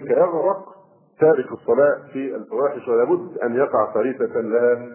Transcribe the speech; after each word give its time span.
يغرق 0.00 0.76
تارك 1.20 1.52
الصلاة 1.52 1.98
في 2.12 2.36
الفواحش 2.36 2.88
ولا 2.88 3.04
بد 3.04 3.38
أن 3.38 3.54
يقع 3.54 3.92
فريسة 3.94 4.40
لها 4.40 4.88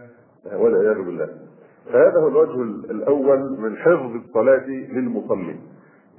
والعياذ 0.57 1.05
بالله. 1.05 1.29
فهذا 1.93 2.19
هو 2.19 2.27
الوجه 2.27 2.61
الأول 2.91 3.57
من 3.59 3.77
حفظ 3.77 4.15
الصلاة 4.15 4.65
للمصلي. 4.67 5.55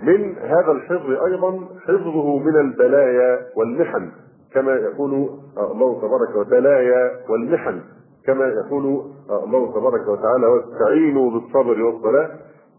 من 0.01 0.39
هذا 0.39 0.73
الحفظ 0.73 1.11
أيضا 1.11 1.61
حفظه 1.81 2.39
من 2.39 2.57
البلايا 2.61 3.41
والمحن 3.57 4.11
كما 4.55 4.73
يقول 4.73 5.31
الله 5.59 6.01
تبارك 6.01 6.37
وتعالى 6.37 7.11
والمحن 7.29 7.81
كما 8.27 8.45
يقول 8.45 8.85
الله 9.31 9.73
تبارك 9.73 10.09
وتعالى 10.09 10.47
واستعينوا 10.47 11.31
بالصبر 11.31 11.83
والصلاة. 11.83 12.31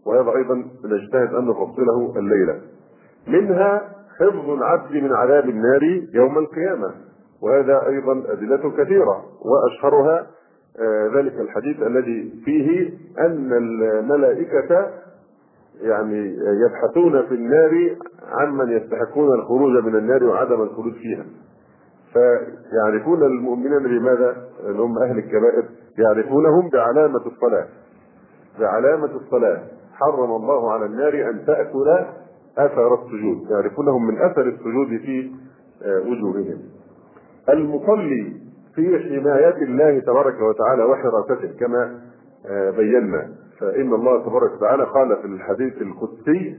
وهذا 0.06 0.36
أيضا 0.36 0.54
نجتهد 0.84 1.34
أن 1.34 1.48
نفصله 1.48 2.14
الليلة. 2.16 2.60
منها 3.26 3.94
حفظ 4.20 4.50
العبد 4.50 4.92
من 4.92 5.12
عذاب 5.12 5.48
النار 5.48 5.82
يوم 6.14 6.38
القيامة. 6.38 6.94
وهذا 7.42 7.86
أيضا 7.86 8.32
أدلته 8.32 8.70
كثيرة 8.70 9.24
وأشهرها 9.44 10.26
آه، 10.80 11.10
ذلك 11.14 11.40
الحديث 11.40 11.82
الذي 11.82 12.32
فيه 12.44 12.90
أن 13.18 13.52
الملائكة 13.52 14.90
يعني 15.80 16.36
يبحثون 16.64 17.22
في 17.28 17.34
النار 17.34 17.96
عمن 18.28 18.68
يستحقون 18.72 19.34
الخروج 19.34 19.84
من 19.84 19.96
النار 19.96 20.24
وعدم 20.24 20.62
الخروج 20.62 20.92
فيها. 20.92 21.24
فيعرفون 22.12 23.22
المؤمنين 23.22 23.82
بماذا؟ 23.82 24.36
اللي 24.66 24.82
هم 24.82 24.98
أهل 24.98 25.18
الكبائر 25.18 25.64
يعرفونهم 25.98 26.68
بعلامة 26.72 27.26
الصلاة. 27.26 27.66
بعلامة 28.60 29.16
الصلاة. 29.16 29.62
حرم 29.92 30.30
الله 30.30 30.72
على 30.72 30.86
النار 30.86 31.30
أن 31.30 31.46
تأكل 31.46 32.04
أثر 32.58 32.94
السجود 32.94 33.50
يعرفونهم 33.50 34.06
من 34.06 34.18
أثر 34.22 34.42
السجود 34.48 34.88
في 34.88 35.30
آه، 35.82 35.98
وجوههم. 36.00 36.58
المصلي 37.48 38.32
في 38.74 38.98
حماية 38.98 39.56
الله 39.62 39.98
تبارك 39.98 40.34
وتعالى 40.40 40.84
وحراسته 40.84 41.58
كما 41.60 42.00
آه، 42.46 42.70
بينا. 42.70 43.28
فإن 43.60 43.94
الله 43.94 44.22
تبارك 44.26 44.52
وتعالى 44.56 44.84
قال 44.84 45.16
في 45.16 45.26
الحديث 45.26 45.82
القدسي 45.82 46.58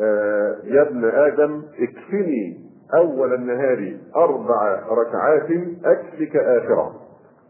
آه، 0.00 0.56
يا 0.64 0.82
ابن 0.82 1.04
آدم 1.04 1.62
اكفني 1.78 2.66
أول 2.94 3.34
النهار 3.34 3.96
أربع 4.16 4.82
ركعات 4.90 5.50
أكفك 5.84 6.36
آخرة 6.36 6.94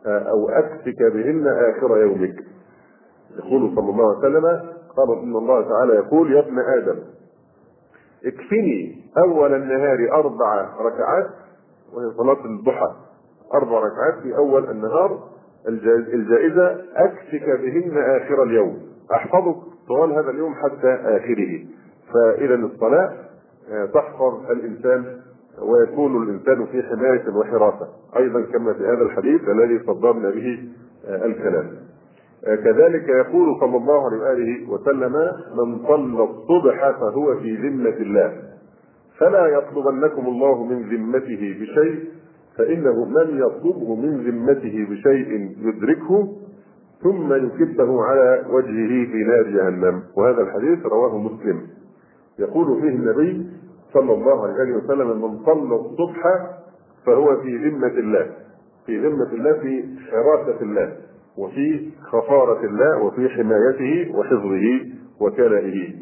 أو 0.06 0.48
أكفك 0.48 1.02
بهن 1.14 1.46
آخر 1.46 1.96
يومك. 1.98 2.34
يقول 3.38 3.72
صلى 3.76 3.90
الله 3.90 4.08
عليه 4.08 4.18
وسلم 4.18 4.46
قال 4.96 5.18
إن 5.22 5.36
الله 5.36 5.62
تعالى 5.68 5.94
يقول 5.94 6.32
يا 6.32 6.40
ابن 6.40 6.58
آدم 6.58 6.98
اكفني 8.26 9.02
أول 9.18 9.54
النهار 9.54 10.08
أربع 10.12 10.68
ركعات 10.80 11.26
وهي 11.92 12.10
صلاة 12.16 12.44
الضحى. 12.44 12.92
أربع 13.54 13.78
ركعات 13.78 14.22
في 14.22 14.36
أول 14.36 14.70
النهار 14.70 15.28
الجائزة 16.14 16.84
أكفك 16.96 17.60
بهن 17.60 17.98
آخر 17.98 18.42
اليوم. 18.42 18.78
أحفظك 19.12 19.56
طوال 19.88 20.12
هذا 20.12 20.30
اليوم 20.30 20.54
حتى 20.54 20.88
آخره. 20.88 21.64
فإذا 22.12 22.54
الصلاة 22.54 23.12
تحفظ 23.94 24.50
الإنسان 24.50 25.20
ويكون 25.62 26.22
الإنسان 26.22 26.66
في 26.66 26.82
حماية 26.82 27.36
وحراسة. 27.36 27.88
أيضا 28.16 28.40
كما 28.40 28.72
في 28.72 28.82
هذا 28.86 29.02
الحديث 29.02 29.48
الذي 29.48 29.78
صدرنا 29.86 30.30
به 30.30 30.68
الكلام. 31.08 31.70
كذلك 32.46 33.08
يقول 33.08 33.60
صلى 33.60 33.76
الله 33.76 34.06
عليه 34.06 34.18
وآله 34.18 34.70
وسلم 34.70 35.12
من 35.56 35.86
صلى 35.86 36.24
الصبح 36.24 36.90
فهو 36.90 37.36
في 37.36 37.56
ذمة 37.56 37.96
الله. 37.96 38.32
فلا 39.18 39.46
يطلبنكم 39.46 40.26
الله 40.26 40.64
من 40.64 40.82
ذمته 40.82 41.56
بشيء 41.60 42.04
فإنه 42.58 43.04
من 43.04 43.38
يطلبه 43.38 43.94
من 43.94 44.16
ذمته 44.30 44.86
بشيء 44.90 45.56
يدركه 45.60 46.28
ثم 47.02 47.32
يكبه 47.34 48.02
على 48.04 48.44
وجهه 48.50 49.12
في 49.12 49.24
نار 49.24 49.42
جهنم. 49.42 50.02
وهذا 50.16 50.40
الحديث 50.42 50.86
رواه 50.86 51.18
مسلم. 51.18 51.60
يقول 52.38 52.80
فيه 52.80 52.88
النبي 52.88 53.46
صلى 53.92 54.12
الله 54.12 54.46
عليه 54.46 54.76
وسلم 54.76 55.22
من 55.22 55.38
صلى 55.44 55.74
الصبح 55.74 56.48
فهو 57.06 57.36
في 57.36 57.56
ذمة 57.68 57.98
الله 57.98 58.26
في 58.86 58.98
ذمة 59.08 59.32
الله 59.32 59.52
في 59.52 59.84
حراسة 60.10 60.60
الله. 60.62 60.96
وفي 61.38 61.90
خفارة 62.12 62.60
الله 62.64 63.02
وفي 63.02 63.28
حمايته 63.28 64.16
وحفظه 64.18 64.86
وكلائه. 65.20 65.94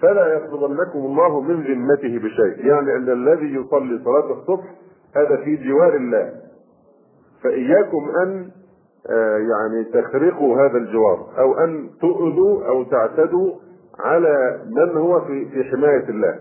فلا 0.00 0.34
يطلبنكم 0.34 0.98
الله 0.98 1.40
من 1.40 1.62
ذمته 1.62 2.18
بشيء. 2.18 2.66
يعني 2.66 2.96
أن 2.96 3.10
الذي 3.10 3.54
يصلي 3.54 4.00
صلاة 4.04 4.32
الصبح 4.32 4.74
هذا 5.16 5.36
في 5.36 5.56
جوار 5.56 5.96
الله. 5.96 6.32
فإياكم 7.42 8.10
أن 8.22 8.50
آه، 9.10 9.38
يعني 9.38 9.84
تخرقوا 9.84 10.60
هذا 10.60 10.78
الجوار 10.78 11.26
أو 11.38 11.58
أن 11.64 11.90
تؤذوا 12.00 12.66
أو 12.66 12.82
تعتدوا 12.82 13.52
على 14.00 14.60
من 14.66 14.96
هو 14.96 15.20
في 15.20 15.44
في 15.48 15.64
حماية 15.64 16.08
الله. 16.08 16.38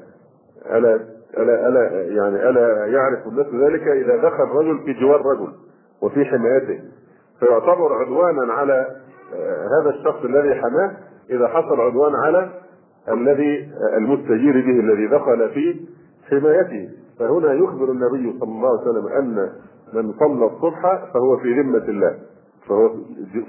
ألا 0.65 0.99
ألا 1.37 1.67
ألا 1.67 2.03
يعني 2.03 2.49
ألا 2.49 2.85
يعرف 2.85 3.27
الناس 3.27 3.47
ذلك 3.47 3.87
إذا 3.87 4.17
دخل 4.17 4.43
رجل 4.43 4.79
في 4.85 4.93
جوار 4.93 5.25
رجل 5.25 5.53
وفي 6.01 6.25
حمايته. 6.25 6.79
فيعتبر 7.39 7.93
عدوانا 7.93 8.53
على 8.53 8.87
آه، 9.33 9.67
هذا 9.81 9.89
الشخص 9.89 10.25
الذي 10.25 10.55
حماه 10.55 10.97
إذا 11.29 11.47
حصل 11.47 11.81
عدوان 11.81 12.15
على 12.15 12.49
الذي 13.11 13.69
المستجير 13.97 14.53
به 14.53 14.79
الذي 14.79 15.07
دخل 15.07 15.49
في 15.49 15.79
حمايته. 16.29 16.89
فهنا 17.19 17.53
يخبر 17.53 17.91
النبي 17.91 18.39
صلى 18.39 18.49
الله 18.51 18.69
عليه 18.69 18.89
وسلم 18.91 19.07
أن 19.07 19.49
من 19.93 20.13
صلى 20.13 20.45
الصبح 20.45 21.11
فهو 21.13 21.37
في 21.37 21.61
ذمه 21.61 21.83
الله 21.89 22.15
فهو 22.67 22.89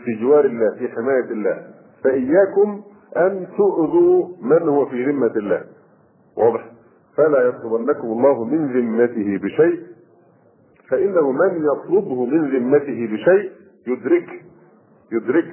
في 0.04 0.14
جوار 0.20 0.44
الله 0.44 0.70
في 0.78 0.88
حماية 0.88 1.30
الله. 1.30 1.62
فإياكم 2.04 2.82
أن 3.16 3.46
تؤذوا 3.56 4.28
من 4.42 4.68
هو 4.68 4.86
في 4.86 5.04
ذمه 5.04 5.32
الله. 5.36 5.62
واضح. 6.36 6.64
فلا 7.16 7.48
يطلبنكم 7.48 8.08
الله 8.08 8.44
من 8.44 8.66
ذمته 8.72 9.38
بشيء 9.42 9.80
فإنه 10.90 11.32
من 11.32 11.64
يطلبه 11.64 12.24
من 12.24 12.50
ذمته 12.56 13.08
بشيء 13.12 13.50
يدرك 13.86 14.28
يدرك 15.12 15.44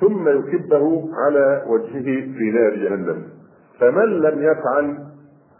ثم 0.00 0.28
يكبه 0.28 1.08
على 1.26 1.64
وجهه 1.66 2.32
في 2.38 2.50
نار 2.50 2.74
جهنم. 2.76 3.22
فمن 3.80 4.04
لم 4.20 4.42
يفعل 4.42 4.98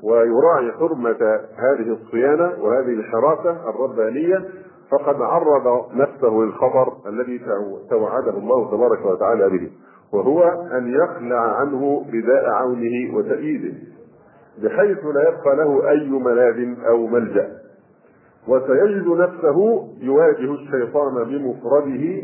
ويراعي 0.02 0.72
حرمة 0.72 1.40
هذه 1.56 1.92
الصيانة 1.92 2.52
وهذه 2.64 2.92
الحراسة 2.92 3.70
الربانية 3.70 4.44
فقد 4.90 5.22
عرض 5.22 5.92
نفسه 5.94 6.28
للخطر 6.30 6.92
الذي 7.08 7.40
توعده 7.90 8.38
الله 8.38 8.70
تبارك 8.70 9.06
وتعالى 9.06 9.48
به 9.48 9.70
وهو 10.12 10.42
أن 10.78 10.88
يخلع 10.94 11.40
عنه 11.60 12.06
رداء 12.14 12.50
عونه 12.50 13.16
وتأييده 13.16 13.74
بحيث 14.62 14.98
لا 15.04 15.28
يبقى 15.28 15.56
له 15.56 15.90
أي 15.90 16.08
ملاذ 16.10 16.74
أو 16.88 17.06
ملجأ. 17.06 17.61
وسيجد 18.48 19.08
نفسه 19.08 19.88
يواجه 20.00 20.54
الشيطان 20.54 21.24
بمفرده 21.24 22.22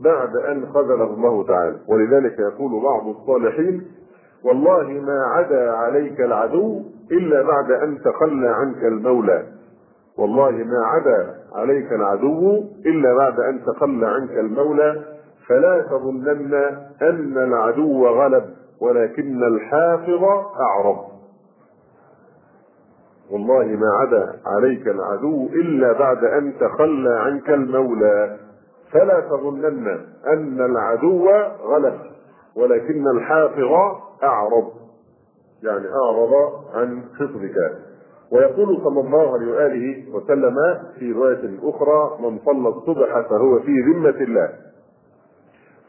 بعد 0.00 0.36
أن 0.36 0.66
خذله 0.66 1.14
الله 1.14 1.46
تعالى. 1.46 1.76
ولذلك 1.88 2.38
يقول 2.38 2.82
بعض 2.82 3.06
الصالحين 3.06 3.82
والله 4.44 4.82
ما 4.82 5.24
عدا 5.26 5.70
عليك 5.70 6.20
العدو 6.20 6.82
إلا 7.12 7.42
بعد 7.42 7.70
أن 7.70 7.98
تخلى 7.98 8.48
عنك 8.48 8.84
المولى. 8.84 9.44
والله 10.18 10.50
ما 10.50 10.86
عدا 10.86 11.34
عليك 11.54 11.92
العدو 11.92 12.64
إلا 12.86 13.14
بعد 13.16 13.40
أن 13.40 13.60
تخلى 13.64 14.06
عنك 14.06 14.30
المولى. 14.30 15.04
فلا 15.48 15.82
تظنن 15.82 16.54
أن 17.02 17.38
العدو 17.38 18.06
غلب 18.06 18.44
ولكن 18.80 19.44
الحافظ 19.44 20.24
أعرض. 20.60 21.09
والله 23.32 23.64
ما 23.64 23.90
عدا 24.00 24.32
عليك 24.46 24.88
العدو 24.88 25.46
إلا 25.46 25.92
بعد 25.92 26.24
أن 26.24 26.52
تخلى 26.60 27.18
عنك 27.20 27.50
المولى. 27.50 28.36
فلا 28.92 29.20
تظنن 29.20 29.88
أن 30.26 30.60
العدو 30.60 31.28
غلب 31.62 31.94
ولكن 32.56 33.08
الحافظ 33.16 33.72
أعرض. 34.22 34.72
يعني 35.62 35.86
أعرض 35.88 36.32
عن 36.74 37.02
حفظك. 37.18 37.56
ويقول 38.32 38.80
صلى 38.84 39.00
الله 39.00 39.32
عليه 39.34 39.52
وآله 39.52 40.14
وسلم 40.14 40.54
في 40.98 41.12
رواية 41.12 41.58
أخرى 41.62 42.18
من 42.22 42.38
صلى 42.38 42.68
الصبح 42.68 43.20
فهو 43.30 43.60
في 43.60 43.80
ذمة 43.80 44.20
الله. 44.20 44.48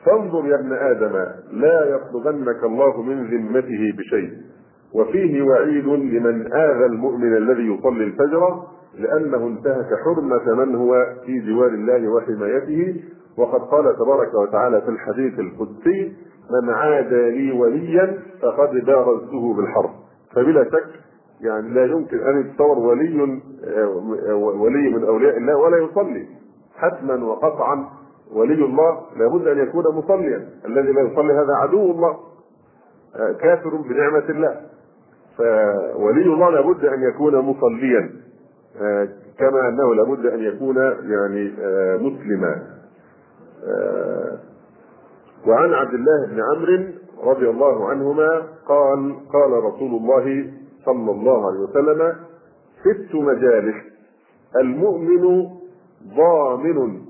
فانظر 0.06 0.46
يا 0.48 0.56
ابن 0.56 0.74
آدم 0.74 1.16
لا 1.52 1.86
يطلبنك 1.96 2.64
الله 2.64 3.02
من 3.02 3.28
ذمته 3.28 3.98
بشيء. 3.98 4.32
وفيه 4.94 5.42
وعيد 5.42 5.88
لمن 5.88 6.54
آذى 6.54 6.86
المؤمن 6.86 7.38
الذي 7.38 7.68
يصلي 7.76 8.04
الفجر 8.04 8.64
لأنه 9.00 9.48
انتهك 9.48 9.88
حرمة 10.06 10.66
من 10.66 10.76
هو 10.76 11.06
في 11.26 11.40
جوار 11.40 11.68
الله 11.68 12.08
وحمايته. 12.08 13.04
وقد 13.38 13.62
قال 13.62 13.96
تبارك 13.96 14.34
وتعالى 14.34 14.82
في 14.82 14.90
الحديث 14.90 15.40
القدسي 15.40 16.14
من 16.52 16.70
عادى 16.70 17.30
لي 17.30 17.52
وليا 17.52 18.20
فقد 18.42 18.86
بارزته 18.86 19.54
بالحرب. 19.54 19.90
فبلا 20.36 20.64
شك 20.64 20.90
يعني 21.42 21.74
لا 21.74 21.86
يمكن 21.86 22.20
أن 22.20 22.40
يتصور 22.40 22.80
ولي 22.80 23.42
ولي 24.34 24.90
من 24.90 25.04
أولياء 25.04 25.38
الله 25.38 25.56
ولا 25.56 25.78
يصلي. 25.78 26.28
حتما 26.76 27.26
وقطعا 27.26 27.90
ولي 28.34 28.66
الله 28.66 29.02
لابد 29.18 29.48
أن 29.48 29.58
يكون 29.58 29.84
مصليا. 29.96 30.50
الذي 30.66 30.92
لا 30.92 31.02
يصلي 31.02 31.34
هذا 31.34 31.54
عدو 31.62 31.92
الله 31.92 32.18
كافر 33.42 33.76
بنعمة 33.76 34.30
الله. 34.30 34.62
فولي 35.38 36.24
الله 36.34 36.50
لابد 36.50 36.86
أن 36.86 37.04
يكون 37.04 37.36
مصليا 37.36 38.10
كما 39.40 39.70
أنه 39.70 39.96
لابد 39.96 40.26
أن 40.26 40.40
يكون 40.40 40.76
يعني 41.12 41.54
مسلما. 41.98 42.56
وعن 45.48 45.74
عبد 45.74 45.94
الله 45.94 46.26
بن 46.28 46.42
عمرو 46.42 46.84
رضي 47.32 47.50
الله 47.50 47.90
عنهما 47.90 48.30
قال 48.68 49.16
قال 49.34 49.64
رسول 49.64 49.92
الله 49.92 50.54
صلى 50.86 51.12
الله 51.12 51.48
عليه 51.48 51.60
وسلم 51.60 52.14
ست 52.82 53.16
مجالس 53.16 53.76
المؤمن 54.56 55.48
ضامن 56.16 57.02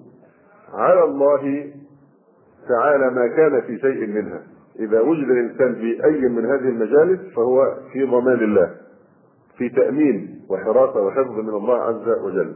على 0.74 1.04
الله 1.04 1.72
تعالى 2.70 3.10
ما 3.10 3.28
كان 3.28 3.62
في 3.62 3.78
شيء 3.80 4.08
منها. 4.08 4.42
إذا 4.80 5.02
وجد 5.02 5.30
الإنسان 5.30 5.76
في 5.76 6.06
أي 6.06 6.22
من 6.30 6.46
هذه 6.46 6.70
المجالس 6.70 7.20
فهو 7.36 7.76
في 7.94 8.04
ضمان 8.04 8.40
الله 8.44 8.70
في 9.58 9.70
تأمين 9.70 10.42
وحراسة 10.50 11.02
وحفظ 11.02 11.40
من 11.40 11.50
الله 11.50 11.78
عز 11.78 12.10
وجل. 12.24 12.54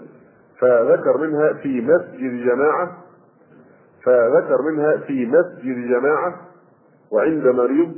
فذكر 0.60 1.18
منها 1.18 1.54
في 1.54 1.82
مسجد 1.82 2.46
جماعة 2.46 2.98
فذكر 4.04 4.62
منها 4.72 4.98
في 4.98 5.26
مسجد 5.26 5.88
جماعة 5.88 6.36
وعند 7.12 7.48
مريض 7.48 7.92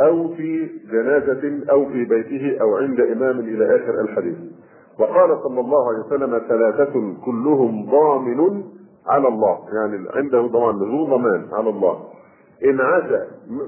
أو 0.00 0.34
في 0.34 0.68
جنازة 0.92 1.70
أو 1.70 1.86
في 1.86 2.04
بيته 2.04 2.58
أو 2.60 2.76
عند 2.76 3.00
إمام 3.00 3.38
إلى 3.40 3.76
آخر 3.76 4.00
الحديث. 4.00 4.36
وقال 4.98 5.38
صلى 5.42 5.60
الله 5.60 5.88
عليه 5.88 5.98
وسلم 5.98 6.38
ثلاثة 6.48 6.92
كلهم 7.24 7.90
ضامن 7.90 8.62
على 9.06 9.28
الله 9.28 9.58
يعني 9.74 10.08
عنده 10.14 10.40
ضمان 10.40 10.74
ذو 10.76 11.04
ضمان 11.04 11.48
على 11.52 11.70
الله. 11.70 12.04
إن 12.64 12.80
عاش 12.80 13.04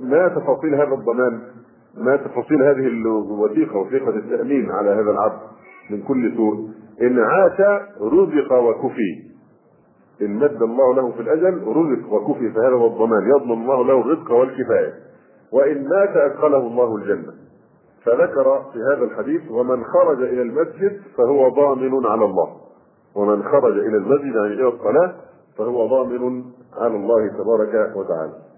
ما 0.03 0.29
تفاصيل 0.29 0.75
هذا 0.75 0.95
الضمان؟ 0.95 1.41
ما 1.95 2.17
تفاصيل 2.17 2.63
هذه 2.63 2.87
الوثيقة 2.87 3.77
وثيقة 3.77 4.09
التأمين 4.09 4.71
على 4.71 4.91
هذا 4.91 5.11
العبد 5.11 5.41
من 5.91 6.03
كل 6.03 6.37
سوء؟ 6.37 6.69
إن 7.03 7.19
عاش 7.19 7.61
رزق 8.01 8.53
وكفي. 8.53 9.33
إن 10.23 10.37
مد 10.37 10.63
الله 10.63 10.95
له 10.95 11.13
في 11.13 11.21
الأجل 11.21 11.63
رزق 11.67 12.13
وكفي 12.13 12.51
فهذا 12.51 12.75
هو 12.75 12.87
الضمان. 12.87 13.29
يضمن 13.29 13.53
الله 13.53 13.85
له 13.85 14.01
الرزق 14.01 14.33
والكفاية. 14.33 14.93
وإن 15.53 15.89
مات 15.89 16.17
أدخله 16.17 16.59
الله 16.59 16.97
الجنة. 16.97 17.33
فذكر 18.05 18.63
في 18.73 18.79
هذا 18.79 19.05
الحديث 19.05 19.51
ومن 19.51 19.85
خرج 19.85 20.23
إلى 20.23 20.43
المسجد 20.43 21.01
فهو 21.17 21.49
ضامن 21.49 22.07
على 22.07 22.25
الله. 22.25 22.57
ومن 23.17 23.43
خرج 23.43 23.79
إلى 23.79 23.97
المسجد 23.97 24.35
يعني 24.35 24.55
إلى 24.55 24.69
الصلاة 24.69 25.15
فهو 25.59 25.87
ضامن 25.87 26.45
على 26.81 26.97
الله 26.97 27.29
تبارك 27.29 27.97
وتعالى. 27.97 28.52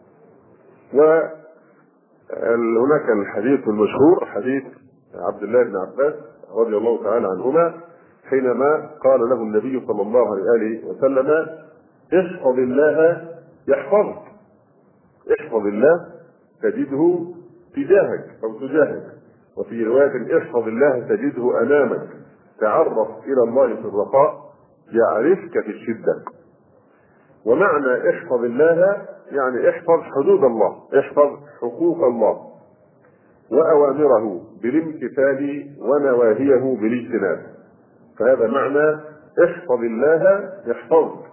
وهناك 2.30 3.10
الحديث 3.20 3.68
المشهور 3.68 4.24
حديث 4.26 4.64
عبد 5.14 5.42
الله 5.42 5.62
بن 5.62 5.76
عباس 5.76 6.14
رضي 6.56 6.76
الله 6.76 7.02
تعالى 7.04 7.26
عنهما 7.28 7.74
حينما 8.30 8.90
قال 9.04 9.20
له 9.20 9.36
النبي 9.42 9.86
صلى 9.86 10.02
الله 10.02 10.26
عليه 10.52 10.84
وسلم 10.84 11.46
احفظ 12.14 12.58
الله 12.58 13.28
يحفظك 13.68 14.22
احفظ 15.40 15.66
الله 15.66 16.06
تجده 16.62 17.24
تجاهك 17.76 18.24
أو 18.44 18.58
تجاهك 18.58 19.02
وفي 19.56 19.84
رواية 19.84 20.38
احفظ 20.38 20.68
الله 20.68 21.00
تجده 21.08 21.60
أمامك 21.62 22.08
تعرف 22.60 23.08
إلى 23.26 23.42
الله 23.42 23.66
في 23.66 23.84
الرخاء 23.88 24.44
يعرفك 24.92 25.60
في 25.64 25.70
الشدة. 25.70 26.22
ومعنى 27.46 28.10
احفظ 28.10 28.44
الله 28.44 29.02
يعني 29.32 29.70
احفظ 29.70 30.00
حدود 30.02 30.44
الله 30.44 30.76
احفظ 30.98 31.30
حقوق 31.60 32.04
الله 32.04 32.54
وأوامره 33.52 34.40
بالامتثال 34.62 35.66
ونواهيه 35.80 36.76
بالاجتناب. 36.80 37.42
فهذا 38.18 38.46
معنى 38.46 39.00
احفظ 39.44 39.80
الله 39.80 40.52
يحفظك. 40.66 41.24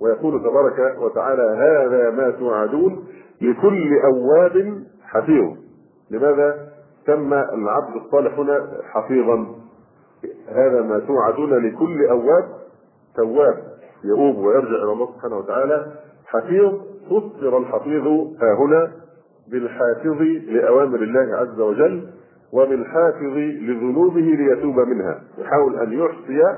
ويقول 0.00 0.40
تبارك 0.40 0.98
وتعالى 1.00 1.42
هذا 1.42 2.10
ما 2.10 2.30
توعدون 2.30 3.04
لكل 3.40 3.98
أواب 4.04 4.82
حفيظ. 5.02 5.56
لماذا؟ 6.10 6.68
سمى 7.06 7.44
العبد 7.52 7.96
الصالح 7.96 8.38
هنا 8.38 8.68
حفيظا. 8.84 9.46
هذا 10.48 10.82
ما 10.82 10.98
توعدون 10.98 11.66
لكل 11.66 12.06
أواب 12.06 12.44
تواب 13.16 13.64
يؤوب 14.04 14.36
ويرجع 14.36 14.68
إلى 14.68 14.92
الله 14.92 15.06
سبحانه 15.14 15.36
وتعالى 15.36 15.86
حفيظ. 16.26 16.72
فسر 17.10 17.58
الحفيظ 17.58 18.06
ها 18.42 18.54
هنا 18.58 18.92
بالحافظ 19.50 20.22
لأوامر 20.48 21.02
الله 21.02 21.36
عز 21.36 21.60
وجل 21.60 22.08
وبالحافظ 22.52 23.36
لذنوبه 23.36 24.20
ليتوب 24.20 24.78
منها 24.78 25.20
يحاول 25.38 25.78
أن 25.78 25.92
يحصي 25.92 26.56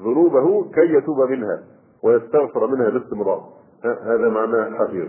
ذنوبه 0.00 0.70
كي 0.74 0.94
يتوب 0.94 1.30
منها 1.30 1.62
ويستغفر 2.02 2.66
منها 2.66 2.90
باستمرار. 2.90 3.42
هذا 3.84 4.28
معنى 4.28 4.78
حفيظ 4.78 5.08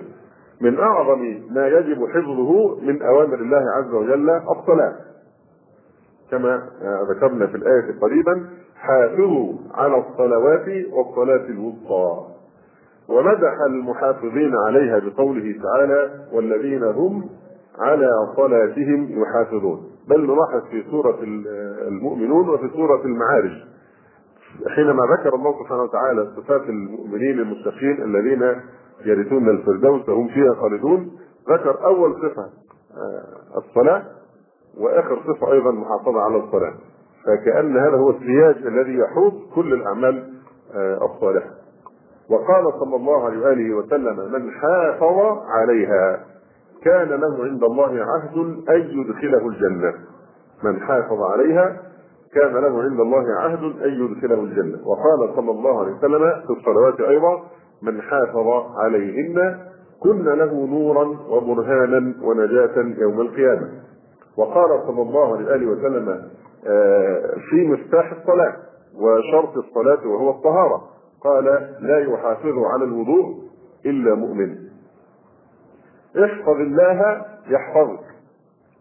من 0.62 0.80
أعظم 0.80 1.20
ما 1.52 1.68
يجب 1.68 2.08
حفظه 2.08 2.82
من 2.82 3.02
أوامر 3.02 3.36
الله 3.36 3.64
عز 3.78 3.94
وجل 3.94 4.30
الصلاة. 4.30 4.96
كما 6.32 6.70
ذكرنا 7.10 7.48
في 7.48 7.56
الآية 7.58 8.00
قريبا 8.02 8.50
حافظوا 8.76 9.54
على 9.74 9.98
الصلوات 9.98 10.86
والصلاة 10.92 11.46
الوسطى. 11.46 12.37
ومدح 13.10 13.62
المحافظين 13.66 14.56
عليها 14.68 15.00
بقوله 15.00 15.56
تعالى 15.64 16.26
والذين 16.34 16.84
هم 16.84 17.30
على 17.80 18.10
صلاتهم 18.36 19.22
يحافظون. 19.22 19.92
بل 20.10 20.22
نلاحظ 20.22 20.62
في 20.72 20.84
سورة 20.92 21.20
المؤمنون 21.88 22.50
وفي 22.50 22.70
سورة 22.74 23.02
المعارج. 23.06 23.52
حينما 24.76 25.04
ذكر 25.18 25.36
الله 25.36 25.60
سبحانه 25.64 25.84
وتعالى 25.84 26.28
صفات 26.36 26.62
المؤمنين 26.62 27.40
المتقين 27.40 28.02
الذين 28.04 28.62
يرثون 29.06 29.50
الفردوس 29.50 30.10
وهم 30.10 30.28
فيها 30.28 30.54
خالدون 30.54 31.12
ذكر 31.50 31.86
أول 31.86 32.16
صفة 32.16 32.50
الصلاة 33.58 34.04
وآخر 34.80 35.20
صفة 35.28 35.52
أيضا 35.52 35.72
محافظة 35.72 36.22
على 36.22 36.36
الصلاة. 36.38 36.74
فكأن 37.26 37.78
هذا 37.78 37.98
هو 37.98 38.10
السياج 38.10 38.56
الذي 38.68 38.98
يحوط 38.98 39.34
كل 39.56 39.74
الأعمال 39.74 40.34
الصالحة. 40.76 41.50
وقال 42.32 42.74
صلى 42.80 42.96
الله 42.96 43.26
عليه 43.26 43.40
وآله 43.40 43.76
وسلم 43.76 44.32
من 44.32 44.52
حافظ 44.52 45.38
عليها 45.48 46.20
كان 46.84 47.10
له 47.10 47.44
عند 47.44 47.64
الله 47.64 48.06
عهد 48.06 48.38
أن 48.70 48.82
يدخله 49.00 49.48
الجنة. 49.48 49.94
من 50.64 50.80
حافظ 50.80 51.22
عليها 51.22 51.78
كان 52.34 52.54
له 52.54 52.82
عند 52.84 53.00
الله 53.00 53.26
عهد 53.40 53.64
أن 53.64 54.06
يدخله 54.06 54.40
الجنة. 54.44 54.78
وقال 54.88 55.36
صلى 55.36 55.52
الله 55.52 55.80
عليه 55.80 55.92
وسلم 55.92 56.42
في 56.48 56.54
الصلوات 56.60 57.00
أيضا 57.02 57.44
من 57.82 58.02
حافظ 58.02 58.48
عليهن 58.78 59.60
كن 60.04 60.24
له 60.26 60.68
نورا 60.68 61.18
وبرهانا 61.30 62.14
ونجاة 62.24 62.78
يوم 62.98 63.22
القيامة. 63.22 63.70
وقال 64.38 64.70
صلى 64.88 65.02
الله 65.02 65.38
عليه 65.38 65.68
وسلم 65.68 66.22
في 67.50 67.68
مفتاح 67.68 68.12
الصلاة 68.12 68.54
وشرط 69.02 69.58
الصلاة 69.58 70.08
وهو 70.08 70.30
الطهارة. 70.30 70.97
قال 71.24 71.46
لا 71.80 72.00
يحافظ 72.00 72.58
على 72.74 72.84
الوضوء 72.84 73.36
إلا 73.86 74.16
مؤمن. 74.16 74.58
احفظ 76.24 76.56
الله 76.56 77.26
يحفظك. 77.48 78.04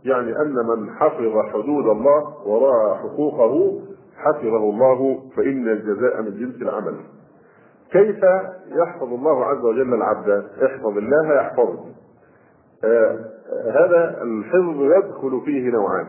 يعني 0.05 0.41
أن 0.41 0.55
من 0.55 0.91
حفظ 0.95 1.39
حدود 1.53 1.87
الله 1.87 2.47
وراى 2.49 2.99
حقوقه 2.99 3.81
حفظه 4.17 4.71
الله 4.71 5.23
فإن 5.37 5.69
الجزاء 5.69 6.23
من 6.23 6.31
جنس 6.31 6.63
العمل. 6.63 6.97
كيف 7.91 8.25
يحفظ 8.67 9.13
الله 9.13 9.45
عز 9.45 9.65
وجل 9.65 9.95
العبد؟ 9.95 10.47
احفظ 10.65 10.99
الله 10.99 11.35
يحفظك. 11.35 11.85
آه 12.85 13.19
هذا 13.71 14.23
الحفظ 14.23 14.83
يدخل 14.83 15.41
فيه 15.45 15.71
نوعان. 15.71 16.07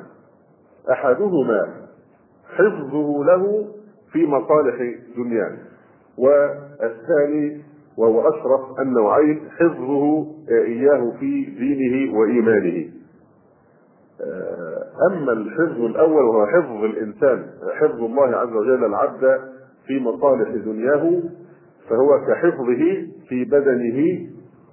أحدهما 0.92 1.88
حفظه 2.56 3.24
له 3.24 3.68
في 4.12 4.26
مصالح 4.26 4.76
دنياه. 5.18 5.58
والثاني 6.18 7.62
وهو 7.98 8.22
أشرف 8.30 8.80
النوعين 8.80 9.40
حفظه 9.60 10.26
إياه 10.50 11.12
في 11.20 11.46
دينه 11.46 12.18
وإيمانه. 12.20 12.90
أما 15.12 15.32
الحفظ 15.32 15.82
الأول 15.82 16.24
وهو 16.24 16.46
حفظ 16.46 16.84
الإنسان 16.84 17.46
حفظ 17.74 18.04
الله 18.04 18.28
عز 18.38 18.54
وجل 18.54 18.86
العبد 18.86 19.40
في 19.88 20.00
مصالح 20.00 20.50
دنياه 20.50 21.22
فهو 21.90 22.26
كحفظه 22.28 23.08
في 23.30 23.46
بدنه 23.46 24.28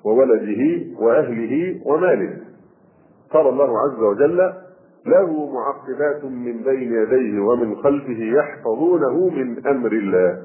وولده 0.04 0.86
وأهله 1.00 1.80
وماله. 1.86 2.36
قال 3.30 3.46
الله 3.48 3.78
عز 3.78 4.02
وجل 4.02 4.36
له 5.06 5.52
معقبات 5.52 6.24
من 6.24 6.62
بين 6.62 6.92
يديه 6.92 7.40
ومن 7.40 7.76
خلفه 7.76 8.22
يحفظونه 8.38 9.28
من 9.28 9.66
أمر 9.66 9.92
الله 9.92 10.42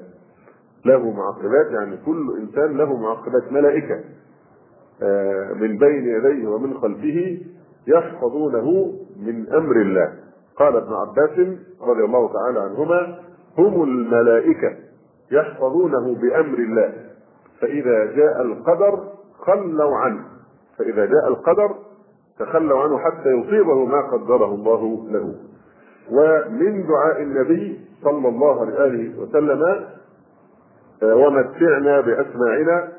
له 0.86 1.12
معقبات 1.12 1.72
يعني 1.72 1.98
كل 2.06 2.38
إنسان 2.42 2.78
له 2.78 2.98
معقبات 2.98 3.52
ملائكة 3.52 4.00
آه، 5.04 5.54
من 5.54 5.78
بين 5.78 6.08
يديه 6.08 6.48
ومن 6.48 6.74
خلفه 6.74 7.38
يحفظونه 7.88 8.94
من 9.20 9.54
أمر 9.54 9.76
الله. 9.82 10.14
قال 10.58 10.76
ابن 10.76 10.94
عباس 10.94 11.58
رضي 11.82 12.04
الله 12.04 12.34
تعالى 12.34 12.60
عنهما 12.60 13.20
هم 13.58 13.84
الملائكة 13.84 14.76
يحفظونه 15.32 16.16
بأمر 16.16 16.58
الله 16.60 16.94
فإذا 17.62 18.06
جاء 18.06 18.42
القدر 18.42 19.00
خلوا 19.40 19.96
عنه 19.98 20.24
فإذا 20.78 21.06
جاء 21.06 21.28
القدر 21.28 21.76
تخلوا 22.40 22.80
عنه 22.84 22.98
حتى 23.00 23.30
يصيبه 23.30 23.86
ما 23.86 24.02
قدره 24.12 24.56
الله 24.56 25.08
له. 25.12 25.36
ومن 26.12 26.88
دعاء 26.88 27.22
النبي 27.22 27.80
صلى 28.04 28.28
الله 28.28 28.66
عليه 28.80 29.20
وسلم 29.20 29.86
ومتعنا 31.04 32.02
بأسماعنا 32.02 32.90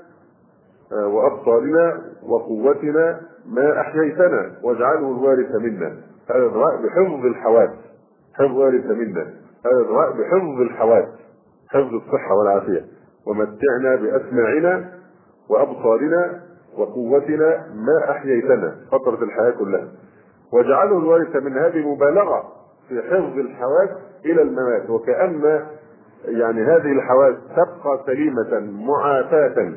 آه، 0.92 1.07
وأبصارنا 1.07 2.00
وقوتنا 2.28 3.21
ما 3.47 3.80
أحييتنا 3.80 4.52
واجعله 4.62 5.11
الوارث 5.11 5.54
منا. 5.54 5.97
هذا 6.30 6.47
الدعاء 6.47 6.76
بحفظ 6.83 7.26
الحواس 7.26 7.71
حفظ 8.35 8.57
وارث 8.57 8.85
منا. 8.85 9.23
هذا 9.66 9.80
الدعاء 9.80 10.11
بحفظ 10.11 10.61
الحواس 10.61 11.09
حفظ 11.69 11.95
الصحة 11.95 12.35
والعافية. 12.35 12.85
ومتعنا 13.26 13.97
بأسماعنا 13.97 14.92
وأبصارنا 15.50 16.40
وقوتنا 16.78 17.66
ما 17.75 18.11
أحييتنا. 18.11 18.76
فترة 18.92 19.25
الحياة 19.25 19.50
كلها. 19.50 19.88
واجعله 20.52 20.99
الوارث 20.99 21.37
من 21.37 21.59
هذه 21.59 21.88
مبالغة 21.95 22.42
في 22.88 23.02
حفظ 23.02 23.38
الحواس 23.38 23.90
إلى 24.25 24.42
الممات. 24.42 24.90
وكأن 24.90 25.66
يعني 26.25 26.62
هذه 26.65 26.93
الحواس 26.93 27.35
تبقى 27.57 28.03
سليمة 28.07 28.61
معافاة. 28.87 29.73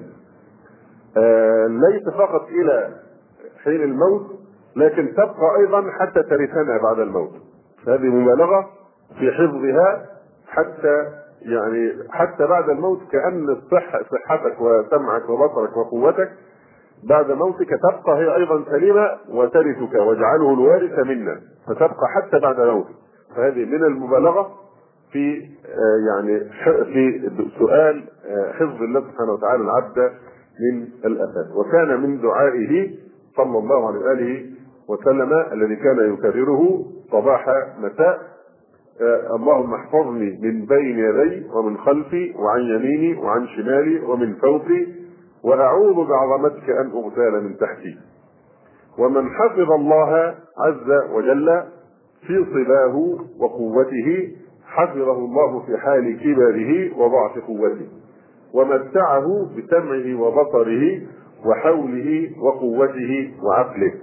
آه 1.17 1.67
ليس 1.67 2.09
فقط 2.17 2.47
إلى 2.49 2.89
حين 3.63 3.83
الموت 3.83 4.25
لكن 4.75 5.13
تبقى 5.13 5.57
أيضا 5.59 5.91
حتى 5.91 6.23
ترثنا 6.23 6.77
بعد 6.83 6.99
الموت. 6.99 7.31
هذه 7.87 8.07
مبالغة 8.07 8.69
في 9.19 9.31
حفظها 9.31 10.05
حتى 10.47 11.05
يعني 11.41 11.93
حتى 12.11 12.47
بعد 12.47 12.69
الموت 12.69 12.99
كأن 13.11 13.49
الصحه 13.49 13.99
صحتك 14.03 14.61
وسمعك 14.61 15.29
وبصرك 15.29 15.77
وقوتك 15.77 16.31
بعد 17.09 17.31
موتك 17.31 17.69
تبقى 17.69 18.17
هي 18.17 18.35
أيضا 18.35 18.63
سليمة 18.71 19.09
وترثك 19.29 19.93
واجعله 19.93 20.53
الوارث 20.53 20.99
منا 20.99 21.39
فتبقى 21.67 22.07
حتى 22.15 22.39
بعد 22.39 22.59
موتك 22.59 22.95
فهذه 23.35 23.65
من 23.65 23.83
المبالغة 23.83 24.51
في 25.13 25.41
يعني 26.07 26.39
في 26.93 27.31
سؤال 27.59 28.03
حفظ 28.53 28.81
الله 28.83 28.99
سبحانه 29.01 29.31
وتعالى 29.33 29.63
العبد 29.63 30.11
من 30.59 30.87
الافات 31.05 31.45
وكان 31.55 32.01
من 32.01 32.21
دعائه 32.21 32.91
صلى 33.37 33.57
الله 33.57 33.87
عليه 33.87 33.99
وآله 33.99 34.45
وسلم 34.89 35.33
الذي 35.51 35.75
كان 35.75 36.13
يكرره 36.13 36.85
صباح 37.11 37.45
مساء 37.79 38.19
اللهم 39.35 39.73
احفظني 39.73 40.39
من 40.41 40.65
بين 40.65 40.99
يدي 40.99 41.47
ومن 41.53 41.77
خلفي 41.77 42.33
وعن 42.37 42.61
يميني 42.61 43.17
وعن 43.19 43.47
شمالي 43.47 43.99
ومن 43.99 44.33
فوقي 44.35 44.87
وأعوذ 45.43 46.07
بعظمتك 46.07 46.69
أن 46.69 46.91
اغتال 46.91 47.43
من 47.43 47.57
تحتي. 47.57 47.97
ومن 48.99 49.29
حفظ 49.29 49.71
الله 49.71 50.35
عز 50.59 51.11
وجل 51.13 51.63
في 52.27 52.45
صباه 52.45 52.95
وقوته 53.39 54.35
حفظه 54.73 55.11
الله 55.17 55.59
في 55.65 55.77
حال 55.77 56.19
كبره 56.19 56.97
وضعف 56.99 57.37
قوته 57.47 57.87
ومتعه 58.53 59.49
بسمعه 59.57 60.21
وبصره 60.21 61.01
وحوله 61.45 62.29
وقوته 62.41 63.31
وعقله. 63.43 63.93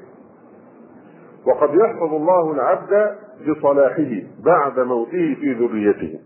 وقد 1.47 1.75
يحفظ 1.75 2.15
الله 2.15 2.53
العبد 2.53 3.17
بصلاحه 3.49 4.13
بعد 4.45 4.81
موته 4.81 5.37
في 5.41 5.53
ذريته. 5.53 6.19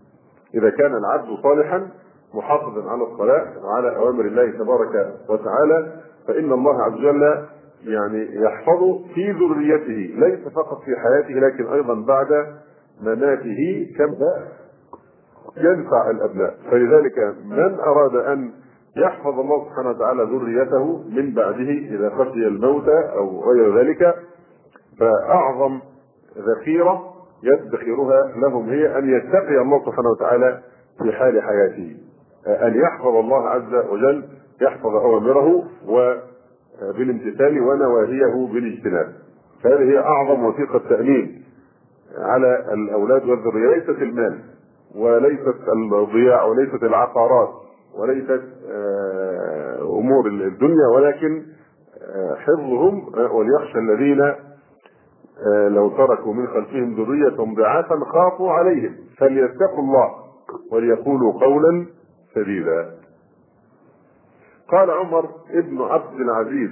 إذا 0.55 0.69
كان 0.69 0.93
العبد 0.95 1.27
صالحا 1.43 1.87
محافظا 2.33 2.89
على 2.91 3.03
الصلاة 3.03 3.47
وعلى 3.65 3.95
أوامر 3.95 4.25
الله 4.25 4.51
تبارك 4.51 5.13
وتعالى 5.29 5.93
فإن 6.27 6.51
الله 6.53 6.83
عز 6.83 6.93
وجل 6.93 7.45
يعني 7.85 8.35
يحفظه 8.41 8.99
في 9.15 9.31
ذريته 9.31 10.15
ليس 10.27 10.47
فقط 10.55 10.81
في 10.85 10.91
حياته 10.95 11.33
لكن 11.47 11.67
أيضا 11.73 11.93
بعد 11.93 12.55
مماته 13.01 13.87
كما 13.97 14.47
ينفع 15.57 16.09
الأبناء. 16.09 16.55
فلذلك 16.71 17.35
من 17.45 17.79
أراد 17.79 18.15
أن 18.15 18.51
يحفظ 18.97 19.39
الله 19.39 19.65
سبحانه 19.69 19.89
وتعالى 19.89 20.23
ذريته 20.23 21.03
من 21.09 21.33
بعده 21.33 21.69
إذا 21.69 22.09
خشي 22.09 22.47
الموت 22.47 22.89
أو 22.89 23.43
غير 23.51 23.79
ذلك 23.79 24.15
فأعظم 24.99 25.79
ذخيرة 26.37 27.13
يدخرها 27.43 28.31
لهم 28.37 28.69
هي 28.69 28.97
أن 28.97 29.09
يتقي 29.09 29.61
الله 29.61 29.85
سبحانه 29.85 30.09
وتعالى 30.09 30.61
في 31.03 31.11
حال 31.11 31.41
حياته. 31.41 31.97
أن 32.47 32.75
يحفظ 32.75 33.15
الله 33.15 33.49
عز 33.49 33.73
وجل 33.89 34.23
يحفظ 34.61 34.95
أوامره 34.95 35.63
وبالامتثال 35.87 37.61
ونواهيه 37.61 38.47
بالاجتناب. 38.53 39.13
فهذه 39.63 39.83
هي 39.91 39.99
أعظم 39.99 40.45
وثيقة 40.45 40.81
تامين 40.89 41.44
على 42.17 42.73
الأولاد 42.73 43.25
والذرية 43.25 43.75
ليست 43.75 44.01
المال 44.01 44.39
وليست 44.95 45.55
الضياع 45.93 46.43
وليست 46.43 46.83
العقارات 46.83 47.49
وليست 47.97 48.43
أمور 49.81 50.27
الدنيا 50.27 50.87
ولكن 50.95 51.45
حفظهم 52.37 53.05
وليخشى 53.31 53.79
الذين 53.79 54.33
لو 55.75 55.89
تركوا 55.89 56.33
من 56.33 56.47
خلفهم 56.47 56.95
ذرية 56.95 57.53
ضعافا 57.55 57.99
خافوا 58.13 58.51
عليهم 58.51 58.95
فليتقوا 59.17 59.79
الله 59.79 60.15
وليقولوا 60.71 61.33
قولا 61.33 61.85
سديدا. 62.35 62.91
قال 64.71 64.91
عمر 64.91 65.29
ابن 65.49 65.81
عبد 65.81 66.19
العزيز 66.19 66.69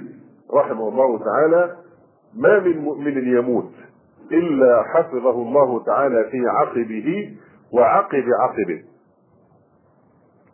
رحمه 0.54 0.88
الله 0.88 1.18
تعالى: 1.18 1.76
ما 2.34 2.60
من 2.60 2.78
مؤمن 2.78 3.36
يموت 3.36 3.70
إلا 4.32 4.82
حفظه 4.94 5.30
الله 5.42 5.84
تعالى 5.84 6.24
في 6.30 6.38
عقبه 6.48 7.36
وعقب 7.72 8.24
عقبه. 8.40 8.82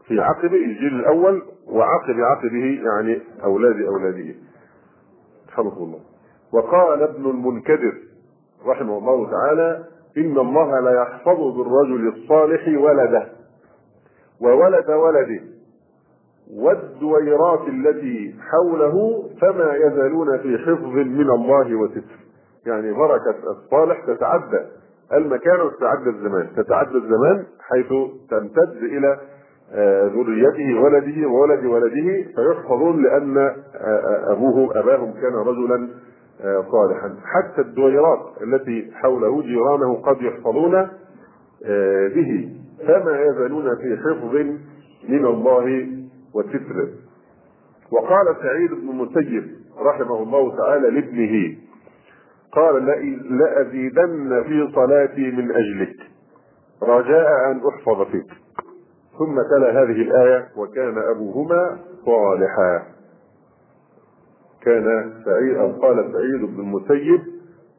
في 0.07 0.21
عقبه 0.21 0.65
الجيل 0.65 0.95
الأول 1.01 1.43
وعقب 1.67 2.15
عقبه 2.21 2.81
يعني 2.85 3.21
أولاد 3.45 3.81
أولاده. 3.83 4.35
رحمه 5.53 5.77
الله. 5.79 6.01
وقال 6.53 7.03
ابن 7.03 7.31
المنكدر 7.31 7.93
رحمه 8.67 8.99
الله 8.99 9.31
تعالى 9.31 9.85
إن 10.19 10.39
الله 10.39 10.81
لا 10.81 11.03
يحفظ 11.03 11.57
بالرجل 11.57 12.09
الصالح 12.09 12.69
ولده 12.81 13.29
وولد 14.41 14.91
ولده 14.91 15.41
والدويرات 16.55 17.69
التي 17.69 18.35
حوله 18.51 19.25
فما 19.41 19.75
يزالون 19.75 20.39
في 20.39 20.59
حفظ 20.59 20.85
من 20.97 21.31
الله 21.31 21.75
وستر 21.75 22.03
يعني 22.67 22.93
بركة 22.93 23.35
الصالح 23.51 24.05
تتعدى. 24.07 24.61
المكان 25.13 25.61
وتتعدى 25.61 26.11
الزمان. 26.11 26.49
تتعدى 26.57 26.97
الزمان 26.97 27.45
حيث 27.61 27.89
تمتد 28.31 28.83
إلى 28.83 29.19
ذريته 30.15 30.81
ولده 30.81 31.29
وولد 31.29 31.65
ولده. 31.65 32.27
فيحفظون 32.37 33.03
لأن 33.03 33.57
أبوه 34.29 34.79
أباهم 34.81 35.13
كان 35.13 35.35
رجلا 35.35 35.89
صالحا. 36.71 37.17
حتى 37.25 37.61
الدويرات 37.61 38.21
التي 38.43 38.91
حوله 38.95 39.43
جيرانه 39.43 39.95
قد 39.95 40.23
يحفظون 40.23 40.89
به. 42.15 42.57
فما 42.87 43.21
يزالون 43.23 43.77
في 43.77 43.97
حفظ 43.97 44.35
من 45.09 45.27
الله 45.27 45.89
وستر 46.35 46.89
وقال 47.93 48.37
سعيد 48.43 48.71
بن 48.71 48.89
المسيب 48.89 49.51
رحمه 49.79 50.23
الله 50.23 50.57
تعالى 50.57 50.91
لابنه 50.91 51.57
قال 52.53 52.87
لأزيدن 53.39 54.43
في 54.43 54.73
صلاتي 54.75 55.31
من 55.31 55.51
أجلك. 55.51 55.97
رجاء 56.83 57.51
أن 57.51 57.61
أحفظ 57.69 58.11
فيك. 58.11 58.31
ثم 59.19 59.43
تلا 59.57 59.83
هذه 59.83 60.03
الآية 60.03 60.49
وكان 60.57 60.99
أبوهما 60.99 61.79
صالحا. 62.07 62.83
كان 64.63 65.13
سعيد 65.25 65.57
أو 65.57 65.73
قال 65.73 66.13
سعيد 66.13 66.57
بن 66.57 66.61
المسيب 66.61 67.21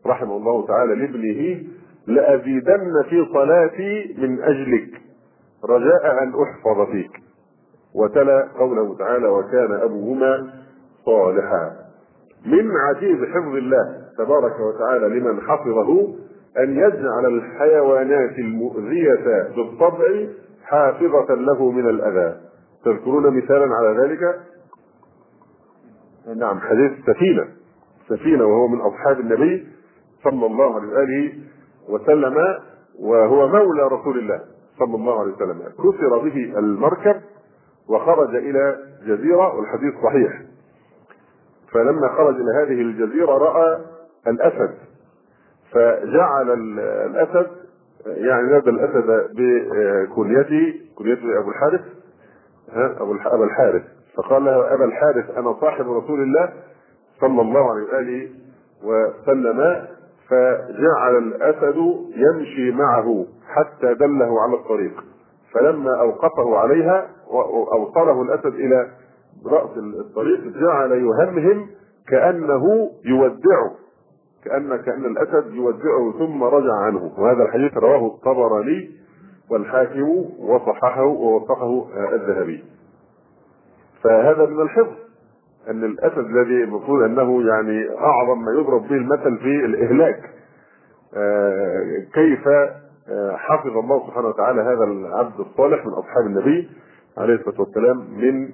رحمه 0.07 0.37
الله 0.37 0.67
تعالى 0.67 0.95
لابنه 0.95 1.63
لأزيدن 2.07 3.03
في 3.09 3.25
صلاتي 3.33 4.15
من 4.17 4.41
أجلك. 4.41 5.01
رجاء 5.65 6.23
أن 6.23 6.33
أحفظ 6.43 6.91
فيك. 6.91 7.11
وتلا 7.95 8.47
قوله 8.59 8.97
تعالى 8.97 9.27
وكان 9.27 9.71
أبوهما 9.71 10.53
صالحا. 11.05 11.71
من 12.45 12.71
عجيب 12.77 13.25
حفظ 13.25 13.55
الله. 13.55 14.00
تبارك 14.17 14.59
وتعالى 14.59 15.19
لمن 15.19 15.41
حفظه 15.41 16.07
أن 16.59 16.75
يجعل 16.77 17.25
الحيوانات 17.25 18.39
المؤذية 18.39 19.49
بالطبع 19.55 20.27
حافظة 20.63 21.33
له 21.33 21.71
من 21.71 21.89
الأذى. 21.89 22.37
تذكرون 22.85 23.37
مثالا 23.37 23.75
على 23.75 24.03
ذلك؟ 24.03 24.39
نعم 26.37 26.59
حديث 26.59 26.91
سفينة. 27.05 27.47
سفينة 28.09 28.45
وهو 28.45 28.67
من 28.67 28.81
أصحاب 28.81 29.19
النبي 29.19 29.67
صلى 30.23 30.45
الله 30.45 30.75
عليه 30.75 30.87
وآله 30.87 31.33
وسلم 31.89 32.35
وهو 32.99 33.47
مولى 33.47 33.83
رسول 33.83 34.19
الله 34.19 34.39
صلى 34.79 34.95
الله 34.95 35.19
عليه 35.19 35.33
وسلم. 35.33 35.61
كسر 35.61 36.17
به 36.17 36.53
المركب 36.57 37.15
وخرج 37.89 38.35
إلى 38.35 38.77
جزيرة 39.05 39.55
والحديث 39.55 39.93
صحيح. 40.03 40.41
فلما 41.71 42.09
خرج 42.17 42.35
إلى 42.35 42.51
هذه 42.63 42.81
الجزيرة 42.81 43.37
رأى 43.37 43.79
الأسد. 44.27 44.73
فجعل 45.71 46.51
الأسد 47.09 47.47
يعني 48.05 48.47
نادى 48.47 48.69
الأسد 48.69 49.29
بكنيته 49.35 50.73
كنيته 50.95 51.39
أبو 51.39 51.49
الحارث. 51.49 51.81
ها 52.71 52.95
أبو 53.01 53.15
أبا 53.25 53.43
الحارث. 53.43 53.83
فقال 54.17 54.45
له 54.45 54.73
أبا 54.73 54.85
الحارث 54.85 55.37
أنا 55.37 55.53
صاحب 55.61 55.91
رسول 55.91 56.21
الله 56.21 56.49
صلى 57.21 57.41
الله 57.41 57.71
عليه 57.71 57.83
وآله 57.83 58.29
وسلم. 58.83 59.87
فجعل 60.29 61.17
الأسد 61.17 61.77
يمشي 62.15 62.71
معه 62.71 63.25
حتى 63.47 63.93
دله 63.93 64.41
على 64.41 64.53
الطريق. 64.53 65.03
فلما 65.53 66.01
أوقفه 66.01 66.57
عليها 66.57 67.07
وأوصله 67.27 68.21
الأسد 68.21 68.55
إلى 68.55 68.87
رأس 69.45 69.77
الطريق 69.77 70.39
جعل 70.39 70.91
يهمهم 70.91 71.67
كأنه 72.07 72.91
يودعه. 73.05 73.71
كأن 74.45 74.75
كأن 74.75 75.05
الأسد 75.05 75.53
يودعه 75.53 76.11
ثم 76.19 76.43
رجع 76.43 76.73
عنه. 76.73 77.11
وهذا 77.17 77.43
الحديث 77.43 77.77
رواه 77.77 78.07
الطبراني 78.07 78.91
والحاكم 79.49 80.25
وصححه 80.39 81.05
ووثقه 81.05 81.87
الذهبي. 82.13 82.63
فهذا 84.03 84.45
من 84.45 84.61
الحفظ 84.61 84.93
أن 85.69 85.83
الأسد 85.83 86.25
الذي 86.25 86.63
المفروض 86.63 87.03
أنه 87.03 87.47
يعني 87.47 87.89
أعظم 87.97 88.45
ما 88.45 88.51
يضرب 88.59 88.87
به 88.87 88.95
المثل 88.95 89.37
في 89.37 89.65
الإهلاك. 89.65 90.19
كيف 92.13 92.47
حفظ 93.35 93.77
الله 93.77 94.07
سبحانه 94.07 94.27
وتعالى 94.27 94.61
هذا 94.61 94.83
العبد 94.83 95.39
الصالح 95.39 95.85
من 95.85 95.93
أصحاب 95.93 96.25
النبي 96.25 96.69
عليه 97.17 97.33
الصلاة 97.35 97.61
والسلام 97.61 97.97
من 97.97 98.49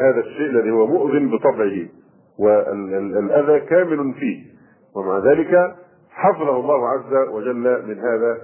هذا 0.00 0.20
الشيء 0.20 0.50
الذي 0.50 0.70
هو 0.70 0.86
مؤذن 0.86 1.30
بطبعه. 1.30 1.86
والأذى 2.38 3.60
كامل 3.60 4.14
فيه. 4.14 4.53
ومع 4.96 5.18
ذلك 5.18 5.74
حفظه 6.10 6.56
الله 6.56 6.88
عز 6.88 7.28
وجل 7.28 7.86
من 7.86 7.98
هذا 8.00 8.38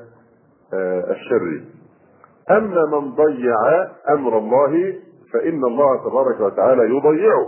الشر. 1.10 1.60
أما 2.50 2.86
من 2.86 3.14
ضيع 3.14 3.56
أمر 4.10 4.38
الله 4.38 4.94
فإن 5.32 5.64
الله 5.64 6.08
تبارك 6.08 6.40
وتعالى 6.40 6.96
يضيعه. 6.96 7.46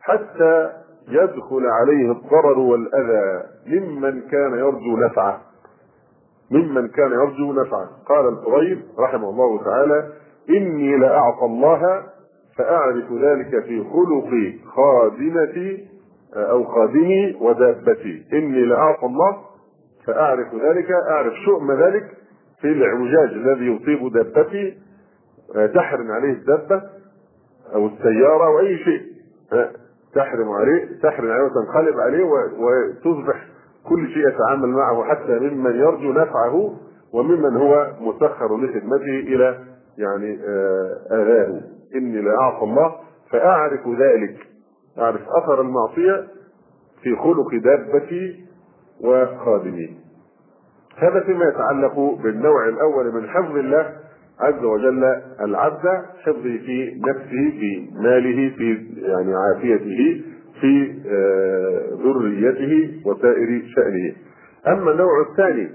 حتى 0.00 0.70
يدخل 1.08 1.66
عليه 1.66 2.12
الضرر 2.12 2.58
والأذى 2.58 3.42
ممن 3.66 4.20
كان 4.20 4.52
يرجو 4.52 4.96
نفعه. 4.96 5.40
ممن 6.50 6.88
كان 6.88 7.12
يرجو 7.12 7.52
نفعه. 7.52 7.88
قال 8.06 8.28
الفضيل 8.28 8.84
رحمه 8.98 9.30
الله 9.30 9.64
تعالى 9.64 10.12
إني 10.50 10.96
لاعصى 10.96 11.44
الله 11.44 12.02
فأعرف 12.58 13.12
ذلك 13.12 13.64
في 13.64 13.84
خلق 13.84 14.30
خادمتي 14.74 15.89
أو 16.36 16.64
خادمي 16.64 17.36
ودابتي. 17.40 18.24
إني 18.32 18.64
لاعصى 18.64 19.06
الله 19.06 19.36
فأعرف 20.06 20.54
ذلك 20.54 20.90
أعرف 21.10 21.34
شؤم 21.34 21.72
ذلك 21.72 22.04
في 22.60 22.68
الاعوجاج 22.68 23.30
الذي 23.32 23.66
يصيب 23.66 24.12
دابتي. 24.12 24.78
تحرم 25.74 26.10
عليه 26.10 26.32
الدابة 26.32 26.82
أو 27.74 27.86
السيارة 27.86 28.46
أو 28.46 28.60
أي 28.60 28.78
شيء. 28.78 29.02
تحرم 30.14 30.48
عليه 30.50 31.00
تحرم 31.02 31.30
عليه 31.30 31.42
وتنقلب 31.44 32.00
عليه 32.00 32.24
وتصبح 32.24 33.46
كل 33.88 34.08
شيء 34.08 34.28
يتعامل 34.28 34.68
معه 34.68 35.04
حتى 35.04 35.38
ممن 35.38 35.74
يرجو 35.76 36.12
نفعه 36.12 36.76
وممن 37.12 37.56
هو 37.56 37.92
مسخر 38.00 38.56
لخدمته 38.56 39.18
إلى 39.18 39.58
يعني 39.98 40.38
اذاه 41.12 41.60
إني 41.94 42.20
لاعصى 42.22 42.64
الله 42.64 42.96
فأعرف 43.30 43.88
ذلك. 43.88 44.36
اعرف 44.98 45.20
أثر 45.42 45.60
المعصية 45.60 46.26
في 47.02 47.16
خلق 47.16 47.54
دابتي 47.54 48.44
وخادمي. 49.04 49.96
هذا 50.96 51.20
فيما 51.20 51.44
يتعلق 51.44 52.18
بالنوع 52.22 52.68
الأول 52.68 53.14
من 53.14 53.28
حفظ 53.28 53.56
الله 53.56 53.92
عز 54.40 54.64
وجل 54.64 55.04
العبد 55.40 56.02
حفظه 56.22 56.58
في 56.66 57.00
نفسه 57.08 57.50
في 57.60 57.88
ماله 57.94 58.56
في 58.56 58.86
يعني 59.02 59.34
عافيته 59.34 60.22
في 60.60 60.92
ذريته 62.04 63.00
وسائر 63.06 63.62
شأنه. 63.76 64.12
أما 64.68 64.90
النوع 64.90 65.26
الثاني 65.30 65.70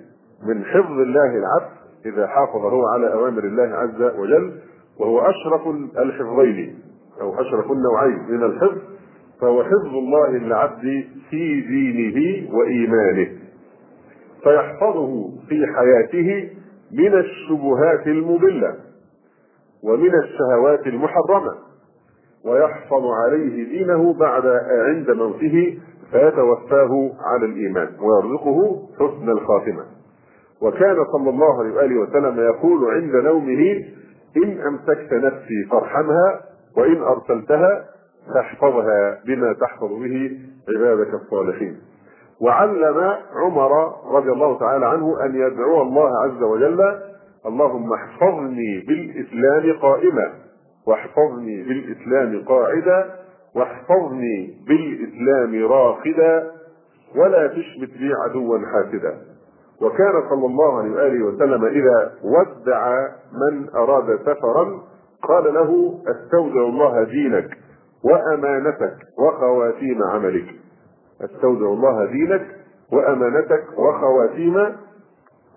من 0.47 0.63
حفظ 0.65 0.91
الله 0.99 1.37
العبد 1.37 1.75
إذا 2.05 2.27
حافظ 2.27 2.65
هو 2.65 2.85
على 2.87 3.13
أوامر 3.13 3.43
الله 3.43 3.63
عز 3.63 4.01
وجل 4.19 4.53
وهو 4.99 5.19
أشرف 5.19 5.67
الحفظين 5.97 6.79
أو 7.21 7.41
أشرف 7.41 7.71
النوعين 7.71 8.19
من 8.29 8.43
الحفظ 8.43 8.77
فهو 9.41 9.63
حفظ 9.63 9.95
الله 9.95 10.29
للعبد 10.29 11.03
في 11.29 11.61
دينه 11.61 12.49
وإيمانه 12.55 13.27
فيحفظه 14.43 15.29
في 15.49 15.65
حياته 15.75 16.49
من 16.91 17.13
الشبهات 17.13 18.07
المضلة 18.07 18.75
ومن 19.83 20.11
الشهوات 20.23 20.87
المحرمة 20.87 21.55
ويحفظ 22.45 23.03
عليه 23.25 23.63
دينه 23.77 24.13
بعد 24.13 24.45
عند 24.87 25.11
موته 25.11 25.77
فيتوفاه 26.11 27.11
على 27.21 27.45
الإيمان 27.45 27.87
ويرزقه 27.99 28.87
حسن 28.99 29.29
الخاتمة. 29.29 29.83
وكان 30.61 30.95
صلى 31.13 31.29
الله 31.29 31.59
عليه 31.59 31.75
وآله 31.75 31.99
وسلم 32.01 32.39
يقول 32.39 32.91
عند 32.93 33.15
نومه 33.15 33.83
إن 34.37 34.57
أمسكت 34.67 35.13
نفسي 35.13 35.63
فارحمها 35.71 36.41
وإن 36.77 37.01
أرسلتها 37.03 37.85
فاحفظها 38.33 39.19
بما 39.27 39.53
تحفظ 39.53 39.89
به 39.89 40.31
عبادك 40.69 41.13
الصالحين. 41.13 41.77
وعلم 42.41 43.15
عمر 43.35 43.71
رضي 44.17 44.31
الله 44.31 44.59
تعالى 44.59 44.85
عنه 44.85 45.25
أن 45.25 45.35
يدعو 45.35 45.81
الله 45.81 46.09
عز 46.23 46.43
وجل 46.43 46.81
اللهم 47.45 47.93
احفظني 47.93 48.83
بالإسلام 48.87 49.79
قائما 49.81 50.33
واحفظني 50.87 51.63
بالإسلام 51.63 52.45
قاعدا 52.45 53.09
واحفظني 53.55 54.57
بالإسلام 54.67 55.71
راقدا 55.71 56.51
ولا 57.15 57.47
تشمت 57.47 57.89
بي 57.99 58.13
عدوا 58.25 58.57
حاسدا. 58.59 59.17
وكان 59.81 60.13
صلى 60.29 60.45
الله 60.45 60.79
عليه 60.79 60.91
وآله 60.91 61.25
وسلم 61.25 61.65
إذا 61.65 62.11
ودع 62.23 63.07
من 63.33 63.69
أراد 63.75 64.19
سفرا 64.25 64.81
قال 65.23 65.53
له 65.53 65.99
أستودع 66.07 66.61
الله 66.61 67.03
دينك. 67.03 67.57
وأمانتك 68.05 68.97
وخواتيم 69.19 70.03
عملك. 70.03 70.45
أستودع 71.21 71.65
الله 71.65 72.05
دينك 72.05 72.45
وأمانتك 72.91 73.63
وخواتيم 73.77 74.57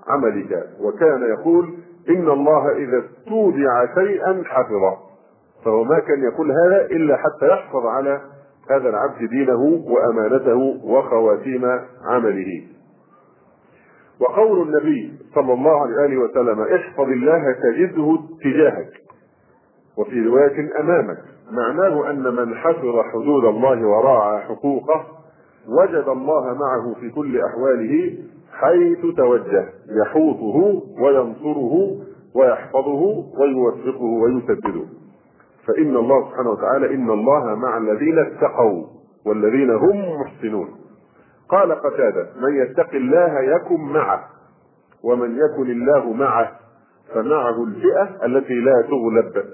عملك. 0.08 0.68
وكان 0.80 1.22
يقول 1.22 1.74
إن 2.08 2.28
الله 2.28 2.76
إذا 2.76 3.02
استودع 3.04 3.94
شيئا 3.94 4.42
حفظه 4.46 4.96
فهو 5.64 5.84
ما 5.84 5.98
كان 5.98 6.22
يقول 6.22 6.52
هذا 6.52 6.86
إلا 6.86 7.16
حتى 7.16 7.46
يحفظ 7.46 7.86
على 7.86 8.20
هذا 8.70 8.88
العبد 8.88 9.18
دينه 9.30 9.82
وأمانته 9.86 10.80
وخواتيم 10.84 11.64
عمله. 12.04 12.66
وقول 14.20 14.68
النبي 14.68 15.18
صلى 15.34 15.52
الله 15.52 15.80
عليه 16.00 16.16
وسلم 16.16 16.60
احفظ 16.60 17.08
الله 17.08 17.52
تجده 17.62 18.18
تجاهك 18.44 18.90
وفي 19.98 20.20
رواية 20.26 20.80
أمامك. 20.80 21.18
معناه 21.50 22.10
أن 22.10 22.34
من 22.34 22.54
حفظ 22.54 23.00
حدود 23.12 23.44
الله 23.44 23.86
وراعى 23.86 24.40
حقوقه 24.40 25.04
وجد 25.68 26.08
الله 26.08 26.44
معه 26.54 26.94
في 27.00 27.10
كل 27.10 27.40
أحواله 27.40 28.14
حيث 28.52 29.16
توجه 29.16 29.68
يحوطه 30.02 30.82
وينصره 31.02 31.96
ويحفظه 32.34 33.24
ويوفقه 33.40 34.04
ويسدده. 34.04 34.84
فإن 35.66 35.96
الله 35.96 36.30
سبحانه 36.30 36.50
وتعالى 36.50 36.94
إن 36.94 37.10
الله 37.10 37.54
مع 37.54 37.78
الذين 37.78 38.18
اتقوا 38.18 38.86
والذين 39.26 39.70
هم 39.70 40.20
محسنون. 40.20 40.68
قال 41.48 41.72
قتادة 41.72 42.26
من 42.40 42.56
يتق 42.62 42.94
الله 42.94 43.40
يكن 43.40 43.80
معه 43.80 44.24
ومن 45.04 45.36
يكن 45.36 45.70
الله 45.70 46.12
معه 46.12 46.50
فمعه 47.14 47.64
الفئة 47.64 48.26
التي 48.26 48.54
لا 48.54 48.82
تغلب. 48.82 49.44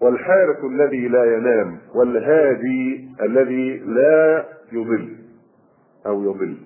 والحارس 0.00 0.64
الذي 0.64 1.08
لا 1.08 1.24
ينام 1.36 1.78
والهادي 1.94 3.08
الذي 3.22 3.78
لا 3.78 4.44
يضل 4.72 5.16
أو 6.06 6.22
يضل. 6.22 6.56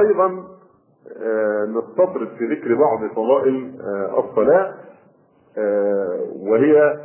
أيضا 0.00 0.52
آه، 1.22 1.64
نستطرد 1.64 2.28
في 2.38 2.46
ذكر 2.46 2.74
بعض 2.74 3.10
فضائل 3.10 3.72
آه، 3.80 4.24
الصلاة 4.24 4.74
آه، 5.58 6.20
وهي 6.36 6.98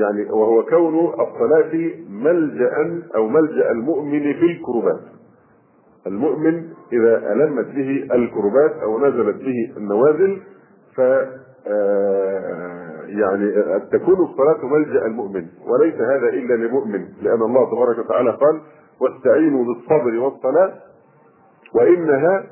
يعني 0.00 0.30
وهو 0.30 0.62
كون 0.64 0.98
الصلاة 0.98 1.90
ملجأ 2.08 3.02
أو 3.16 3.28
ملجأ 3.28 3.70
المؤمن 3.70 4.20
في 4.32 4.44
الكربات. 4.44 5.00
المؤمن 6.06 6.64
إذا 6.92 7.32
ألمت 7.32 7.66
به 7.66 8.14
الكربات 8.14 8.72
أو 8.82 8.98
نزلت 8.98 9.36
به 9.36 9.72
النوازل 9.76 10.40
ف 10.96 11.00
يعني 13.08 13.52
تكون 13.92 14.14
الصلاة 14.14 14.66
ملجأ 14.66 15.06
المؤمن 15.06 15.46
وليس 15.66 15.94
هذا 15.94 16.28
إلا 16.28 16.54
لمؤمن 16.54 17.04
لأن 17.22 17.42
الله 17.42 17.70
تبارك 17.70 17.98
وتعالى 17.98 18.30
قال 18.30 18.60
واستعينوا 19.00 19.64
بالصبر 19.64 20.18
والصلاة 20.18 20.72
وإنها 21.74 22.44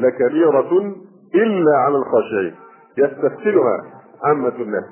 لكبيرة 0.00 0.94
إلا 1.34 1.76
على 1.76 1.96
الخاشعين. 1.96 2.54
يستسهلها 2.98 3.82
عامة 4.24 4.52
الناس 4.58 4.84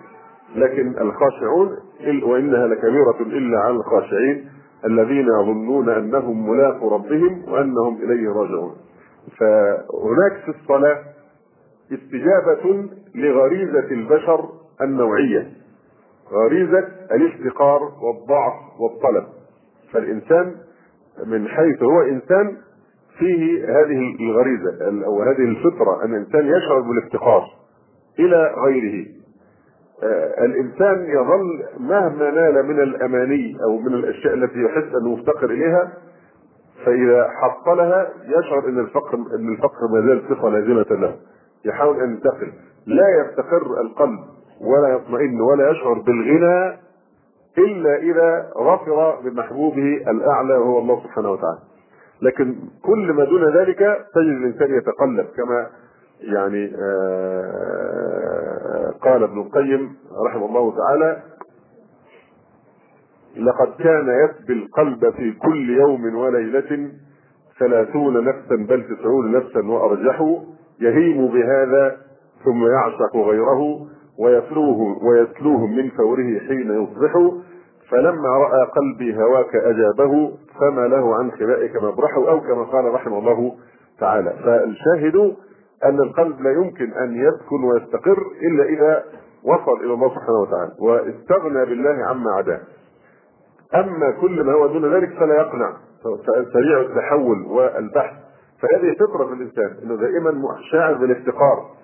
لكن 0.57 0.99
الخاشعون 1.01 1.77
وإنها 2.23 2.67
لكبيرة 2.67 3.21
إلا 3.21 3.59
على 3.61 3.75
الخاشعين 3.77 4.49
الذين 4.85 5.27
يظنون 5.41 5.89
أنهم 5.89 6.51
ملاقوا 6.51 6.91
ربهم 6.91 7.45
وأنهم 7.49 7.97
إليه 8.03 8.29
راجعون. 8.29 8.77
فهناك 9.39 10.33
في 10.45 10.49
الصلاة 10.49 10.99
استجابة 11.93 12.89
لغريزة 13.15 13.91
البشر 13.91 14.49
النوعية. 14.83 15.53
غريزة 16.33 16.89
الافتقار 17.13 17.81
والضعف 17.83 18.55
والطلب. 18.81 19.25
فالإنسان 19.93 20.55
من 21.27 21.49
حيث 21.49 21.83
هو 21.83 22.01
إنسان 22.01 22.57
فيه 23.19 23.65
هذه 23.65 24.17
الغريزة 24.21 25.05
أو 25.07 25.23
هذه 25.23 25.45
الفطرة 25.45 26.05
أن 26.05 26.15
الإنسان 26.15 26.47
يشعر 26.47 26.81
بالافتقار 26.81 27.43
إلى 28.19 28.55
غيره. 28.65 29.07
آه، 30.03 30.45
الإنسان 30.45 31.05
يظل 31.11 31.65
مهما 31.81 32.31
نال 32.31 32.67
من 32.67 32.83
الأماني 32.83 33.57
أو 33.65 33.79
من 33.79 33.95
الأشياء 33.95 34.35
التي 34.35 34.59
يحس 34.63 34.95
أنه 35.03 35.17
مفتقر 35.17 35.51
إليها 35.51 35.93
فإذا 36.85 37.29
حصلها 37.31 38.09
يشعر 38.25 38.69
أن 38.69 38.79
الفقر 38.79 39.15
أن 39.15 39.53
الفقر 39.53 39.89
ما 39.93 40.01
زال 40.01 40.23
صفة 40.29 40.49
لازمة 40.49 41.01
له. 41.01 41.17
يحاول 41.65 42.01
أن 42.01 42.11
ينتقل. 42.11 42.53
لا 42.87 43.05
يستقر 43.21 43.81
القلب. 43.81 44.19
ولا 44.61 44.89
يطمئن 44.89 45.41
ولا 45.41 45.71
يشعر 45.71 45.93
بالغنى 45.93 46.77
إلا 47.59 47.97
إذا 47.97 48.51
ظفر 48.59 49.21
بمحبوبه 49.21 49.97
الأعلى 50.11 50.55
وهو 50.57 50.79
الله 50.79 51.03
سبحانه 51.03 51.31
وتعالى. 51.31 51.59
لكن 52.23 52.55
كل 52.85 53.13
ما 53.13 53.25
دون 53.25 53.57
ذلك 53.57 53.79
تجد 54.15 54.37
الإنسان 54.37 54.75
يتقلب 54.75 55.27
كما 55.37 55.67
يعني 56.21 56.73
آه، 56.79 58.95
قال 59.03 59.23
ابن 59.23 59.41
القيم 59.41 59.97
رحمه 60.27 60.47
الله 60.47 60.77
تعالى 60.77 61.23
لقد 63.37 63.69
كان 63.83 64.09
يسبي 64.25 64.53
القلب 64.53 65.11
في 65.11 65.33
كل 65.33 65.71
يوم 65.71 66.15
وليلة 66.17 66.91
ثلاثون 67.59 68.25
نفسا 68.25 68.57
بل 68.69 68.85
تسعون 68.97 69.33
نفسا 69.33 69.67
وأرجحوا 69.67 70.39
يهيم 70.81 71.27
بهذا 71.27 71.97
ثم 72.45 72.67
يعشق 72.67 73.17
غيره 73.17 73.87
ويتلوه 74.19 75.05
ويتلوهم 75.05 75.77
من 75.77 75.91
فوره 75.91 76.39
حين 76.49 76.83
يصبح. 76.83 77.13
فلما 77.91 78.29
رأى 78.29 78.65
قلبي 78.65 79.17
هواك 79.17 79.55
أجابه 79.55 80.33
فما 80.61 80.89
له 80.89 81.15
عن 81.15 81.31
خبائك 81.31 81.77
مبرح 81.77 82.17
أو 82.17 82.41
كما 82.41 82.63
قال 82.63 82.95
رحمه 82.95 83.19
الله 83.19 83.53
تعالى. 84.01 84.31
فالشاهد 84.45 85.17
أن 85.85 86.01
القلب 86.01 86.41
لا 86.41 86.53
يمكن 86.53 86.93
أن 86.93 87.15
يسكن 87.15 87.65
ويستقر 87.65 88.19
إلا 88.43 88.65
إذا 88.65 89.05
وصل 89.45 89.85
إلى 89.85 89.93
الله 89.93 90.09
سبحانه 90.09 90.41
وتعالى 90.41 90.73
واستغنى 90.81 91.65
بالله 91.65 92.05
عما 92.05 92.31
عداه. 92.31 92.61
أما 93.75 94.11
كل 94.21 94.45
ما 94.45 94.53
هو 94.53 94.67
دون 94.67 94.95
ذلك 94.95 95.13
فلا 95.19 95.35
يقنع. 95.35 95.73
سريع 96.53 96.81
التحول 96.81 97.43
والبحث. 97.47 98.15
فهذه 98.63 98.95
فطرة 98.95 99.27
في 99.27 99.33
الإنسان 99.33 99.77
إنه 99.83 99.97
دائما 99.97 100.59
شاعر 100.71 100.95
بالافتقار 100.95 101.78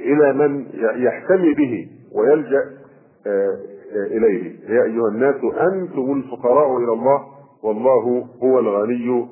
إلى 0.00 0.32
من 0.32 0.66
يحتمي 1.02 1.54
به 1.54 1.88
ويلجأ 2.14 2.62
آه، 3.26 3.56
آه، 3.96 4.06
إليه. 4.16 4.52
يا 4.68 4.82
أيها 4.84 5.08
الناس 5.08 5.34
أنتم 5.72 6.12
الفقراء 6.12 6.76
إلى 6.76 6.92
الله 6.92 7.20
والله 7.62 8.26
هو 8.42 8.58
الغني 8.58 9.28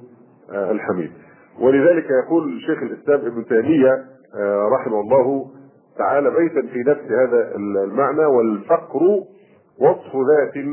آه، 0.53 0.71
الحميد. 0.71 1.11
ولذلك 1.61 2.07
يقول 2.25 2.61
شيخ 2.67 2.83
الإسلام 2.83 3.21
ابن 3.33 3.45
تيمية 3.45 4.05
آه، 4.41 4.69
رحمه 4.69 5.01
الله 5.01 5.47
تعالى 5.99 6.31
بيتا 6.31 6.61
في 6.73 6.79
نفس 6.79 7.11
هذا 7.11 7.57
المعنى 7.57 8.25
والفقر 8.25 9.01
وصف 9.81 10.17
ذات 10.17 10.65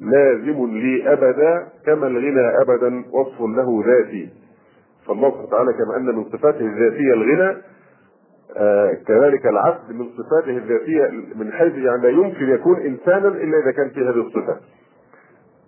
لازم 0.00 0.66
لي 0.66 1.12
أبدا 1.12 1.66
كما 1.86 2.06
الغنى 2.06 2.62
أبدا 2.62 3.04
وصف 3.12 3.40
له 3.40 3.84
ذاتي. 3.86 4.28
فالله 5.06 5.28
وتعالى 5.28 5.72
كما 5.72 5.96
أن 5.96 6.16
من 6.16 6.24
صفاته 6.24 6.60
الذاتية 6.66 7.12
الغنى 7.12 7.56
آه 8.56 8.92
كذلك 9.06 9.46
العبد 9.46 9.90
من 9.92 10.06
صفاته 10.18 10.56
الذاتية 10.56 11.10
من 11.34 11.52
حيث 11.52 11.74
يعني 11.74 12.02
لا 12.02 12.08
يمكن 12.08 12.48
يكون 12.54 12.80
إنسانا 12.80 13.28
إلا 13.28 13.58
إذا 13.62 13.70
كان 13.72 13.90
فيه 13.90 14.00
هذه 14.10 14.26
الصفة. 14.26 14.56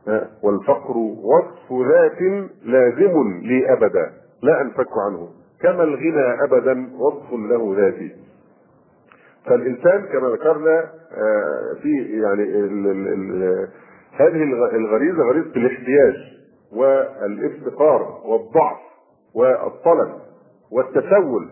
آه 0.08 0.28
والفقر 0.42 0.96
وصف 0.96 1.88
ذات 1.88 2.20
لازم 2.64 3.40
لي 3.42 3.72
أبدا 3.72 4.10
لا 4.42 4.60
أنفك 4.60 4.88
عنه. 5.06 5.28
كما 5.60 5.82
الغنى 5.84 6.44
أبدا 6.44 6.88
وصف 6.98 7.32
له 7.32 7.74
ذاتي. 7.76 8.12
فالإنسان 9.46 10.06
كما 10.12 10.28
ذكرنا 10.28 10.78
آه 10.80 11.74
في 11.82 12.20
يعني 12.22 12.44
هذه 14.12 14.42
الغريزة 14.76 15.22
غريزة 15.24 15.50
الاحتياج 15.56 16.14
والافتقار 16.72 18.20
والضعف 18.24 18.76
والطلب 19.34 20.12
والتسول 20.72 21.48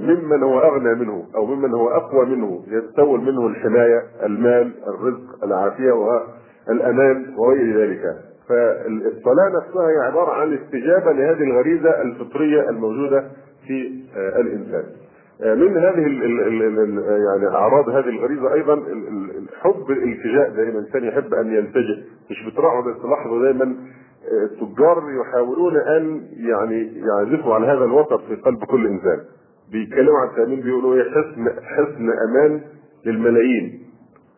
ممن 0.00 0.42
هو 0.42 0.60
أغنى 0.60 0.94
منه 0.94 1.24
أو 1.36 1.46
ممن 1.46 1.74
هو 1.74 1.88
أقوى 1.88 2.26
منه 2.26 2.62
يتسول 2.68 3.20
منه 3.20 3.46
الحماية 3.46 4.02
المال 4.22 4.72
الرزق 4.88 5.44
العافية 5.44 5.92
والامان 5.92 7.34
وغير 7.38 7.80
ذلك. 7.80 8.16
فالصلاه 8.48 9.48
نفسها 9.48 9.88
هي 9.88 9.96
عبارة 10.06 10.30
عن 10.32 10.54
استجابه 10.54 11.12
لهذه 11.12 11.42
الغريزة 11.42 12.02
الفطرية 12.02 12.70
الموجودة 12.70 13.24
في 13.66 14.02
الإنسان. 14.16 14.84
من 15.40 15.76
هذه 15.76 16.06
يعني 17.26 17.48
أعراض 17.48 17.88
هذه 17.88 18.08
الغريزة 18.08 18.52
أيضا 18.54 18.74
حب 19.60 19.90
الالتجاء. 19.90 20.50
دائما 20.50 20.78
الإنسان 20.78 21.04
يحب 21.04 21.34
أن 21.34 21.54
يلتجئ. 21.54 21.96
مش 22.30 22.46
بتراعوا 22.52 22.82
بس 22.82 23.02
تلاحظوا 23.02 23.42
دائما 23.42 23.76
التجار 24.42 25.02
يحاولون 25.20 25.76
أن 25.76 26.22
يعني 26.36 26.92
يعزفوا 27.06 27.54
على 27.54 27.66
هذا 27.66 27.84
الوسط 27.84 28.20
في 28.28 28.34
قلب 28.34 28.64
كل 28.64 28.86
إنسان. 28.86 29.20
بيتكلموا 29.72 30.18
عن 30.18 30.28
التامين 30.28 30.60
بيقولوا 30.60 30.94
إيه؟ 30.94 31.10
حصن 31.10 31.48
حصن 31.62 32.10
أمان 32.28 32.60
للملايين. 33.06 33.82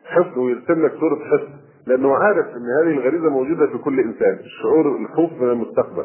حصن 0.05 0.41
ويرسم 0.41 0.87
لك 0.87 0.93
صورة 1.01 1.19
حصن 1.25 1.49
لأنه 1.87 2.15
عارف 2.15 2.47
إن 2.47 2.67
هذه 2.83 2.95
الغريزة 2.99 3.31
موجودة 3.31 3.67
في 3.67 3.79
كل 3.79 4.01
إنسان. 4.01 4.39
الشعور 4.45 4.97
الخوف 4.97 5.33
من 5.43 5.51
المستقبل 5.51 6.05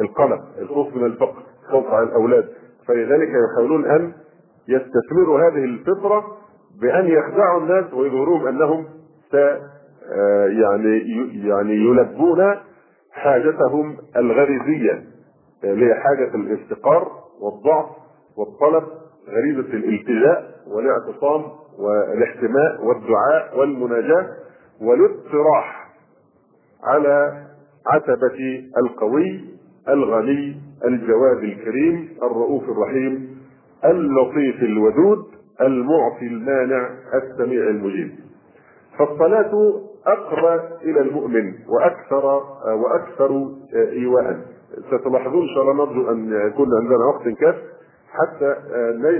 القلق 0.00 0.40
الخوف 0.58 0.96
من 0.96 1.04
الفقر 1.04 1.42
الخوف 1.66 1.86
على 1.86 2.06
الأولاد. 2.06 2.48
فلذلك 2.88 3.28
يحاولون 3.28 3.84
أن 3.86 4.12
يستثمروا 4.68 5.40
هذه 5.40 5.64
الفطرة 5.64 6.24
بأن 6.82 7.06
يخدعوا 7.06 7.60
الناس 7.60 7.94
ويظهرون 7.94 8.48
أنهم 8.48 8.84
س 9.32 9.34
يعني 10.46 10.98
يعني 11.48 11.72
يلبون 11.72 12.54
حاجتهم 13.12 13.96
الغريزية 14.16 15.02
اللي 15.64 15.86
هي 15.86 15.94
حاجة 15.94 16.34
الافتقار 16.34 17.08
والضعف 17.40 17.86
والطلب 18.36 18.84
غريزه 19.28 19.74
الالتجاء 19.74 20.52
والاعتصام 20.66 21.44
والاحتماء 21.78 22.84
والدعاء 22.84 23.58
والمناجاة 23.58 24.26
والاطراح 24.80 25.88
على 26.84 27.42
عتبة 27.86 28.64
القوي 28.84 29.44
الغني 29.88 30.56
الجواد 30.84 31.38
الكريم 31.38 32.08
الرؤوف 32.22 32.62
الرحيم 32.62 33.38
اللطيف 33.84 34.62
الودود 34.62 35.24
المعطي 35.60 36.26
المانع 36.26 36.90
السميع 37.14 37.62
المجيب. 37.68 38.10
فالصلاة 38.98 39.80
أقرب 40.06 40.60
إلى 40.82 41.00
المؤمن 41.00 41.54
وأكثر 41.68 42.24
وأكثر 42.74 43.50
إيواء. 43.74 44.40
ستلاحظون 44.88 45.42
إن 45.42 45.54
شاء 45.54 45.62
الله 45.62 45.84
نرجو 45.84 46.10
أن 46.10 46.32
يكون 46.46 46.68
عندنا 46.82 47.04
وقت 47.06 47.28
كاف. 47.28 47.54
حتى 48.12 48.56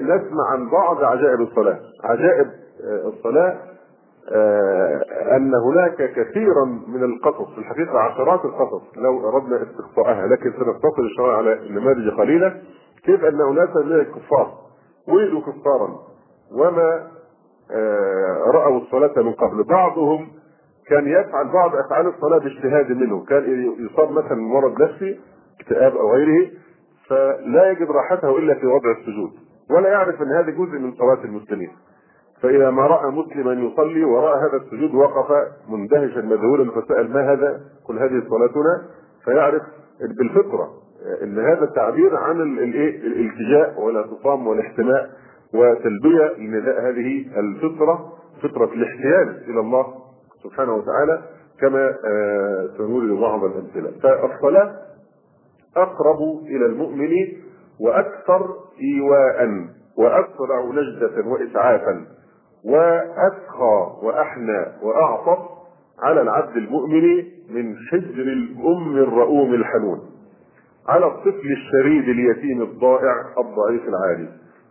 نسمع 0.03 0.51
عن 0.53 0.71
بعض 0.71 1.05
عجائب 1.05 1.41
الصلاة. 1.41 1.79
عجائب 2.05 2.47
الصلاة 3.07 3.59
أن 5.37 5.55
هناك 5.55 5.97
كثيرا 5.97 6.65
من 6.89 7.05
القصص 7.05 7.55
في 7.55 7.59
الحقيقة 7.59 7.99
عشرات 7.99 8.45
القصص 8.45 8.83
لو 8.97 9.29
أردنا 9.29 9.63
استقصاءها 9.63 10.27
لكن 10.27 10.53
سنقتصر 10.53 11.03
إن 11.03 11.09
شاء 11.17 11.27
الله 11.27 11.37
على 11.37 11.61
نماذج 11.71 12.09
قليلة 12.19 12.61
كيف 13.05 13.25
أن 13.25 13.41
اناسا 13.41 13.81
من 13.81 13.93
الكفار 13.93 14.53
ولدوا 15.09 15.41
كفارا 15.41 15.99
وما 16.53 17.07
آه، 17.75 18.43
رأوا 18.55 18.81
الصلاة 18.81 19.23
من 19.23 19.33
قبل. 19.33 19.65
بعضهم 19.65 20.29
كان 20.89 21.07
يفعل 21.09 21.53
بعض 21.53 21.71
أفعال 21.77 22.07
الصلاة 22.07 22.39
باجتهاد 22.39 22.93
منه. 22.93 23.25
كان 23.25 23.75
يصاب 23.79 24.11
مثلا 24.11 24.35
مرض 24.35 24.83
نفسي 24.83 25.21
اكتئاب 25.61 25.97
أو 25.97 26.13
غيره 26.13 26.51
فلا 27.13 27.71
يجد 27.71 27.91
راحته 27.91 28.39
إلا 28.39 28.55
في 28.55 28.67
وضع 28.67 28.91
السجود 28.91 29.31
ولا 29.71 29.89
يعرف 29.89 30.23
أن 30.23 30.33
هذا 30.33 30.51
جزء 30.51 30.79
من 30.79 30.93
صلاة 30.93 31.25
المسلمين 31.25 31.71
فإذا 32.43 32.71
ما 32.71 32.87
رأى 32.87 33.11
مسلما 33.11 33.53
يصلي 33.53 34.05
وراى 34.05 34.41
هذا 34.41 34.57
السجود 34.57 34.95
وقف 34.95 35.49
مندهشا 35.69 36.21
مذهولا 36.21 36.71
فسأل 36.71 37.13
ما 37.13 37.33
هذا؟ 37.33 37.61
قل 37.89 37.99
هذه 37.99 38.23
صلاتنا 38.29 38.83
فيعرف 39.25 39.63
بالفطرة 40.01 40.71
إن 41.23 41.39
هذا 41.39 41.65
التعبير 41.65 42.17
عن 42.17 42.41
الايه؟ 42.41 43.07
الالتجاء 43.07 43.81
والاعتصام 43.81 44.47
والاحتماء 44.47 45.11
وتلبية 45.55 46.33
لنداء 46.39 46.81
هذه 46.89 47.27
الفطرة 47.37 48.13
فطرة 48.43 48.73
الاحتياج 48.75 49.29
إلى 49.49 49.61
الله 49.61 49.95
سبحانه 50.43 50.75
وتعالى 50.75 51.23
كما 51.61 51.95
آه، 52.07 52.69
سنورد 52.79 53.21
بعض 53.21 53.45
الأمثلة 53.45 53.91
فالصلاة 54.03 54.92
أقرب 55.77 56.19
إلى 56.47 56.67
المؤمن 56.67 57.11
وأكثر 57.81 58.47
ايواء 58.83 59.67
وأسرع 59.97 60.65
نجدة 60.65 61.29
واسعافا 61.31 62.07
واسخى 62.65 63.97
وأحنى 64.03 64.67
واعطف 64.83 65.39
على 66.03 66.21
العبد 66.23 66.57
المؤمن 66.57 67.25
من 67.51 67.77
حجر 67.91 68.23
الأم 68.23 68.97
الرؤوم 68.97 69.55
الحنون 69.55 70.01
على 70.89 71.07
الطفل 71.07 71.53
الشريد 71.53 72.09
اليتيم 72.09 72.63
الضائع 72.63 73.15
الضعيف 73.39 73.83
العالي. 73.89 74.29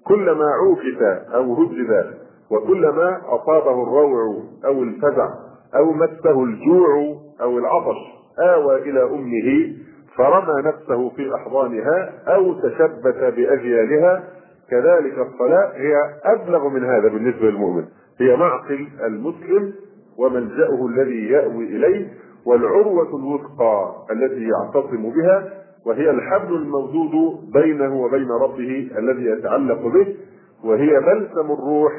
كلما 0.08 0.46
عوكف 0.46 1.02
أو 1.36 1.54
هجب 1.54 2.06
وكلما 2.52 3.22
أصابه 3.26 3.84
الروع 3.84 4.44
أو 4.66 4.84
الفزع 4.84 5.30
أو 5.76 5.94
مسه 5.94 6.44
الجوع 6.44 7.16
أو 7.42 7.58
العطش 7.58 7.98
آوى 8.40 8.76
إلى 8.82 9.04
أمه 9.04 9.76
فرمى 10.22 10.62
نفسه 10.70 11.10
في 11.10 11.36
أحضانها 11.36 12.10
أو 12.28 12.54
تشبث 12.54 13.34
باجيالها 13.36 14.24
كذلك 14.70 15.14
الصلاة 15.18 15.72
هي 15.76 15.94
أبلغ 16.24 16.70
من 16.70 16.84
هذا 16.86 17.08
بالنسبة 17.10 17.46
للمؤمن. 17.50 17.84
هي 18.20 18.36
معقل 18.36 18.88
المسلم 19.06 19.74
وملجأه 20.18 20.86
الذي 20.88 21.30
يأوي 21.32 21.64
إليه 21.64 22.08
والعروة 22.46 23.16
الوثقى 23.20 23.96
التي 24.12 24.48
يعتصم 24.48 25.10
بها 25.10 25.54
وهي 25.86 26.10
الحبل 26.10 26.54
الموجود 26.56 27.12
بينه 27.54 28.02
وبين 28.02 28.32
ربه 28.32 28.90
الذي 28.98 29.26
يتعلق 29.26 29.82
به 29.82 30.16
وهي 30.64 31.00
بلسم 31.00 31.52
الروح 31.52 31.94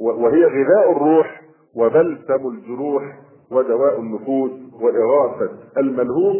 وهي 0.00 0.44
غذاء 0.44 0.92
الروح 0.92 1.42
وبلسم 1.76 2.48
الجروح 2.48 3.02
ودواء 3.50 4.00
النفوس 4.00 4.50
وإغاثة 4.80 5.50
الملهوف. 5.78 6.36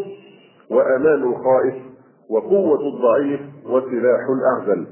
وأمان 0.71 1.23
الخائف 1.23 1.75
وقوة 2.31 2.81
الضعيف 2.81 3.41
وسلاح 3.67 4.21
الأعزل. 4.29 4.87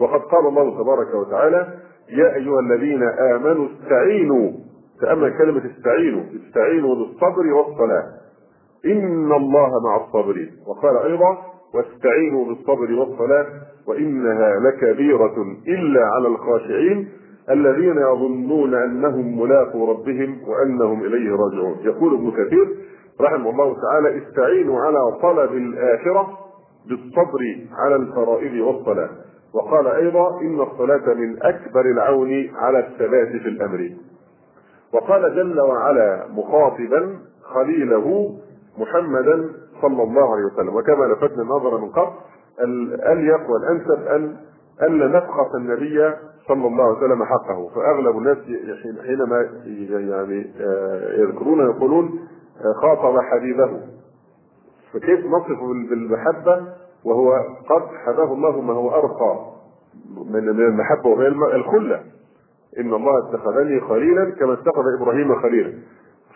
وقد 0.00 0.20
قال 0.20 0.46
الله 0.46 0.82
تبارك 0.82 1.14
وتعالى 1.14 1.66
يا 2.10 2.34
أيها 2.34 2.60
الذين 2.60 3.02
آمنوا 3.02 3.66
استعينوا 3.68 4.50
تأمل 5.00 5.38
كلمة 5.38 5.62
استعينوا 5.76 6.22
استعينوا 6.46 6.94
بالصبر 6.94 7.52
والصلاة. 7.54 8.04
إن 8.86 9.32
الله 9.32 9.70
مع 9.84 10.04
الصابرين. 10.06 10.50
وقال 10.66 10.96
أيضا 10.96 11.38
واستعينوا 11.74 12.44
بالصبر 12.44 12.92
والصلاة 12.92 13.46
وإنها 13.88 14.60
لكبيرة 14.60 15.34
إلا 15.68 16.06
على 16.06 16.28
الخاشعين 16.28 17.08
الذين 17.50 17.96
يظنون 17.98 18.74
أنهم 18.74 19.40
ملاقوا 19.42 19.88
ربهم 19.90 20.38
وأنهم 20.48 21.04
إليه 21.04 21.30
راجعون. 21.30 21.76
يقول 21.82 22.14
ابن 22.14 22.30
كثير 22.30 22.68
رحمه 23.20 23.50
الله 23.50 23.76
تعالى 23.82 24.22
استعينوا 24.22 24.80
على 24.80 25.12
طلب 25.22 25.52
الآخرة 25.52 26.38
بالصبر 26.88 27.40
على 27.78 27.96
الفرائض 27.96 28.52
والصلاة. 28.66 29.08
وقال 29.54 29.86
أيضا 29.86 30.40
إن 30.40 30.60
الصلاة 30.60 31.14
من 31.14 31.42
أكبر 31.42 31.80
العون 31.80 32.50
على 32.54 32.78
الثبات 32.78 33.28
في 33.28 33.48
الأمر. 33.48 33.90
وقال 34.92 35.34
جل 35.34 35.60
وعلا 35.60 36.26
مخاطبا 36.30 37.18
خليله 37.54 38.36
محمدا 38.78 39.48
صلى 39.82 40.02
الله 40.02 40.32
عليه 40.34 40.44
وسلم. 40.44 40.76
وكما 40.76 41.04
لفتنا 41.04 41.42
النظر 41.42 41.78
من 41.78 41.88
قبل 41.88 42.10
الأليق 42.64 43.40
والأنسب 43.50 44.06
ان 44.06 44.36
الا 44.82 45.06
نفخص 45.06 45.54
النبي 45.54 46.10
صلى 46.48 46.66
الله 46.66 46.84
عليه 46.84 46.98
وسلم 46.98 47.24
حقه. 47.24 47.68
فأغلب 47.74 48.18
الناس 48.18 48.38
حينما 49.06 49.48
يعني 50.10 50.46
آه، 50.60 51.20
يذكرون 51.20 51.60
يقولون 51.60 52.18
خاطب 52.82 53.18
حبيبه. 53.20 53.80
فكيف 54.92 55.26
نصف 55.26 55.60
بالمحبة؟ 55.90 56.66
وهو 57.04 57.32
قد 57.68 57.82
حباه 58.06 58.32
الله 58.32 58.60
ما 58.60 58.72
هو 58.72 58.90
أرقى 58.90 59.46
من 60.30 60.48
المحبة 60.48 61.08
وهي 61.08 61.28
الخلة. 61.28 62.02
إن 62.78 62.94
الله 62.94 63.28
اتخذني 63.28 63.80
خليلا 63.80 64.30
كما 64.30 64.52
اتخذ 64.52 64.82
إبراهيم 65.00 65.40
خليلا. 65.40 65.72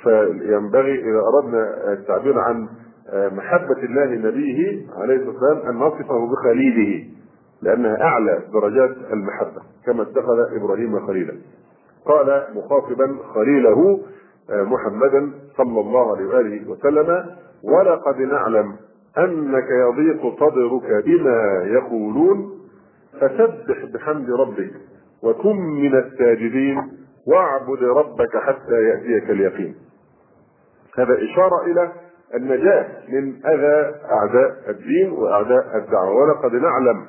فينبغي 0.03 1.01
إذا 1.01 1.21
أردنا 1.35 1.93
التعبير 1.93 2.39
عن 2.39 2.69
محبة 3.13 3.83
الله 3.83 4.05
لنبيه 4.05 4.87
عليه 4.97 5.17
الصلاة 5.17 5.29
والسلام 5.29 5.69
أن 5.69 5.79
نصفه 5.79 6.31
بخليله 6.33 7.05
لأنها 7.63 8.03
أعلى 8.03 8.43
درجات 8.53 8.97
المحبة 9.13 9.63
كما 9.87 10.03
اتخذ 10.03 10.39
إبراهيم 10.57 11.07
خليلا. 11.07 11.33
قال 12.07 12.45
مخاطبا 12.55 13.17
خليله 13.35 14.01
محمدا 14.51 15.31
صلى 15.57 15.81
الله 15.81 16.17
عليه 16.17 16.27
واله 16.27 16.71
وسلم 16.71 17.27
ولقد 17.65 18.19
نعلم 18.21 18.77
أنك 19.19 19.69
يضيق 19.71 20.41
صدرك 20.41 21.05
بما 21.05 21.63
يقولون. 21.67 22.51
فسبح 23.21 23.85
بحمد 23.95 24.31
ربك 24.31 24.71
وكن 25.23 25.57
من 25.57 25.95
الساجدين 25.99 26.79
واعبد 27.27 27.83
ربك 27.83 28.37
حتى 28.37 28.83
يأتيك 28.83 29.31
اليقين. 29.31 29.75
هذا 30.99 31.15
إشارة 31.15 31.63
إلى 31.67 31.93
النجاة 32.35 32.87
من 33.09 33.47
أذى 33.47 33.95
أعداء 34.11 34.57
الدين 34.69 35.13
وأعداء 35.13 35.77
الدعوة. 35.77 36.15
ولقد 36.15 36.53
نعلم 36.55 37.07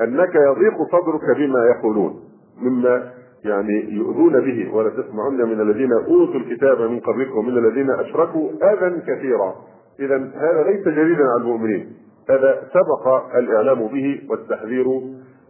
أنك 0.00 0.34
يضيق 0.34 0.74
صدرك 0.92 1.36
بما 1.36 1.64
يقولون 1.76 2.20
مما 2.62 3.10
يعني 3.44 3.94
يؤذون 3.94 4.40
به 4.40 4.74
ولا 4.74 4.90
تسمعن 4.90 5.36
من 5.36 5.60
الذين 5.60 5.92
أوتوا 5.92 6.40
الكتاب 6.40 6.80
من 6.80 7.00
قبلكم 7.00 7.38
ومن 7.38 7.58
الذين 7.58 7.90
أشركوا 7.90 8.50
أذى 8.50 9.00
كثيرا. 9.00 9.54
إذا 10.00 10.16
هذا 10.16 10.62
ليس 10.62 10.88
جديدا 10.88 11.24
على 11.24 11.42
المؤمنين. 11.42 11.92
هذا 12.30 12.62
سبق 12.72 13.36
الإعلام 13.36 13.86
به 13.86 14.20
والتحذير 14.30 14.86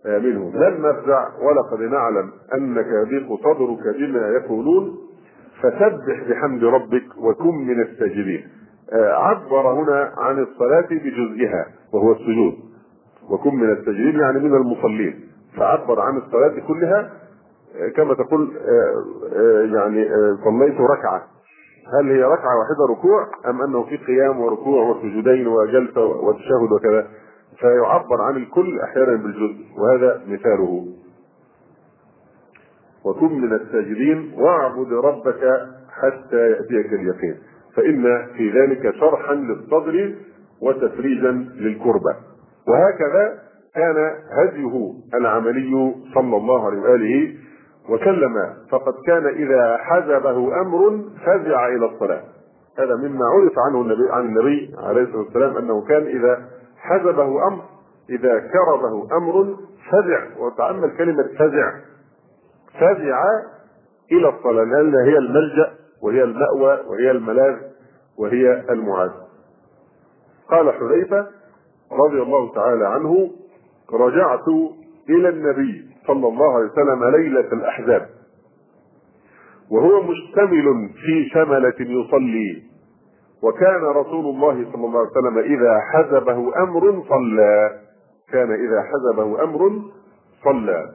آه، 0.07 0.19
منه. 0.19 0.53
لن 0.55 0.83
نفزع 0.83 1.29
ولقد 1.43 1.81
نعلم 1.81 2.31
أنك 2.55 2.87
يضيق 2.87 3.29
صدرك 3.45 3.97
بما 3.99 4.29
يقولون. 4.29 4.99
فسبح 5.61 6.29
بحمد 6.29 6.65
ربك 6.65 7.05
وكن 7.19 7.55
من 7.55 7.81
الساجدين. 7.83 8.45
آه، 8.93 9.13
عبر 9.13 9.73
هنا 9.73 10.13
عن 10.17 10.39
الصلاة 10.39 10.89
بجزئها 10.91 11.67
وهو 11.93 12.13
السجود. 12.13 12.55
وكن 13.31 13.55
من 13.55 13.73
الساجدين 13.73 14.21
يعني 14.21 14.39
من 14.39 14.55
المصلين. 14.55 15.21
فعبر 15.57 16.01
عن 16.01 16.17
الصلاة 16.17 16.67
كلها 16.69 17.22
كما 17.97 18.15
تقول 18.15 18.53
يعني 19.75 20.09
صليت 20.45 20.81
ركعة. 20.81 21.23
هل 21.99 22.11
هي 22.11 22.23
ركعة 22.23 22.59
واحدة 22.59 22.87
ركوع 22.91 23.27
أم 23.51 23.63
أنه 23.63 23.83
في 23.83 23.97
قيام 23.97 24.41
وركوع 24.41 24.89
وسجودين 24.89 25.47
وجلسة 25.47 26.05
وتشهد 26.05 26.73
وكذا؟ 26.73 27.07
فيعبر 27.59 28.21
عن 28.23 28.37
الكل 28.37 28.81
أحيانا 28.81 29.15
بالجزء 29.17 29.65
وهذا 29.79 30.23
مثاله. 30.29 30.87
وكن 33.05 33.41
من 33.41 33.53
الساجدين 33.53 34.33
واعبد 34.37 34.93
ربك 34.93 35.69
حتى 35.91 36.51
يأتيك 36.51 36.93
اليقين. 36.93 37.37
فإن 37.77 38.27
في 38.37 38.51
ذلك 38.51 38.95
شرحا 38.95 39.35
للصدر 39.35 40.15
وتفريجا 40.63 41.31
للكربة. 41.55 42.17
وهكذا 42.69 43.39
كان 43.75 44.11
هديه 44.31 44.93
العملي 45.15 45.95
صلى 46.15 46.37
الله 46.37 46.67
عليه 46.67 46.81
وآله 46.81 47.35
وسلم 47.89 48.35
فقد 48.71 48.95
كان 49.07 49.27
إذا 49.27 49.77
حزبه 49.77 50.61
أمر 50.61 51.01
فزع 51.27 51.69
إلى 51.69 51.87
الصلاة. 51.87 52.23
هذا 52.79 52.97
مما 52.97 53.25
عرف 53.25 53.53
عنه 53.69 53.81
النبي 53.81 54.11
عن 54.11 54.25
النبي 54.25 54.75
عليه 54.79 55.03
الصلاة 55.03 55.19
والسلام 55.23 55.57
أنه 55.57 55.85
كان 55.85 56.03
إذا 56.03 56.49
حزبه 56.79 57.47
أمر 57.49 57.63
إذا 58.11 58.39
كربه 58.39 59.17
أمر 59.17 59.57
فزع 59.91 60.39
وتأمل 60.39 60.97
كلمة 60.97 61.29
فزع. 61.39 61.73
فزع 62.81 63.23
إلى 64.13 64.29
الصلاة 64.29 64.65
لأن 64.65 64.95
هي 64.95 65.19
الملجأ 65.19 65.73
وهي 66.03 66.23
المأوى 66.23 66.81
وهي 66.87 67.11
الملاذ 67.11 67.57
وهي 68.19 68.65
المعاد. 68.71 69.13
قال 70.51 70.73
حذيفة 70.73 71.27
رضي 71.93 72.23
الله 72.23 72.55
تعالى 72.55 72.87
عنه 72.87 73.31
رجعت 73.93 74.49
إلى 75.11 75.29
النبي. 75.29 75.92
صلى 76.07 76.29
الله 76.29 76.55
عليه 76.55 76.71
وسلم 76.73 77.05
ليلة 77.05 77.53
الأحزاب. 77.53 78.09
وهو 79.71 80.03
مشتمل 80.03 80.89
في 80.89 81.29
شملة 81.33 81.75
يصلي. 81.81 82.63
وكان 83.43 83.83
رسول 83.85 84.25
الله 84.25 84.67
صلى 84.73 84.85
الله 84.87 84.99
عليه 84.99 85.11
وسلم 85.11 85.39
إذا 85.39 85.81
حزبه 85.93 86.63
أمر 86.63 87.05
صلى. 87.09 87.71
كان 88.33 88.51
إذا 88.53 88.83
حزبه 88.83 89.45
أمر 89.45 89.83
صلى. 90.45 90.89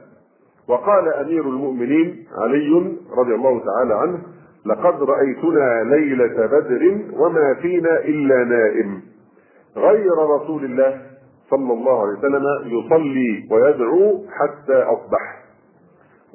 وقال 0.68 1.08
أمير 1.08 1.42
المؤمنين 1.42 2.26
علي 2.38 2.96
رضي 3.16 3.34
الله 3.34 3.62
تعالى 3.64 3.94
عنه 3.94 4.18
لقد 4.66 5.02
رأيتنا 5.02 5.84
ليلة 5.84 6.46
بدر 6.46 7.00
وما 7.20 7.54
فينا 7.54 7.98
إلا 7.98 8.44
نائم. 8.44 9.02
غير 9.76 10.12
رسول 10.36 10.64
الله 10.64 11.00
صلى 11.50 11.72
الله 11.72 12.00
عليه 12.00 12.18
وسلم 12.18 12.44
يصلي 12.64 13.48
ويدعو 13.50 14.24
حتى 14.30 14.82
أصبح. 14.82 15.44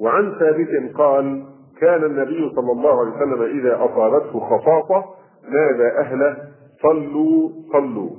وعن 0.00 0.34
ثابت 0.38 0.96
قال 0.96 1.44
كان 1.80 2.04
النبي 2.04 2.50
صلى 2.56 2.72
الله 2.72 3.00
عليه 3.00 3.10
وسلم 3.10 3.42
إذا 3.42 3.84
أصابته 3.84 4.40
خصاصة 4.40 5.04
نادى 5.48 5.86
أهله 5.86 6.36
صلوا 6.82 7.50
صلوا. 7.72 8.10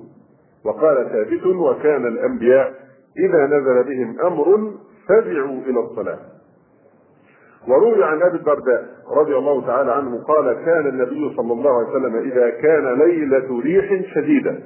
وقال 0.65 1.09
ثابت 1.09 1.45
وكان 1.45 2.07
الأنبياء 2.07 2.73
إذا 3.19 3.45
نزل 3.45 3.83
بهم 3.83 4.19
أمر 4.21 4.71
فزعوا 5.07 5.59
إلى 5.67 5.79
الصلاة. 5.79 6.19
وروي 7.67 8.03
عن 8.03 8.21
أبي 8.21 8.37
الدرداء 8.37 8.85
رضي 9.17 9.35
الله 9.35 9.65
تعالى 9.67 9.91
عنه 9.91 10.23
قال 10.23 10.53
كان 10.53 10.87
النبي 10.87 11.35
صلى 11.37 11.53
الله 11.53 11.71
عليه 11.71 11.87
وسلم 11.87 12.15
إذا 12.15 12.49
كان 12.49 12.99
ليلة 12.99 13.59
ريح 13.59 14.13
شديدة. 14.15 14.59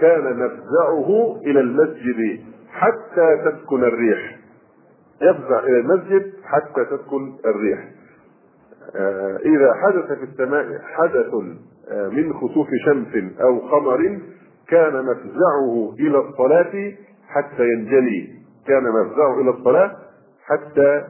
كان 0.00 0.36
مفزعه 0.36 1.40
إلى 1.46 1.60
المسجد 1.60 2.40
حتى 2.70 3.36
تسكن 3.44 3.84
الريح. 3.84 4.36
يفزع 5.22 5.58
إلى 5.58 5.80
المسجد 5.80 6.32
حتى 6.44 6.84
تسكن 6.84 7.34
الريح. 7.44 7.88
آه، 8.96 9.36
إذا 9.36 9.74
حدث 9.74 10.18
في 10.18 10.24
السماء 10.24 10.78
حدث 10.82 11.34
آه، 11.90 12.08
من 12.08 12.32
خسوف 12.32 12.68
شمس 12.86 13.40
أو 13.40 13.58
قمر 13.58 14.18
كان 14.68 15.04
مفزعه 15.04 15.94
إلى 16.00 16.18
الصلاة 16.18 16.92
حتى 17.28 17.62
ينجلي. 17.62 18.28
كان 18.66 18.82
مفزعه 18.82 19.40
إلى 19.40 19.50
الصلاة 19.50 19.96
حتى 20.44 21.04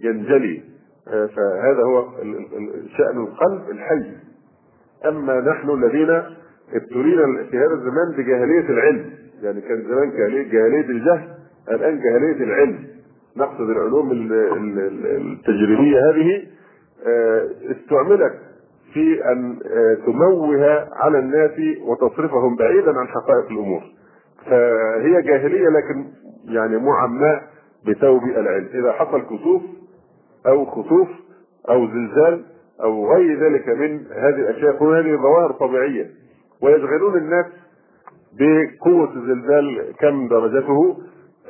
ينجلي. 0.00 0.62
آه، 1.08 1.26
فهذا 1.26 1.82
هو 1.82 2.08
شأن 2.96 3.20
القلب 3.20 3.70
الحي. 3.70 4.16
أما 5.08 5.40
نحن 5.40 5.70
الذين 5.70 6.22
ابتلينا 6.72 7.44
في 7.50 7.58
هذا 7.58 7.74
الزمان 7.74 8.12
بجاهلية 8.18 8.68
العلم. 8.68 9.10
يعني 9.42 9.60
كان 9.60 9.82
زمان 9.82 10.10
جاهلية 10.50 10.90
الجهل 10.90 11.28
الآن 11.70 12.00
جاهلية 12.00 12.44
العلم. 12.44 12.84
نقصد 13.36 13.70
العلوم 13.70 14.10
التجريبية 14.12 16.10
هذه 16.10 16.42
آه، 17.06 17.48
استعملت 17.70 18.32
في 18.92 19.32
أن 19.32 19.58
آه، 19.66 19.94
تموه 20.06 20.88
على 20.92 21.18
الناس 21.18 21.50
وتصرفهم 21.82 22.56
بعيدا 22.56 22.98
عن 22.98 23.08
حقائق 23.08 23.50
الأمور. 23.50 23.82
فهي 24.46 25.22
جاهلية 25.22 25.68
لكن 25.68 26.04
يعني 26.44 26.76
معماة 26.76 27.42
بثوب 27.88 28.22
العلم. 28.24 28.68
إذا 28.74 28.92
حصل 28.92 29.22
كسوف 29.22 29.62
أو 30.46 30.64
خسوف 30.64 31.08
أو 31.70 31.86
زلزال 31.86 32.44
أو 32.82 33.14
غير 33.14 33.40
ذلك 33.40 33.68
من 33.68 34.06
هذه 34.12 34.40
الأشياء 34.40 34.76
كل 34.76 34.86
هذه 34.86 35.16
ظواهر 35.16 35.52
طبيعية. 35.52 36.10
ويشغلون 36.64 37.16
الناس 37.16 37.46
بقوة 38.38 39.12
الزلزال 39.16 39.94
كم 40.00 40.28
درجته 40.28 40.96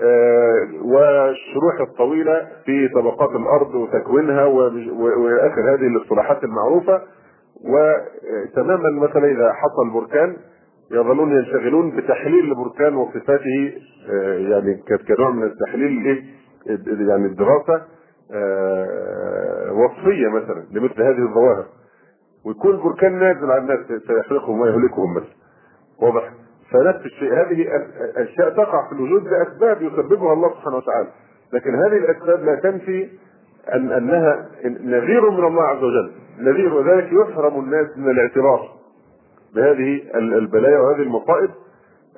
آه 0.02 0.68
والشروح 0.84 1.80
الطويلة 1.80 2.48
في 2.64 2.88
طبقات 2.88 3.30
الأرض 3.30 3.74
وتكوينها 3.74 4.44
وآخر 4.44 5.74
هذه 5.74 5.86
الاصطلاحات 5.86 6.44
المعروفة. 6.44 7.02
وتماما 7.64 8.90
مثلا 9.08 9.24
إذا 9.26 9.52
حصل 9.52 9.90
بركان 9.94 10.36
يظلون 10.90 11.32
ينشغلون 11.32 11.96
بتحليل 11.96 12.44
البركان 12.52 12.96
وصفاته 12.96 13.72
آه 14.10 14.38
يعني 14.38 14.82
كنوع 15.08 15.30
من 15.30 15.42
التحليل 15.42 16.24
يعني 17.08 17.26
الدراسة 17.26 17.82
آه، 18.32 19.72
وصفية 19.72 20.28
مثلا 20.28 20.64
لمثل 20.72 21.02
هذه 21.02 21.18
الظواهر. 21.28 21.64
ويكون 22.46 22.76
بركان 22.76 23.18
نازل 23.18 23.50
على 23.50 23.60
الناس 23.60 24.02
سيحرقهم 24.06 24.60
ويهلكهم 24.60 25.14
مثلا 25.14 25.34
واضح؟ 26.02 26.30
فنفس 26.70 27.06
الشيء. 27.06 27.32
هذه 27.32 27.66
اشياء 28.16 28.50
تقع 28.50 28.88
في 28.88 28.94
الوجود 28.94 29.28
لأسباب 29.28 29.82
يسببها 29.82 30.32
الله 30.32 30.50
سبحانه 30.50 30.76
وتعالى. 30.76 31.08
لكن 31.52 31.74
هذه 31.74 31.96
الأسباب 31.96 32.44
لا 32.44 32.54
تنفي 32.54 33.08
ان 33.74 33.92
أنها 33.92 34.46
نذير 34.64 35.30
من 35.30 35.44
الله 35.44 35.62
عز 35.62 35.82
وجل. 35.82 36.12
نذير 36.38 36.74
وذلك 36.74 37.12
يحرم 37.12 37.60
الناس 37.60 37.86
من 37.96 38.10
الاعتراف 38.10 38.60
بهذه 39.54 40.02
البلايا 40.14 40.78
وهذه 40.78 41.02
المصائب. 41.02 41.50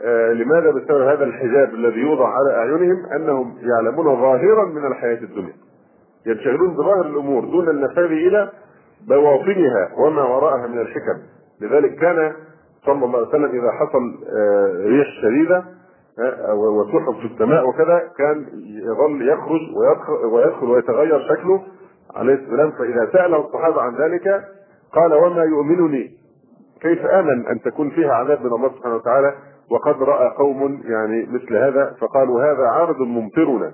آه 0.01 0.33
لماذا؟ 0.33 0.71
بسبب 0.71 1.01
هذا 1.01 1.25
الحجاب 1.25 1.75
الذي 1.75 2.01
يوضع 2.01 2.29
على 2.29 2.57
أعينهم 2.57 3.07
أنهم 3.17 3.59
يعلمون 3.63 4.05
ظاهرا 4.17 4.65
من 4.65 4.87
الحياة 4.87 5.19
الدنيا. 5.19 5.55
ينشغلون 6.27 6.75
بظاهر 6.75 7.07
الأمور 7.07 7.45
دون 7.45 7.69
النفاذ 7.69 8.05
إلى 8.05 8.51
بواطنها 9.09 9.91
وما 9.99 10.23
وراءها 10.23 10.67
من 10.67 10.79
الحكم. 10.79 11.23
لذلك 11.61 11.95
كان 11.95 12.33
صلى 12.87 13.05
الله 13.05 13.19
عليه 13.19 13.29
وسلم 13.29 13.61
إذا 13.61 13.71
حصل 13.73 14.15
آه، 14.37 14.87
ريح 14.87 15.07
شديدة 15.23 15.65
آه، 16.19 16.55
وسحب 16.55 17.15
في 17.21 17.35
السماء 17.35 17.69
وكذا 17.69 18.03
كان 18.19 18.47
يظل 18.67 19.29
يخرج 19.29 19.61
ويدخل 20.33 20.67
ويتغير 20.71 21.29
شكله 21.29 21.63
عليه 22.15 22.35
السلام. 22.35 22.71
فإذا 22.71 23.09
ساله 23.13 23.47
الصحابة 23.47 23.83
عن 23.83 23.95
ذلك 23.97 24.45
قال 24.93 25.15
وما 25.15 25.43
يؤمنني؟ 25.45 26.11
كيف 26.81 27.07
آمن 27.07 27.47
أن 27.47 27.61
تكون 27.61 27.91
فيها 27.91 28.13
عذاب 28.13 28.41
من 28.41 28.53
الله 28.53 28.69
سبحانه 28.69 28.95
وتعالى؟ 28.95 29.35
وقد 29.71 30.03
رأى 30.03 30.29
قوم 30.39 30.81
يعني 30.85 31.27
مثل 31.33 31.57
هذا 31.57 31.95
فقالوا 32.01 32.43
هذا 32.53 32.67
عارض 32.67 33.01
ممطرنا. 33.01 33.73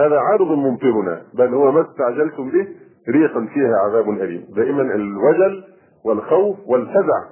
هذا 0.00 0.18
عارض 0.18 0.46
ممطرنا 0.46 1.22
بل 1.34 1.54
هو 1.54 1.72
ما 1.72 1.80
استعجلتم 1.80 2.50
به 2.50 2.66
ريح 3.08 3.38
فيها 3.54 3.76
عذاب 3.84 4.10
أليم. 4.10 4.44
دائما 4.56 4.82
الوجل 4.82 5.64
والخوف 6.04 6.56
والفزع 6.66 7.24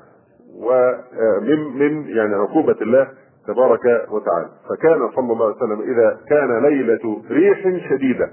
ومن 0.57 1.79
من 1.79 2.09
يعني 2.09 2.35
عقوبة 2.35 2.77
الله 2.83 3.09
تبارك 3.47 3.85
وتعالى. 4.11 4.49
فكان 4.69 5.11
صلى 5.17 5.33
الله 5.33 5.47
عليه 5.47 5.57
وسلم 5.57 5.81
إذا 5.81 6.19
كان 6.29 6.63
ليلة 6.63 7.23
ريح 7.31 7.89
شديدة 7.91 8.31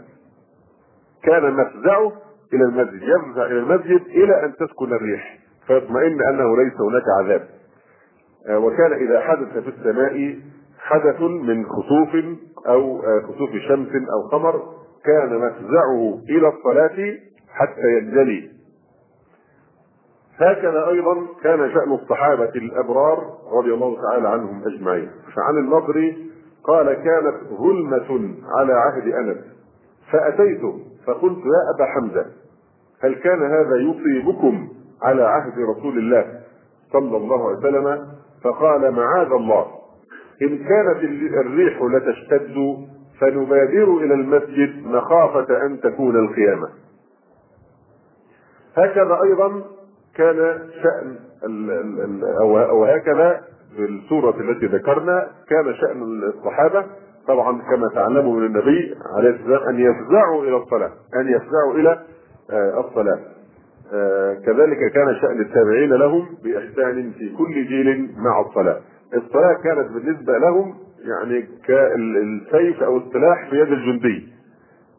كان 1.24 1.54
مفزعه 1.54 2.12
إلى 2.54 2.64
المسجد 2.64 3.02
يفزع 3.02 3.46
إلى 3.46 3.60
المسجد 3.60 4.02
إلى 4.08 4.46
أن 4.46 4.54
تسكن 4.56 4.94
الريح 4.94 5.38
فيطمئن 5.68 6.18
أنه 6.30 6.58
ليس 6.64 6.74
هناك 6.82 7.04
عذاب. 7.20 7.48
وكان 8.50 8.94
إذا 8.94 9.20
حدث 9.22 9.58
في 9.58 9.70
السماء 9.70 10.36
حدث 10.80 11.22
من 11.22 11.66
خسوف 11.66 12.26
أو 12.68 13.02
خسوف 13.22 13.50
شمس 13.68 13.90
أو 14.14 14.28
قمر 14.32 14.62
كان 15.06 15.38
مفزعه 15.38 16.20
إلى 16.30 16.48
الصلاة 16.48 17.18
حتى 17.54 17.98
ينجلي. 17.98 18.52
هكذا 20.38 20.88
أيضا 20.90 21.16
كان 21.44 21.72
شأن 21.74 21.92
الصحابة 21.92 22.52
الأبرار 22.56 23.38
رضي 23.52 23.74
الله 23.74 23.98
تعالى 24.02 24.30
عنهم 24.30 24.62
أجمعين. 24.66 25.12
فعن 25.36 25.58
النضر 25.58 26.16
قال 26.64 26.94
كانت 26.94 27.36
ظلمة 27.60 28.36
على 28.58 28.74
عهد 28.74 29.08
أنس. 29.08 29.38
فأتيت 30.12 30.62
فقلت 31.08 31.38
يا 31.38 31.76
أبا 31.76 31.86
حمزة 31.86 32.26
هل 33.04 33.16
كان 33.16 33.44
هذا 33.44 33.76
يصيبكم 33.76 34.68
على 35.02 35.24
عهد 35.24 35.54
رسول 35.60 35.98
الله 35.98 36.40
صلى 36.94 37.18
الله 37.18 37.48
عليه 37.48 37.58
وسلم؟ 37.58 38.08
فقال 38.44 38.92
معاذ 38.92 39.32
الله 39.32 39.66
إن 40.42 40.58
كانت 40.58 41.04
الريح 41.46 41.82
لتشتد 41.82 42.56
فنبادر 43.20 43.98
إلى 43.98 44.14
المسجد 44.14 44.86
مخافة 44.86 45.66
أن 45.66 45.80
تكون 45.82 46.16
القيامة. 46.16 46.70
هكذا 48.78 49.20
أيضا 49.24 49.64
كان 50.16 50.60
شأن 50.84 51.16
أو 52.42 52.86
هكذا 52.86 53.42
في 53.76 53.86
السورة 53.86 54.36
التي 54.42 54.66
ذكرنا 54.66 55.28
كان 55.50 55.76
شأن 55.76 56.04
الصحابة. 56.24 56.86
طبعا 57.28 57.62
كما 57.62 57.88
تعلموا 57.94 58.40
من 58.40 58.46
النبي 58.46 58.96
عليه 59.18 59.30
السلام 59.30 59.70
أن 59.70 59.80
يفزعوا 59.80 60.44
إلى 60.44 60.58
الصلاة 60.58 60.92
أن 61.16 61.28
يفزعوا 61.28 61.74
إلى 61.76 62.00
آه، 62.52 62.80
الصلاة. 62.80 63.20
آه، 63.94 64.34
كذلك 64.34 64.92
كان 64.94 65.16
شأن 65.22 65.42
التابعين 65.42 65.90
لهم 65.94 66.26
بإحسان 66.44 67.12
في 67.12 67.36
كل 67.38 67.54
جيل 67.68 68.12
مع 68.18 68.42
الصلاة. 68.42 68.80
الصلاة 69.16 69.54
كانت 69.64 69.92
بالنسبة 69.92 70.38
لهم 70.38 70.74
يعني 71.00 71.48
كالسيف 71.68 72.84
أو 72.84 72.98
السلاح 72.98 73.50
في 73.50 73.56
يد 73.56 73.68
الجندي. 73.72 74.28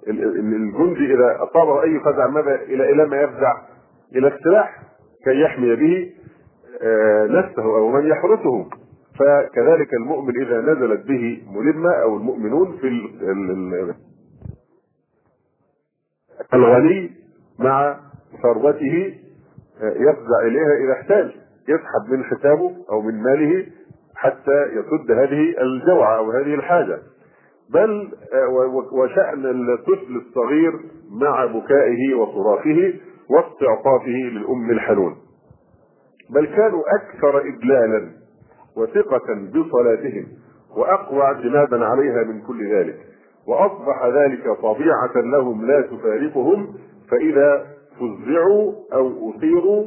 الجندي 0.08 1.14
إذا 1.14 1.38
أصابه 1.42 1.82
أي 1.82 2.00
فزع 2.00 2.26
ماذا 2.26 2.54
إلى 2.54 2.92
إلى 2.92 3.06
ما 3.06 3.16
يفزع؟ 3.16 3.54
إلى 4.16 4.28
السلاح 4.28 4.82
كي 5.24 5.40
يحمي 5.40 5.76
به 5.76 6.12
آه، 6.82 7.26
نفسه 7.26 7.62
أو 7.62 7.88
من 7.88 8.06
يحرسه 8.06 8.68
فكذلك 9.18 9.94
المؤمن 9.94 10.42
إذا 10.42 10.60
نزلت 10.60 11.06
به 11.06 11.42
ملمة 11.50 11.92
أو 11.92 12.16
المؤمنون 12.16 12.78
في 12.80 12.88
الغني 16.54 17.10
مع 17.58 18.00
ثروته 18.42 19.14
يفزع 19.82 20.40
إليها 20.46 20.74
إذا 20.84 20.92
احتاج 20.92 21.30
يسحب 21.68 22.10
من 22.10 22.24
حسابه 22.24 22.72
أو 22.90 23.02
من 23.02 23.22
ماله 23.22 23.66
حتى 24.16 24.66
يسد 24.72 25.10
هذه 25.10 25.54
الجوعه 25.60 26.16
أو 26.16 26.30
هذه 26.30 26.54
الحاجة 26.54 26.98
بل 27.74 28.08
وشأن 28.92 29.46
الطفل 29.46 30.16
الصغير 30.16 30.72
مع 31.10 31.44
بكائه 31.46 32.14
وصراخه 32.14 32.92
واستعطافه 33.30 34.08
للأم 34.32 34.70
الحنون. 34.70 35.16
بل 36.30 36.46
كانوا 36.46 36.82
أكثر 37.00 37.38
إدلالا 37.38 38.10
وثقة 38.76 39.34
بصلاتهم 39.54 40.26
وأقوى 40.76 41.22
اعتمادا 41.22 41.84
عليها 41.84 42.24
من 42.24 42.40
كل 42.42 42.74
ذلك. 42.74 42.96
وأصبح 43.46 44.06
ذلك 44.06 44.60
طبيعة 44.62 45.12
لهم 45.16 45.66
لا 45.66 45.80
تفارقهم 45.80 46.74
فإذا 47.10 47.66
فزعوا 48.00 48.72
أو 48.94 49.30
أثيروا 49.30 49.84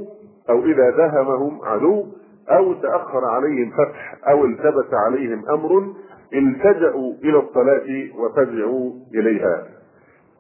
أو 0.50 0.64
إذا 0.66 0.90
دهمهم 0.90 1.60
عدو 1.64 2.06
أو 2.50 2.74
تأخر 2.74 3.26
عليهم 3.26 3.72
فتح 3.72 4.18
أو 4.30 4.46
التبس 4.46 4.94
عليهم 4.94 5.50
أمر 5.50 5.94
التجأوا 6.34 7.14
إلى 7.24 7.40
الصلاة 7.40 7.88
وفزعوا 8.20 8.92
إليها. 9.16 9.68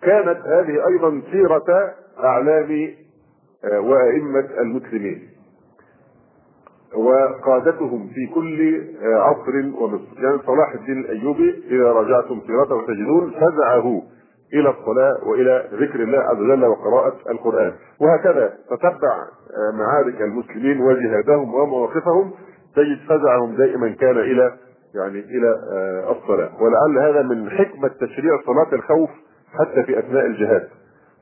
كانت 0.01 0.37
هذه 0.45 0.87
أيضا 0.87 1.21
سيرة 1.31 1.93
أعلام 2.23 2.89
وأئمة 3.63 4.49
المسلمين. 4.59 5.29
وقادتهم 6.95 8.07
في 8.07 8.27
كل 8.33 8.83
عصر 9.03 9.55
ومصر 9.83 10.23
يعني 10.23 10.39
صلاح 10.45 10.73
الدين 10.73 10.99
الأيوبي 10.99 11.63
إذا 11.69 11.91
رجعتم 11.91 12.41
سيرته 12.47 12.85
تجدون 12.87 13.31
فزعه 13.31 14.01
إلى 14.53 14.69
الصلاة 14.69 15.27
وإلى 15.27 15.69
ذكر 15.73 16.03
الله 16.03 16.17
عز 16.17 16.37
وجل 16.37 16.65
وقراءة 16.65 17.15
القرآن. 17.29 17.73
وهكذا 18.01 18.53
تتبع 18.69 19.17
معارك 19.73 20.21
المسلمين 20.21 20.81
وجهادهم 20.81 21.53
ومواقفهم. 21.53 22.31
تجد 22.75 22.97
فزعهم 23.09 23.55
دائما 23.55 23.89
كان 23.89 24.17
إلى 24.17 24.53
يعني 24.95 25.19
إلى 25.19 25.55
الصلاة. 26.11 26.51
ولعل 26.61 27.09
هذا 27.09 27.21
من 27.21 27.49
حكمة 27.49 27.87
تشريع 27.87 28.41
صلاة 28.45 28.73
الخوف 28.73 29.09
حتى 29.59 29.83
في 29.83 29.99
أثناء 29.99 30.25
الجهاد 30.25 30.67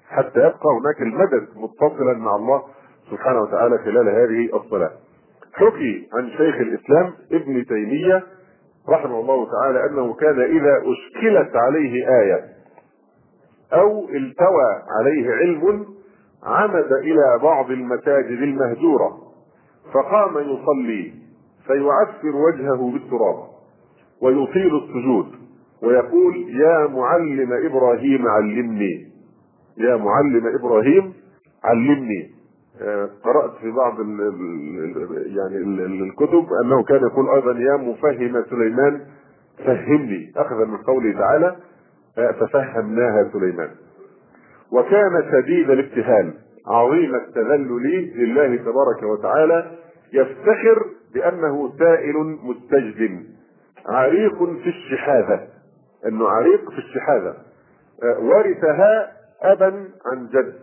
حتى 0.09 0.39
يبقى 0.39 0.69
هناك 0.81 1.01
المدد 1.01 1.47
متصلا 1.55 2.13
مع 2.13 2.35
الله 2.35 2.63
سبحانه 3.11 3.41
وتعالى 3.41 3.77
خلال 3.77 4.09
هذه 4.09 4.55
الصلاة. 4.57 4.91
حكي 5.53 6.09
عن 6.13 6.29
شيخ 6.29 6.55
الإسلام 6.55 7.13
ابن 7.31 7.65
تيمية 7.65 8.23
رحمه 8.89 9.19
الله 9.19 9.47
تعالى 9.51 9.85
أنه 9.85 10.13
كان 10.13 10.41
إذا 10.41 10.77
أشكلت 10.77 11.55
عليه 11.55 12.07
آية 12.21 12.45
أو 13.73 14.09
التوى 14.09 14.81
عليه 14.99 15.31
علم 15.31 15.85
عمد 16.43 16.91
إلى 16.93 17.39
بعض 17.43 17.71
المساجد 17.71 18.41
المهجورة 18.41 19.17
فقام 19.93 20.37
يصلي 20.37 21.13
فيعفر 21.67 22.35
وجهه 22.35 22.91
بالتراب. 22.91 23.52
ويطيل 24.23 24.75
السجود. 24.75 25.25
ويقول 25.83 26.35
يا 26.49 26.87
معلم 26.87 27.53
إبراهيم 27.53 28.27
علمني. 28.27 29.07
يا 29.77 29.95
معلم 29.95 30.47
إبراهيم 30.59 31.13
علمني. 31.63 32.29
قرأت 33.23 33.51
في 33.61 33.71
بعض 33.71 33.99
ال 33.99 34.21
ال 34.21 35.37
يعني 35.37 35.57
ال 35.57 36.03
الكتب 36.03 36.45
أنه 36.63 36.83
كان 36.83 37.01
يقول 37.01 37.29
أيضا 37.29 37.59
يا 37.59 37.77
مفهم 37.77 38.43
سليمان 38.49 39.01
فهمني. 39.65 40.31
أخذا 40.37 40.65
من 40.65 40.77
قوله 40.77 41.11
تعالى 41.19 41.55
ففهمناها 42.15 43.29
سليمان. 43.33 43.69
وكان 44.71 45.23
شديد 45.31 45.69
الابتهال. 45.69 46.33
عظيم 46.67 47.15
التذلل 47.15 48.13
لله 48.15 48.55
تبارك 48.55 49.03
وتعالى 49.03 49.71
يفتخر 50.13 50.85
بأنه 51.13 51.71
سائل 51.79 52.37
مستجد. 52.43 53.33
عريق 53.89 54.43
في 54.43 54.69
الشحاذة. 54.69 55.47
أنه 56.07 56.29
عريق 56.29 56.69
في 56.71 56.77
الشحاذة. 56.77 57.35
ورثها 58.19 59.11
أبا 59.41 59.87
عن 60.11 60.27
جد. 60.27 60.53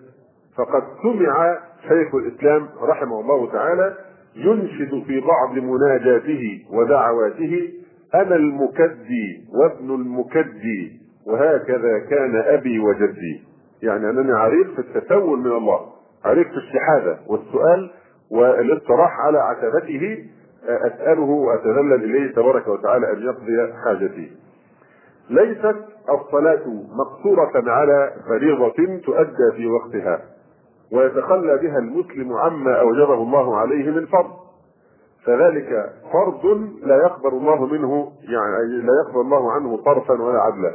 فقد 0.59 0.83
سمع 1.03 1.59
شيخ 1.89 2.15
الإسلام 2.15 2.69
رحمه 2.83 3.21
الله 3.21 3.53
تعالى 3.53 3.95
ينشد 4.37 5.03
في 5.07 5.21
بعض 5.21 5.55
مناجاته 5.55 6.67
ودعواته 6.73 7.73
أنا 8.15 8.37
المكدي 8.37 9.45
وابن 9.55 9.95
المكدي 9.95 11.01
وهكذا 11.27 11.99
كان 12.11 12.37
أبي 12.37 12.79
وجدي. 12.79 13.43
يعني 13.83 14.11
أنني 14.11 14.33
عريق 14.33 14.75
في 14.75 14.79
التسول 14.79 15.39
من 15.39 15.53
الله 15.53 15.81
عريق 16.25 16.47
في 16.49 16.57
الشحاذة. 16.57 17.19
والسؤال 17.27 17.91
والإطراح 18.31 19.21
على 19.21 19.39
عتبته 19.39 20.25
أسأله 20.65 21.23
وأتذلل 21.23 22.05
إليه 22.05 22.33
تبارك 22.33 22.69
وتعالى 22.69 23.13
أن 23.13 23.23
يقضي 23.23 23.73
حاجتي. 23.85 24.33
ليست 25.31 25.77
الصلاة 26.11 26.63
مقصورة 26.99 27.71
على 27.71 28.13
فريضة 28.29 28.99
تؤدى 29.05 29.53
في 29.57 29.67
وقتها 29.67 30.21
ويتخلى 30.93 31.57
بها 31.59 31.79
المسلم 31.79 32.33
عما 32.33 32.81
أوجبه 32.81 33.15
الله 33.15 33.57
عليه 33.57 33.91
من 33.91 34.07
فرض. 34.07 34.31
فذلك 35.25 35.93
فرض 36.13 36.47
لا 36.83 36.97
يقبل 36.97 37.29
الله 37.29 37.67
منه 37.67 38.13
يعني 38.23 38.83
لا 38.83 38.93
يقبل 39.07 39.21
الله 39.21 39.53
عنه 39.53 39.77
صرفا 39.85 40.23
ولا 40.23 40.41
عدلا. 40.41 40.75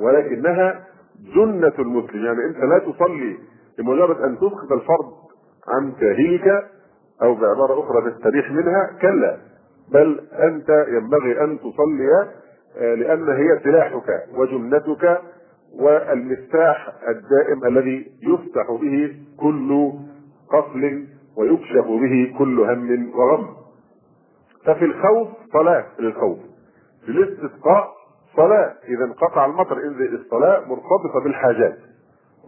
ولكنها 0.00 0.84
جنة 1.34 1.72
المسلم. 1.78 2.24
يعني 2.24 2.44
أنت 2.44 2.56
لا 2.58 2.78
تصلي 2.78 3.38
بمجرد 3.78 4.20
أن 4.20 4.36
تسقط 4.38 4.72
الفرض 4.72 5.12
عن 5.68 5.92
كاهلك 5.92 6.66
أو 7.22 7.34
بعبارة 7.34 7.80
أخرى 7.80 8.10
تستريح 8.10 8.50
منها 8.50 8.90
كلا 9.02 9.36
بل 9.92 10.20
أنت 10.32 10.86
ينبغي 10.88 11.44
أن 11.44 11.58
تصلي 11.58 12.28
لأن 12.80 13.28
هي 13.28 13.60
سلاحك 13.64 14.24
وجنتك 14.34 15.20
والمفتاح 15.80 16.92
الدائم 17.08 17.64
الذي 17.64 18.06
يفتح 18.22 18.72
به 18.82 19.16
كل 19.40 19.92
قفل 20.52 21.06
ويكشف 21.36 21.86
به 21.86 22.34
كل 22.38 22.60
هم 22.60 23.10
وغم. 23.14 23.46
ففي 24.64 24.84
الخوف 24.84 25.28
صلاة 25.52 25.84
للخوف 25.98 26.38
في 27.04 27.08
الاستسقاء 27.08 27.94
صلاة. 28.36 28.74
إذا 28.88 29.04
انقطع 29.04 29.46
المطر 29.46 29.78
إذ 29.78 30.12
الصلاة 30.14 30.60
مرتبطة 30.60 31.20
بالحاجات 31.24 31.78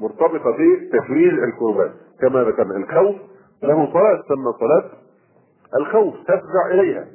مرتبطة 0.00 0.50
بتفريج 0.50 1.38
الكربات. 1.38 1.92
كما 2.20 2.44
ذكرنا 2.44 2.76
الخوف 2.76 3.16
له 3.62 3.92
صلاة 3.92 4.22
تسمى 4.22 4.52
صلاة 4.60 4.90
الخوف 5.76 6.14
تفزع 6.26 6.66
إليها. 6.70 7.06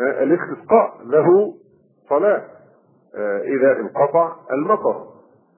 الاستسقاء 0.00 0.94
له 1.04 1.54
صلاة 2.08 2.42
إذا 3.44 3.80
انقطع 3.80 4.32
المطر. 4.52 5.06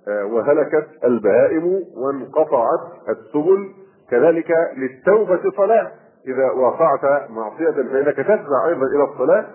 وهلكت 0.08 0.88
البهائم 1.04 1.82
وانقطعت 1.96 2.80
السبل. 3.08 3.70
كذلك 4.10 4.52
للتوبة 4.76 5.50
صلاة. 5.56 5.92
إذا 6.26 6.50
وقعت 6.50 7.30
معصية 7.30 7.70
فإنك 7.70 8.16
تفزع 8.16 8.66
أيضا 8.68 8.86
إلى 8.86 9.04
الصلاة. 9.04 9.46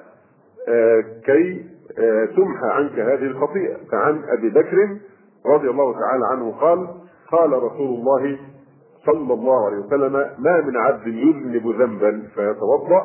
كي 1.26 1.66
تمحى 2.36 2.68
عنك 2.68 3.00
هذه 3.00 3.24
الخطيئة. 3.24 3.78
فعن 3.92 4.24
أبي 4.38 4.50
بكر 4.50 4.98
رضي 5.46 5.70
الله 5.70 5.94
تعالى 5.94 6.26
عنه 6.32 6.52
قال 6.52 6.88
قال 7.32 7.64
رسول 7.64 7.88
الله 7.88 8.40
صلى 9.12 9.34
الله 9.34 9.66
عليه 9.66 9.78
وسلم 9.78 10.14
ما 10.40 10.62
من 10.62 10.78
عبد 10.78 11.08
يذنب 11.08 11.68
ذنبا 11.82 12.24
فيتوضأ 12.36 13.02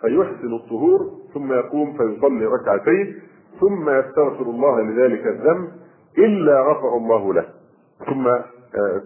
فيحسن 0.00 0.54
الطهور 0.54 1.00
ثم 1.34 1.52
يقوم 1.52 1.92
فيصلي 1.92 2.46
ركعتين 2.46 3.14
ثم 3.60 3.90
يستغفر 3.90 4.42
الله 4.42 4.80
لذلك 4.80 5.26
الذنب 5.26 5.68
إلا 6.18 6.60
غفر 6.60 6.96
الله 6.96 7.34
له. 7.34 7.44
ثم 8.06 8.24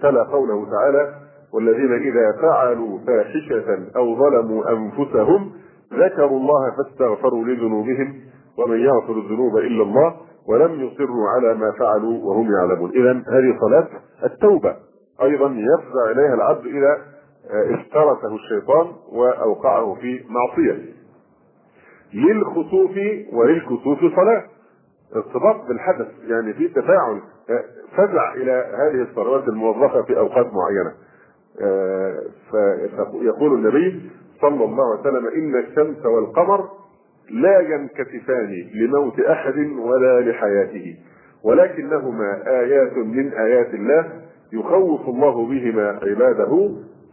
تلا 0.02 0.22
قوله 0.22 0.70
تعالى 0.70 1.14
والذين 1.54 1.92
إذا 1.92 2.32
فعلوا 2.42 2.98
فاحشة 3.06 3.96
أو 3.96 4.16
ظلموا 4.16 4.72
أنفسهم 4.72 5.52
ذكروا 5.92 6.38
الله 6.38 6.70
فاستغفروا 6.76 7.44
لذنوبهم 7.44 8.20
ومن 8.58 8.78
يغفر 8.78 9.12
الذنوب 9.12 9.56
إلا 9.56 9.82
الله 9.82 10.14
ولم 10.48 10.80
يصروا 10.80 11.28
على 11.28 11.54
ما 11.54 11.72
فعلوا 11.78 12.24
وهم 12.24 12.48
يعلمون. 12.52 12.90
إذا 12.90 13.12
هذه 13.12 13.58
صلاة 13.60 13.88
التوبة. 14.24 14.76
أيضا 15.22 15.46
يفزع 15.46 16.10
إليها 16.10 16.34
العبد 16.34 16.66
إذا 16.66 16.98
افترسه 17.50 18.34
الشيطان 18.34 18.86
وأوقعه 19.12 19.94
في 19.94 20.24
معصية. 20.28 20.78
للخسوف 22.14 22.90
وللكسوف 23.32 23.98
صلاة 24.16 24.44
ارتباط 25.16 25.66
بالحدث 25.68 26.06
يعني 26.26 26.52
في 26.52 26.68
تفاعل 26.68 27.20
فزع 27.96 28.34
إلى 28.34 28.52
هذه 28.78 29.02
الصلوات 29.10 29.48
الموظفة 29.48 30.02
في 30.02 30.18
أوقات 30.18 30.46
معينة. 30.52 30.92
فيقول 32.50 33.54
النبي 33.54 34.10
صلى 34.40 34.64
الله 34.64 34.90
عليه 34.90 35.00
وسلم 35.00 35.26
إن 35.26 35.56
الشمس 35.56 36.06
والقمر 36.06 36.68
لا 37.30 37.60
ينكتفان 37.60 38.70
لموت 38.74 39.20
أحد 39.20 39.58
ولا 39.58 40.20
لحياته 40.20 40.96
ولكنهما 41.44 42.42
آيات 42.46 42.92
من 42.96 43.32
آيات 43.32 43.74
الله. 43.74 44.12
يخوف 44.54 45.08
الله 45.08 45.46
بهما 45.46 46.00
عباده 46.02 46.70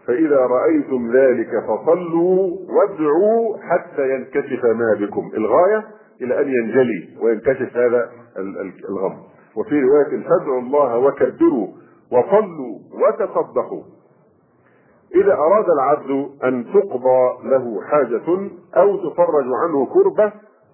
فإذا 0.08 0.38
رأيتم 0.38 1.12
ذلك 1.18 1.50
فصلوا 1.68 2.58
وادعوا 2.70 3.58
حتى 3.58 4.14
ينكشف 4.16 4.66
ما 4.66 4.94
بكم. 5.00 5.32
الغاية 5.38 5.84
إلى 6.22 6.42
أن 6.42 6.48
ينجلي 6.48 7.10
وينكشف 7.22 7.78
هذا 7.78 8.10
الغم. 8.90 9.18
وفي 9.56 9.82
رواية 9.82 10.24
فادعوا 10.24 10.60
الله 10.60 10.98
وكبروا 10.98 11.68
وصلوا 12.12 12.80
وتصدقوا. 12.94 13.84
إذا 15.16 15.34
أراد 15.34 15.66
العبد 15.70 16.30
أن 16.44 16.66
تقضى 16.74 17.50
له 17.50 17.82
حاجة 17.82 18.50
أو 18.78 18.98
تفرج 19.10 19.46
عنه 19.64 19.86
كربة 19.86 20.32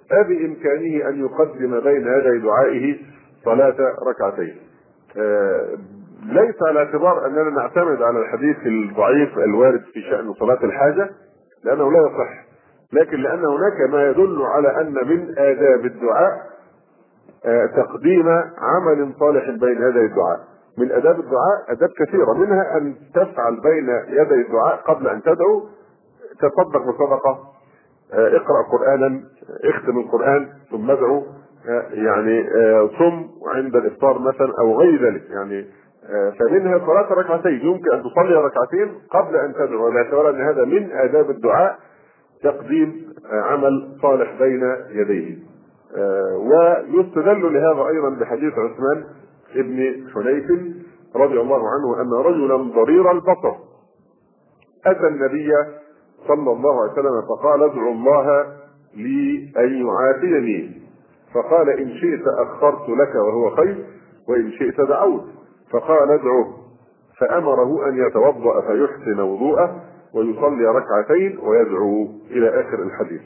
فبإمكانه 0.09 1.09
أن 1.09 1.19
يقدم 1.19 1.79
بين 1.79 2.07
يدي 2.07 2.39
دعائه 2.39 2.95
صلاة 3.45 3.95
ركعتين. 4.07 4.55
آه 6.29 6.33
ليس 6.33 6.55
على 6.67 6.79
اعتبار 6.79 7.25
أننا 7.25 7.49
نعتمد 7.49 8.01
على 8.01 8.19
الحديث 8.19 8.57
الضعيف 8.67 9.37
الوارد 9.37 9.81
في 9.93 10.01
شأن 10.01 10.33
صلاة 10.33 10.63
الحاجة 10.63 11.09
لأنه 11.63 11.91
لا 11.91 11.99
يصح 11.99 12.47
لكن 12.93 13.17
لأن 13.17 13.45
هناك 13.45 13.89
ما 13.89 14.09
يدل 14.09 14.41
على 14.41 14.81
أن 14.81 14.93
من 14.93 15.35
آداب 15.37 15.85
الدعاء 15.85 16.31
آه 17.45 17.65
تقديم 17.65 18.27
عمل 18.57 19.13
صالح 19.19 19.49
بين 19.49 19.81
يدي 19.81 20.05
الدعاء. 20.05 20.39
من 20.77 20.91
آداب 20.91 21.19
الدعاء 21.19 21.57
آداب 21.69 21.89
كثيرة 21.89 22.33
منها 22.33 22.77
أن 22.77 22.95
تفعل 23.15 23.61
بين 23.61 23.89
يدي 24.07 24.41
الدعاء 24.47 24.75
قبل 24.75 25.07
أن 25.07 25.21
تدعو 25.21 25.63
تصدق 26.39 26.81
بصدقه 26.89 27.39
اقرأ 28.13 28.63
قرانا 28.71 29.21
اختم 29.63 29.99
القرآن 29.99 30.47
ثم 30.71 30.91
ادعو 30.91 31.23
يعني 31.91 32.45
صم 32.99 33.27
عند 33.55 33.75
الإفطار 33.75 34.19
مثلا 34.19 34.53
أو 34.59 34.79
غير 34.79 35.05
ذلك. 35.05 35.23
يعني 35.29 35.65
فمنها 36.39 36.77
صلاة 36.77 37.13
ركعتين 37.13 37.59
يمكن 37.61 37.93
أن 37.93 38.03
تصلي 38.03 38.35
ركعتين 38.35 39.01
قبل 39.11 39.35
أن 39.35 39.53
تدعو 39.53 39.91
باعتبار 39.91 40.29
أن 40.29 40.41
هذا 40.41 40.65
من 40.65 40.91
آداب 40.91 41.29
الدعاء 41.29 41.79
تقديم 42.43 43.13
عمل 43.31 43.97
صالح 44.01 44.39
بين 44.39 44.75
يديه. 44.89 45.37
ويستدل 46.37 47.53
لهذا 47.53 47.87
أيضا 47.87 48.09
بحديث 48.09 48.53
عثمان 48.53 49.03
ابن 49.55 50.07
حنيف 50.13 50.45
رضي 51.15 51.41
الله 51.41 51.61
عنه 51.69 52.01
أن 52.01 52.13
رجلا 52.25 52.55
ضرير 52.55 53.11
البصر. 53.11 53.55
أتى 54.85 55.07
النبي 55.07 55.51
صلى 56.27 56.51
الله 56.51 56.81
عليه 56.81 56.91
وسلم 56.91 57.21
فقال 57.29 57.63
ادعو 57.63 57.91
الله 57.91 58.45
لي 58.95 59.51
أن 59.57 59.85
يعافيني. 59.85 60.81
فقال 61.33 61.69
إن 61.69 61.89
شئت 61.89 62.27
أخرت 62.27 62.89
لك 62.89 63.15
وهو 63.15 63.55
خير 63.55 63.85
وإن 64.29 64.51
شئت 64.51 64.81
دعوت. 64.81 65.25
فقال 65.71 66.11
ادعوه 66.11 66.57
فأمره 67.19 67.89
أن 67.89 68.07
يتوضأ 68.07 68.61
فيحسن 68.61 69.19
وضوءه 69.19 69.81
ويصلي 70.13 70.65
ركعتين 70.65 71.39
ويدعو 71.43 72.07
إلى 72.31 72.49
آخر 72.49 72.83
الحديث. 72.83 73.21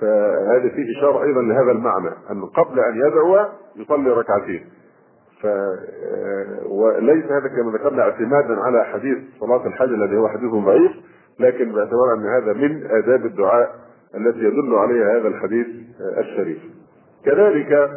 فهذا 0.00 0.68
فيه 0.68 0.98
إشارة 0.98 1.22
أيضا 1.22 1.42
لهذا 1.42 1.72
المعنى 1.72 2.10
أن 2.30 2.44
قبل 2.44 2.80
أن 2.80 2.96
يدعو 2.96 3.46
يصلي 3.76 4.10
ركعتين. 4.10 4.64
ف 5.42 5.46
وليس 6.66 7.24
هذا 7.24 7.48
كما 7.48 7.72
ذكرنا 7.72 8.02
اعتمادا 8.02 8.60
على 8.60 8.84
حديث 8.84 9.18
صلاة 9.40 9.66
الحج 9.66 9.88
الذي 9.88 10.16
هو 10.16 10.28
حديث 10.28 10.50
ضعيف 10.50 10.92
لكن 11.40 11.72
باعتبار 11.72 12.14
أن 12.14 12.26
هذا 12.26 12.52
من 12.52 12.86
آداب 12.86 13.26
الدعاء 13.26 13.74
التي 14.14 14.38
يدل 14.38 14.74
عليها 14.74 15.18
هذا 15.18 15.28
الحديث 15.28 15.66
الشريف. 16.18 16.58
كذلك 17.24 17.90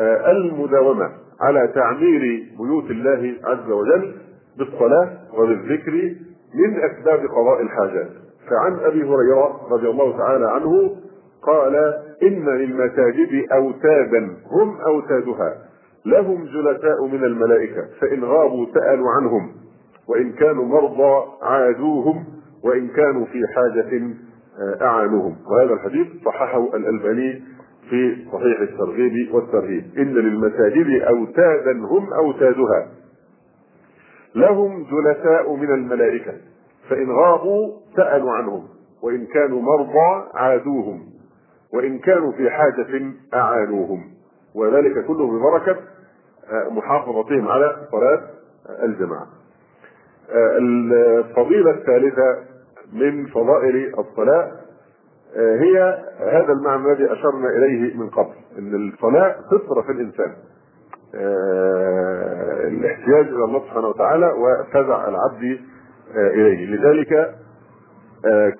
المداومة. 0.00 1.21
على 1.42 1.68
تعمير 1.74 2.20
بيوت 2.58 2.90
الله 2.90 3.34
عز 3.44 3.70
وجل 3.70 4.14
بالصلاة 4.58 5.10
وبالذكر 5.38 5.92
من 6.54 6.80
أسباب 6.80 7.20
قضاء 7.26 7.62
الحاجات. 7.62 8.08
فعن 8.50 8.78
أبي 8.78 9.02
هريرة 9.04 9.60
رضي 9.70 9.88
الله 9.90 10.18
تعالى 10.18 10.50
عنه 10.50 10.96
قال 11.42 11.76
إن 12.22 12.48
للمساجد 12.48 13.52
أوتادا 13.52 14.36
هم 14.50 14.76
أوتادها 14.86 15.54
لهم 16.06 16.44
جلساء 16.44 17.06
من 17.06 17.24
الملائكة 17.24 17.82
فإن 18.00 18.24
غابوا 18.24 18.66
سألوا 18.74 19.10
عنهم 19.10 19.52
وإن 20.08 20.32
كانوا 20.32 20.64
مرضى 20.64 21.24
عادوهم 21.42 22.24
وإن 22.64 22.88
كانوا 22.88 23.26
في 23.26 23.40
حاجة 23.54 24.10
أعانوهم 24.82 25.36
وهذا 25.50 25.74
الحديث 25.74 26.06
صححه 26.24 26.76
الألباني 26.76 27.42
في 27.92 28.16
صحيح 28.32 28.60
الترغيب 28.60 29.34
والترهيب. 29.34 29.84
إن 29.98 30.14
للمساجد 30.14 31.02
أوتادا 31.02 31.72
هم 31.72 32.12
أوتادها. 32.12 32.88
لهم 34.34 34.84
جلساء 34.84 35.54
من 35.54 35.70
الملائكة. 35.74 36.32
فإن 36.88 37.10
غابوا 37.10 37.72
سألوا 37.96 38.32
عنهم. 38.32 38.68
وإن 39.02 39.26
كانوا 39.26 39.62
مرضى 39.62 40.28
عادوهم. 40.34 41.02
وإن 41.74 41.98
كانوا 41.98 42.32
في 42.32 42.50
حاجة 42.50 43.12
أعانوهم. 43.34 44.04
وذلك 44.54 45.06
كله 45.06 45.38
ببركة 45.38 45.76
محافظتهم 46.70 47.48
على 47.48 47.76
صلاة 47.90 48.20
الجماعة. 48.82 49.26
الفضيلة 50.34 51.70
الثالثة 51.70 52.38
من 52.92 53.26
فضائل 53.26 53.94
الصلاة 53.98 54.52
هي 55.36 55.98
هذا 56.18 56.52
المعنى 56.52 56.92
الذي 56.92 57.12
أشرنا 57.12 57.48
إليه 57.48 57.96
من 57.96 58.10
قبل 58.10 58.34
أن 58.58 58.88
الصلاة 58.94 59.36
فطرة 59.50 59.82
في 59.82 59.92
الإنسان. 59.92 60.32
الاحتياج 62.68 63.26
إلى 63.26 63.44
الله 63.44 63.60
سبحانه 63.60 63.88
وتعالى 63.88 64.26
وفزع 64.26 65.08
العبد 65.08 65.60
إليه. 66.16 66.66
لذلك 66.66 67.34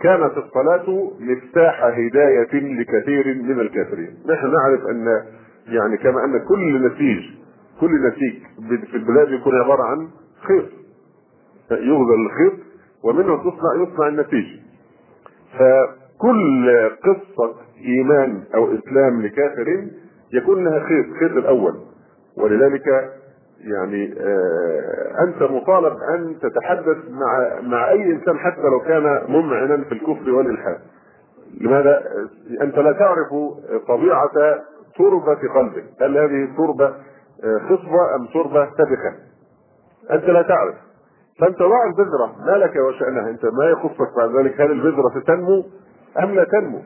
كانت 0.01 0.33
الصلاة 0.37 1.11
مفتاح 1.21 1.85
هداية 1.85 2.81
لكثير 2.81 3.43
من 3.43 3.61
الكافرين. 3.61 4.17
نحن 4.27 4.53
نعرف 4.53 4.87
أن 4.91 5.07
يعني 5.67 5.97
كما 5.97 6.25
أن 6.25 6.39
كل 6.49 6.87
نسيج 6.87 7.23
كل 7.81 7.91
نسيج 8.09 8.43
في 8.91 8.97
البلاد 8.97 9.29
يكون 9.29 9.53
عبارة 9.65 9.83
عن 9.83 10.09
خيط. 10.43 10.65
يغزل 11.71 12.27
الخيط 12.27 12.53
ومنه 13.05 13.37
تصنع 13.37 13.83
يصنع 13.83 14.09
النسيج. 14.09 14.47
فكل 16.23 16.91
قصة 17.05 17.55
إيمان 17.87 18.45
أو 18.55 18.75
إسلام 18.75 19.23
لكافر 19.23 19.89
يكون 20.33 20.65
لها 20.65 20.81
خيط 20.81 21.07
خيط 21.21 21.33
الأول 21.33 21.75
ولذلك 22.37 22.87
يعني 23.61 24.15
آه 24.21 25.25
أنت 25.25 25.43
مطالب 25.43 25.97
أن 26.15 26.39
تتحدث 26.43 26.97
مع 27.11 27.61
مع 27.63 27.91
أي 27.91 28.13
إنسان 28.13 28.39
حتى 28.39 28.63
لو 28.63 28.81
كان 28.81 29.23
ممعنا 29.29 29.85
في 29.85 29.93
الكفر 29.93 30.31
والإلحاد. 30.31 30.79
لماذا؟ 31.61 32.03
أنت 32.63 32.79
لا 32.79 32.93
تعرف 32.93 33.29
طبيعة 33.89 34.31
تربة 34.99 35.35
في 35.35 35.49
قلبك، 35.49 35.85
هل 36.01 36.19
هذه 36.19 36.49
تربة 36.57 36.95
خصبة 37.69 38.15
أم 38.15 38.27
تربة 38.35 38.67
سبخه؟ 38.71 39.15
أنت 40.11 40.25
لا 40.25 40.43
تعرف. 40.43 40.75
فأنت 41.41 41.59
ضع 41.59 41.85
البذرة 41.87 42.37
ما 42.47 42.65
لك 42.65 42.77
وشأنها، 42.77 43.31
أنت 43.31 43.45
ما 43.45 43.65
يخصك 43.65 44.17
بعد 44.17 44.37
ذلك 44.37 44.61
هل 44.61 44.71
البذرة 44.71 45.21
ستنمو 45.21 45.65
أم 46.23 46.35
لا 46.35 46.45
تنمو؟ 46.45 46.81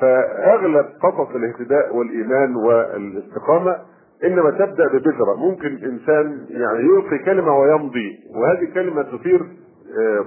فأغلب 0.00 0.86
قصص 1.02 1.34
الاهتداء 1.34 1.96
والإيمان 1.96 2.56
والاستقامة 2.56 3.76
إنما 4.24 4.50
تبدأ 4.50 4.88
ببذرة. 4.88 5.34
ممكن 5.36 5.68
إنسان 5.68 6.46
يعني 6.50 6.78
يلقي 6.78 7.18
كلمة 7.18 7.58
ويمضي 7.58 8.18
وهذه 8.34 8.74
كلمة 8.74 9.02
تثير 9.02 9.46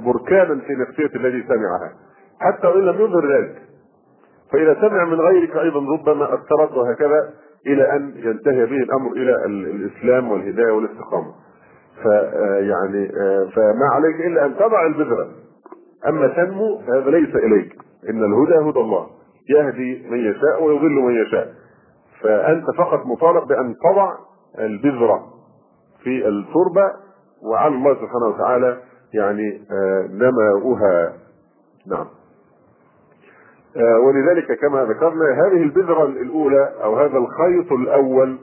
بركانا 0.06 0.62
في 0.62 0.74
نفسية 0.76 1.20
الذي 1.20 1.44
سمعها. 1.44 1.92
حتى 2.39 2.68
وإن 2.68 2.86
لم 2.86 2.96
يظهر 2.96 3.38
ذلك 3.38 3.56
فإذا 4.52 4.74
سمع 4.82 5.06
من 5.06 5.22
غيرك 5.22 5.56
أيضا 5.56 5.80
ربما 5.80 6.34
اثرت 6.34 6.72
وهكذا 6.72 7.30
إلى 7.68 7.96
أن 7.96 8.14
ينتهي 8.16 8.66
به 8.66 8.78
الأمر 8.78 9.12
إلى 9.12 9.46
الإسلام 9.46 10.32
والهداية 10.32 10.72
والاستقامة. 10.72 11.34
فيعني 12.04 13.10
فما 13.56 13.86
عليك 13.92 14.26
إلا 14.26 14.46
أن 14.46 14.56
تضع 14.56 14.86
البذرة. 14.86 15.28
أما 16.08 16.28
تنمو 16.28 16.82
فهذا 16.88 17.10
ليس 17.10 17.36
إليك. 17.36 17.81
إن 18.10 18.24
الهدى 18.24 18.70
هدى 18.70 18.80
الله. 18.80 19.08
يهدي 19.49 20.08
من 20.10 20.18
يشاء 20.18 20.64
ويضل 20.64 20.91
من 20.91 21.14
يشاء. 21.26 21.54
فأنت 22.22 22.66
فقط 22.78 23.06
مطالب 23.06 23.47
بأن 23.47 23.76
تضع 23.76 24.14
البذرة 24.60 25.24
في 26.04 26.28
التربة 26.28 26.91
وعلى 27.43 27.76
الله 27.76 27.93
سبحانه 27.93 28.28
وتعالى 28.28 28.78
يعني 29.14 29.62
نماؤها. 30.12 31.14
نعم. 31.88 32.06
ولذلك 34.06 34.60
كما 34.60 34.84
ذكرنا 34.86 35.26
هذه 35.34 35.64
البذرة 35.64 36.06
الأولى 36.06 36.74
أو 36.84 36.95
هذا 36.95 37.18
الخيط 37.18 37.72
الأول 37.72 38.38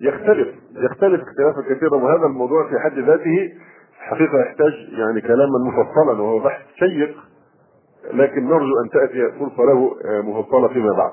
يختلف 0.00 0.48
يختلف 0.76 1.22
اختلافا 1.22 1.74
كثيرا 1.74 1.96
وهذا 1.96 2.26
الموضوع 2.26 2.68
في 2.68 2.78
حد 2.78 2.98
ذاته 2.98 3.52
حقيقة 3.98 4.38
يحتاج 4.40 4.72
يعني 4.92 5.20
كلاما 5.20 5.58
مفصلا 5.66 6.22
وهو 6.22 6.38
بحث 6.38 6.60
شيق 6.74 7.16
لكن 8.12 8.44
نرجو 8.44 8.80
أن 8.84 8.90
تأتي 8.92 9.38
فرصة 9.38 9.64
له 9.64 9.94
مفصلة 10.22 10.68
فيما 10.68 10.92
بعد 10.92 11.12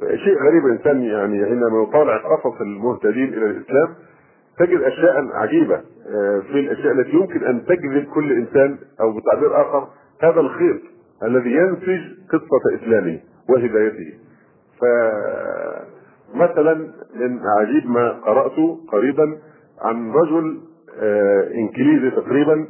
شيء 0.00 0.36
غريب 0.42 0.66
الإنسان 0.66 1.02
يعني 1.02 1.44
حينما 1.44 1.82
يطالع 1.82 2.16
قصص 2.16 2.60
المهتدين 2.60 3.34
إلى 3.34 3.46
الإسلام 3.46 3.88
تجد 4.58 4.80
أشياء 4.80 5.26
عجيبة 5.34 5.74
آه، 5.74 6.40
في 6.40 6.60
الأشياء 6.60 6.92
التي 6.92 7.10
يمكن 7.10 7.44
أن 7.44 7.64
تجذب 7.64 8.04
كل 8.14 8.32
إنسان 8.32 8.78
أو 9.00 9.12
بتعبير 9.12 9.60
آخر 9.60 9.88
هذا 10.22 10.40
الخيط 10.40 10.80
الذي 11.22 11.50
ينسج 11.50 12.00
قصة 12.32 12.74
إسلامه 12.74 13.20
وهدايته. 13.48 14.12
فمثلا 16.34 16.74
من 17.14 17.40
عجيب 17.58 17.90
ما 17.90 18.08
قرأته 18.10 18.78
قريبا 18.92 19.38
عن 19.82 20.12
رجل 20.12 20.60
آه، 21.00 21.50
إنجليزي 21.54 22.10
تقريبا 22.10 22.52
آه، 22.52 22.66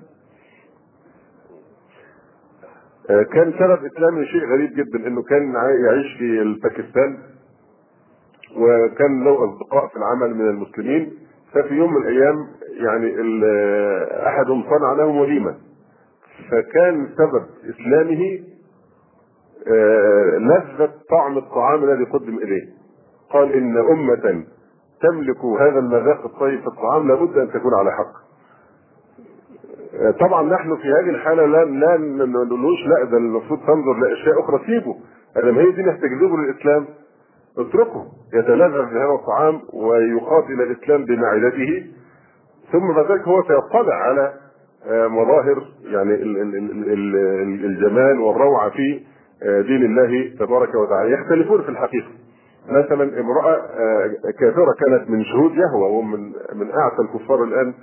كان 3.08 3.52
سبب 3.58 3.84
اسلامه 3.84 4.24
شيء 4.24 4.46
غريب 4.46 4.70
جدا 4.74 5.06
إنه 5.06 5.22
كان 5.22 5.54
يعيش 5.84 6.18
في 6.18 6.54
باكستان 6.62 7.18
وكان 8.56 9.24
له 9.24 9.44
أصدقاء 9.44 9.86
في 9.88 9.96
العمل 9.96 10.34
من 10.34 10.48
المسلمين 10.48 11.12
ففي 11.52 11.74
يوم 11.74 11.94
من 11.94 12.02
الأيام 12.02 12.46
يعني 12.70 13.14
أحدهم 14.28 14.64
صنع 14.70 14.92
لهم 14.92 15.16
وليمة. 15.16 15.54
فكان 16.50 17.08
سبب 17.18 17.46
إسلامه 17.70 18.40
آه، 19.68 20.38
لذة 20.38 20.90
طعم 21.10 21.38
الطعام 21.38 21.84
الذي 21.84 22.04
قدم 22.04 22.38
إليه. 22.38 22.66
قال 23.30 23.52
إن 23.52 23.76
أمة 23.76 24.44
تملك 25.02 25.44
هذا 25.44 25.78
المذاق 25.78 26.24
الطيب 26.24 26.60
في 26.60 26.66
الطعام 26.66 27.08
لابد 27.08 27.38
أن 27.38 27.48
تكون 27.52 27.74
على 27.74 27.90
حق. 27.92 28.12
آه، 28.12 28.23
طبعا 30.20 30.42
نحن 30.42 30.76
في 30.76 30.88
هذه 30.88 31.10
الحالة 31.10 31.46
لا 31.46 31.64
لا 31.64 31.96
نقولوش 32.26 32.78
لا 32.86 33.04
ده 33.04 33.16
المفروض 33.16 33.60
تنظر 33.60 33.92
لأشياء 33.92 34.40
أخرى. 34.40 34.60
سيبه. 34.66 34.96
آدم 35.36 35.58
هي 35.58 35.70
دي 35.70 35.80
اللي 35.80 35.90
هتجذبه 35.92 36.36
للإسلام 36.36 36.86
اتركه. 37.58 38.04
يتلذذ 38.34 38.82
بهذا 38.82 39.14
الطعام 39.20 39.60
ويقاتل 39.72 40.62
الإسلام 40.62 41.04
بمعدته. 41.04 41.86
ثم 42.72 42.94
بعد 42.94 43.12
ذلك 43.12 43.28
هو 43.28 43.42
سيطلع 43.42 43.94
على 43.94 44.32
آه، 44.86 45.06
مظاهر 45.06 45.62
يعني 45.84 46.14
الجمال 47.66 48.20
والروعة 48.20 48.70
في 48.70 49.00
آه، 49.42 49.60
دين 49.60 49.82
الله 49.84 50.36
تبارك 50.38 50.74
وتعالى. 50.74 51.12
يختلفون 51.12 51.62
في 51.62 51.68
الحقيقة. 51.68 52.08
مثلا 52.68 53.20
امرأة 53.20 53.54
آه، 53.54 54.10
كافرة 54.40 54.74
كانت 54.86 55.10
من 55.10 55.24
شهود 55.24 55.52
يهوى 55.52 55.90
ومن 55.98 56.20
من 56.54 56.70
اعتى 56.70 57.02
الكفار 57.02 57.44
الآن 57.44 57.74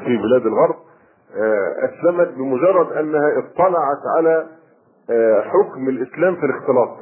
في 0.00 0.16
بلاد 0.16 0.46
الغرب. 0.46 0.74
أسلمت 1.84 2.28
بمجرد 2.28 2.92
أنها 2.92 3.38
اطلعت 3.38 4.02
على 4.16 4.46
حكم 5.42 5.88
الإسلام 5.88 6.36
في 6.36 6.46
الاختلاط. 6.46 6.96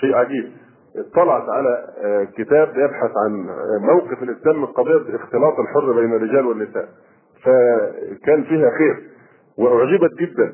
شيء 0.00 0.14
عجيب. 0.14 0.52
اطلعت 0.96 1.48
على 1.48 1.86
آه، 2.04 2.24
كتاب 2.24 2.68
يبحث 2.76 3.10
عن 3.24 3.48
آه، 3.48 3.78
موقف 3.92 4.22
الإسلام 4.22 4.60
من 4.60 4.66
قضية 4.66 5.16
اختلاط 5.16 5.58
الحر 5.58 5.92
بين 5.92 6.12
الرجال 6.16 6.46
والنساء. 6.46 6.88
فكان 7.42 8.44
فيها 8.44 8.70
خير 8.78 8.96
وأعجبت 9.58 10.10
جدا 10.20 10.52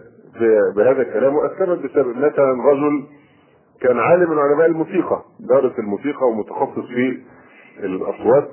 بهذا 0.77 1.03
الكلام 1.03 1.35
وأسلمت 1.37 1.79
بسبب 1.85 2.17
مثلا 2.17 2.65
رجل 2.71 3.07
كان 3.81 3.99
عالم 3.99 4.31
من 4.31 4.39
علماء 4.39 4.67
الموسيقى 4.67 5.23
دارس 5.41 5.79
الموسيقى 5.79 6.29
ومتخصص 6.29 6.87
في 6.87 7.23
الأصوات 7.79 8.49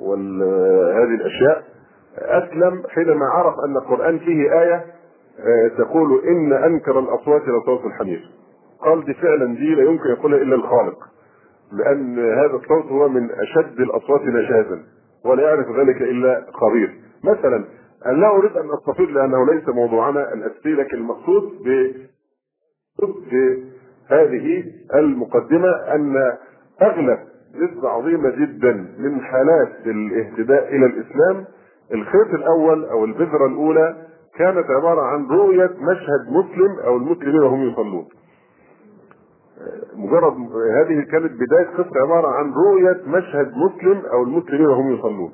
وهذه 0.00 1.14
الأشياء. 1.14 1.62
أسلم 2.22 2.82
حينما 2.88 3.26
عرف 3.26 3.54
أن 3.68 3.76
القرآن 3.76 4.18
فيه 4.18 4.60
آية 4.62 4.84
آه، 5.40 5.68
تقول 5.78 6.24
إن 6.26 6.52
أنكر 6.52 6.98
الأصوات 6.98 7.42
لصوت 7.42 7.84
الحمير. 7.84 8.30
قال 8.80 9.04
دي 9.04 9.14
فعلا 9.14 9.54
دي 9.54 9.74
لا 9.74 9.82
يمكن 9.82 10.08
يقولها 10.10 10.38
إلا 10.42 10.54
الخالق 10.54 10.98
لأن 11.72 12.18
هذا 12.18 12.54
الصوت 12.56 12.84
هو 12.92 13.08
من 13.08 13.30
أشد 13.30 13.80
الأصوات 13.80 14.20
نشازا 14.22 14.82
ولا 15.24 15.42
يعرف 15.42 15.66
ذلك 15.78 16.02
إلا 16.02 16.46
خبير. 16.52 16.94
مثلا 17.24 17.64
أنا 18.06 18.16
لا 18.16 18.28
أريد 18.36 18.56
أن 18.56 18.68
أستفيد 18.70 19.10
لأنه 19.10 19.46
ليس 19.52 19.68
موضوعنا 19.68 20.32
الاساسي 20.32 20.72
لكن 20.72 20.96
المقصود 20.96 21.42
ب 21.64 21.92
هذه 24.10 24.64
المقدمة 24.94 25.68
أن 25.94 26.16
أغلب 26.82 27.18
نسبة 27.54 27.88
عظيمة 27.88 28.30
جدا 28.30 28.72
من 28.98 29.20
حالات 29.20 29.86
الاهتداء 29.86 30.68
إلى 30.76 30.86
الإسلام 30.86 31.44
الخيط 31.94 32.34
الأول 32.34 32.84
أو 32.84 33.04
البذرة 33.04 33.46
الأولى 33.46 33.96
كانت 34.38 34.70
عبارة 34.70 35.00
عن 35.00 35.26
رؤية 35.26 35.70
مشهد 35.80 36.26
مسلم 36.30 36.78
أو 36.84 36.96
المسلمين 36.96 37.42
وهم 37.42 37.62
يصلون. 37.62 38.04
مجرد 39.94 40.34
هذه 40.74 41.00
كانت 41.10 41.32
بداية 41.32 41.66
قصة 41.78 42.00
عبارة 42.00 42.28
عن 42.28 42.52
رؤية 42.52 43.00
مشهد 43.06 43.52
مسلم 43.56 44.02
أو 44.12 44.22
المسلمين 44.22 44.66
وهم 44.66 44.94
يصلون. 44.94 45.32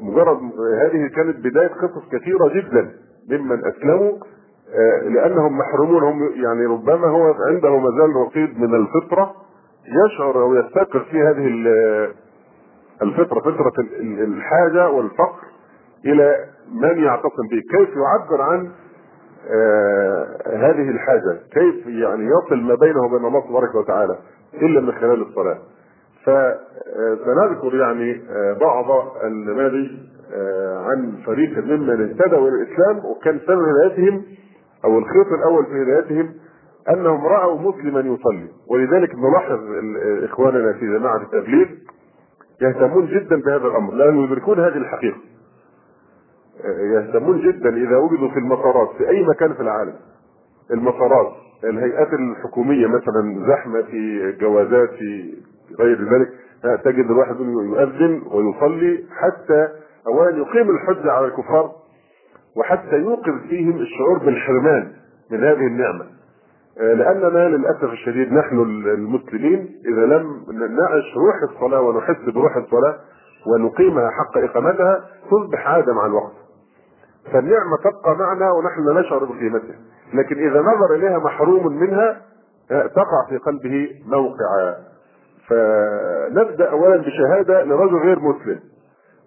مجرد 0.00 0.38
هذه 0.82 1.06
كانت 1.16 1.36
بداية 1.36 1.68
قصص 1.68 2.08
كثيرة 2.12 2.48
جدا 2.54 2.90
ممن 3.30 3.64
أسلموا 3.64 4.12
لأنهم 5.14 5.58
محرومون 5.58 6.02
هم 6.02 6.22
يعني 6.44 6.66
ربما 6.66 7.06
هو 7.08 7.34
عنده 7.48 7.78
مازال 7.78 8.16
رصيد 8.26 8.60
من 8.60 8.74
الفطرة 8.74 9.34
يشعر 10.06 10.42
أو 10.42 10.54
يفتكر 10.54 11.00
في 11.10 11.22
هذه 11.22 11.46
الفطرة 13.02 13.40
فطرة 13.40 13.72
الحاجة 14.00 14.90
والفقر 14.90 15.44
إلى 16.04 16.36
من 16.72 17.04
يعتصم 17.04 17.42
به. 17.50 17.60
كيف 17.78 17.88
يعبر 17.96 18.42
عن 18.42 18.70
آه 19.50 20.26
هذه 20.46 20.90
الحاجة؟ 20.90 21.38
كيف 21.52 21.86
يعني 21.86 22.24
يصل 22.26 22.56
ما 22.62 22.74
بينه 22.74 23.04
وبين 23.04 23.24
الله 23.26 23.48
تبارك 23.48 23.74
وتعالى 23.74 24.18
إلا 24.54 24.80
من 24.80 24.92
خلال 24.92 25.22
الصلاة؟ 25.22 25.58
فسنذكر 26.24 27.74
يعني 27.76 28.22
آه 28.30 28.52
بعض 28.60 28.84
النماذج 29.24 29.90
آه 30.34 30.78
عن 30.84 31.12
فريق 31.26 31.58
ممن 31.64 32.08
اهتدوا 32.08 32.48
إلى 32.48 32.62
الإسلام 32.62 33.04
وكان 33.04 33.38
سبب 33.46 33.58
هدايتهم 33.62 34.22
أو 34.84 34.98
الخيط 34.98 35.26
الأول 35.38 35.66
في 35.66 35.82
هدايتهم 35.82 36.34
أنهم 36.90 37.26
رأوا 37.26 37.58
مسلما 37.60 38.00
يصلي. 38.00 38.48
ولذلك 38.70 39.14
نلاحظ 39.14 39.58
إخواننا 40.24 40.72
في 40.72 40.98
جماعة 40.98 41.16
التبليغ 41.16 41.66
يهتمون 42.62 43.06
جدا 43.06 43.36
بهذا 43.36 43.66
الأمر 43.66 43.94
لأنهم 43.94 44.24
يدركون 44.24 44.60
هذه 44.60 44.76
الحقيقة. 44.76 45.18
يهتمون 46.94 47.40
جدا 47.40 47.76
إذا 47.76 47.96
وجدوا 47.96 48.28
في 48.30 48.38
المطارات 48.38 48.88
في 48.98 49.08
أي 49.08 49.22
مكان 49.22 49.54
في 49.54 49.60
العالم. 49.60 49.94
المطارات 50.70 51.32
الهيئات 51.64 52.12
الحكومية 52.12 52.86
مثلا 52.86 53.46
زحمة 53.48 53.82
في 53.82 54.32
جوازات 54.40 54.90
في 54.90 55.34
غير 55.78 56.14
ذلك 56.14 56.28
تجد 56.84 57.04
الواحد 57.10 57.40
يؤذن 57.40 58.22
ويصلي 58.32 59.04
حتى 59.10 59.68
اولا 60.06 60.36
يقيم 60.36 60.70
الحجه 60.70 61.12
على 61.12 61.26
الكفار 61.26 61.72
وحتى 62.56 62.96
يوقظ 62.96 63.38
فيهم 63.48 63.76
الشعور 63.76 64.18
بالحرمان 64.18 64.92
من 65.30 65.44
هذه 65.44 65.66
النعمة. 65.66 66.06
لاننا 66.76 67.48
للأسف 67.56 67.84
الشديد 67.84 68.32
نحن 68.32 68.60
المسلمين 68.86 69.82
إذا 69.86 70.06
لم 70.06 70.44
نعش 70.50 71.16
روح 71.16 71.50
الصلاة 71.50 71.80
ونحس 71.80 72.34
بروح 72.34 72.56
الصلاة 72.56 72.96
ونقيمها 73.46 74.10
حق 74.10 74.38
إقامتها 74.38 75.04
تصبح 75.30 75.66
عادة 75.68 75.92
مع 75.94 76.06
الوقت. 76.06 76.32
فالنعمة 77.32 77.76
تبقى 77.76 78.16
معنا 78.16 78.52
ونحن 78.52 78.84
لا 78.86 79.00
نشعر 79.00 79.24
بقيمتها. 79.24 79.76
لكن 80.14 80.50
إذا 80.50 80.60
نظر 80.60 80.94
إليها 80.94 81.18
محروم 81.18 81.76
منها 81.76 82.22
تقع 82.68 83.26
في 83.28 83.36
قلبه 83.36 83.90
موقع. 84.06 84.74
فنبدأ 85.48 86.70
أولا 86.70 86.96
بشهادة 86.96 87.64
لرجل 87.64 87.96
غير 87.96 88.18
مسلم. 88.20 88.60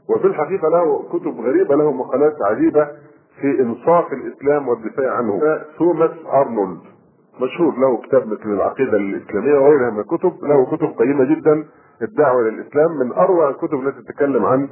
وفي 0.10 0.28
الحقيقة 0.28 0.70
له 0.70 1.04
كتب 1.10 1.40
غريبة 1.40 1.76
له 1.76 1.92
مقالات 1.92 2.36
عجيبة 2.42 2.88
في 3.42 3.62
إنصاف 3.62 4.14
الإسلام 4.14 4.68
والدفاع 4.68 5.14
عنه. 5.14 5.62
توماس 5.78 6.12
أرنولد. 6.34 6.80
مشهور 7.42 7.80
له 7.80 7.98
كتاب 8.02 8.28
مثل 8.28 8.54
العقيدة 8.54 8.98
الإسلامية 8.98 9.54
وغيرها 9.60 9.90
من 9.90 10.00
الكتب 10.00 10.34
له 10.44 10.66
كتب 10.66 10.88
قيمة 11.00 11.24
جدا 11.36 11.66
الدعوة 12.02 12.42
للإسلام 12.42 12.92
من 13.00 13.12
أروع 13.12 13.50
الكتب 13.50 13.88
التي 13.88 14.02
تتكلم 14.02 14.46
عن 14.46 14.70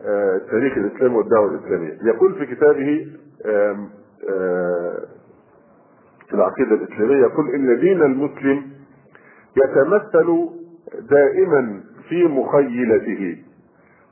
آه، 0.00 0.38
تاريخ 0.50 0.78
الإسلام 0.78 1.14
والدعوة 1.16 1.48
الإسلامية. 1.50 1.98
يقول 2.02 2.34
في 2.34 2.46
كتابه 2.46 3.06
العقيدة 6.34 6.74
الإسلامية 6.74 7.16
يقول 7.26 7.50
إن 7.50 7.80
دين 7.80 8.02
المسلم 8.02 8.62
يتمثل 9.56 10.48
دائما 11.10 11.80
في 12.08 12.24
مخيلته 12.24 13.36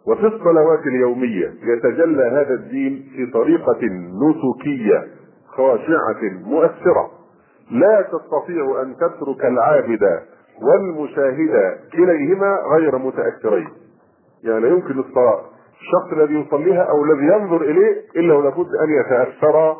وفي 0.07 0.27
الصلوات 0.27 0.87
اليومية. 0.87 1.55
يتجلى 1.63 2.23
هذا 2.23 2.55
الدين 2.55 3.09
في 3.17 3.27
طريقة 3.33 3.79
نسكية 4.23 5.05
خاشعة 5.47 6.21
مؤثرة. 6.45 7.11
لا 7.71 8.03
تستطيع 8.03 8.83
أن 8.83 8.97
تترك 8.97 9.45
العابد 9.45 10.21
والمشاهد 10.63 11.79
كليهما 11.93 12.59
غير 12.77 12.99
متأثرين. 12.99 13.69
يعني 14.45 14.61
لا 14.61 14.69
يمكن 14.69 14.99
الصلاة. 14.99 15.41
الشخص 15.81 16.13
الذي 16.13 16.35
يصليها 16.35 16.83
أو 16.83 17.05
الذي 17.05 17.27
ينظر 17.27 17.63
إليه 17.63 17.95
إلا 18.17 18.35
ولابد 18.35 18.67
أن 18.83 18.91
يتأثر 19.01 19.77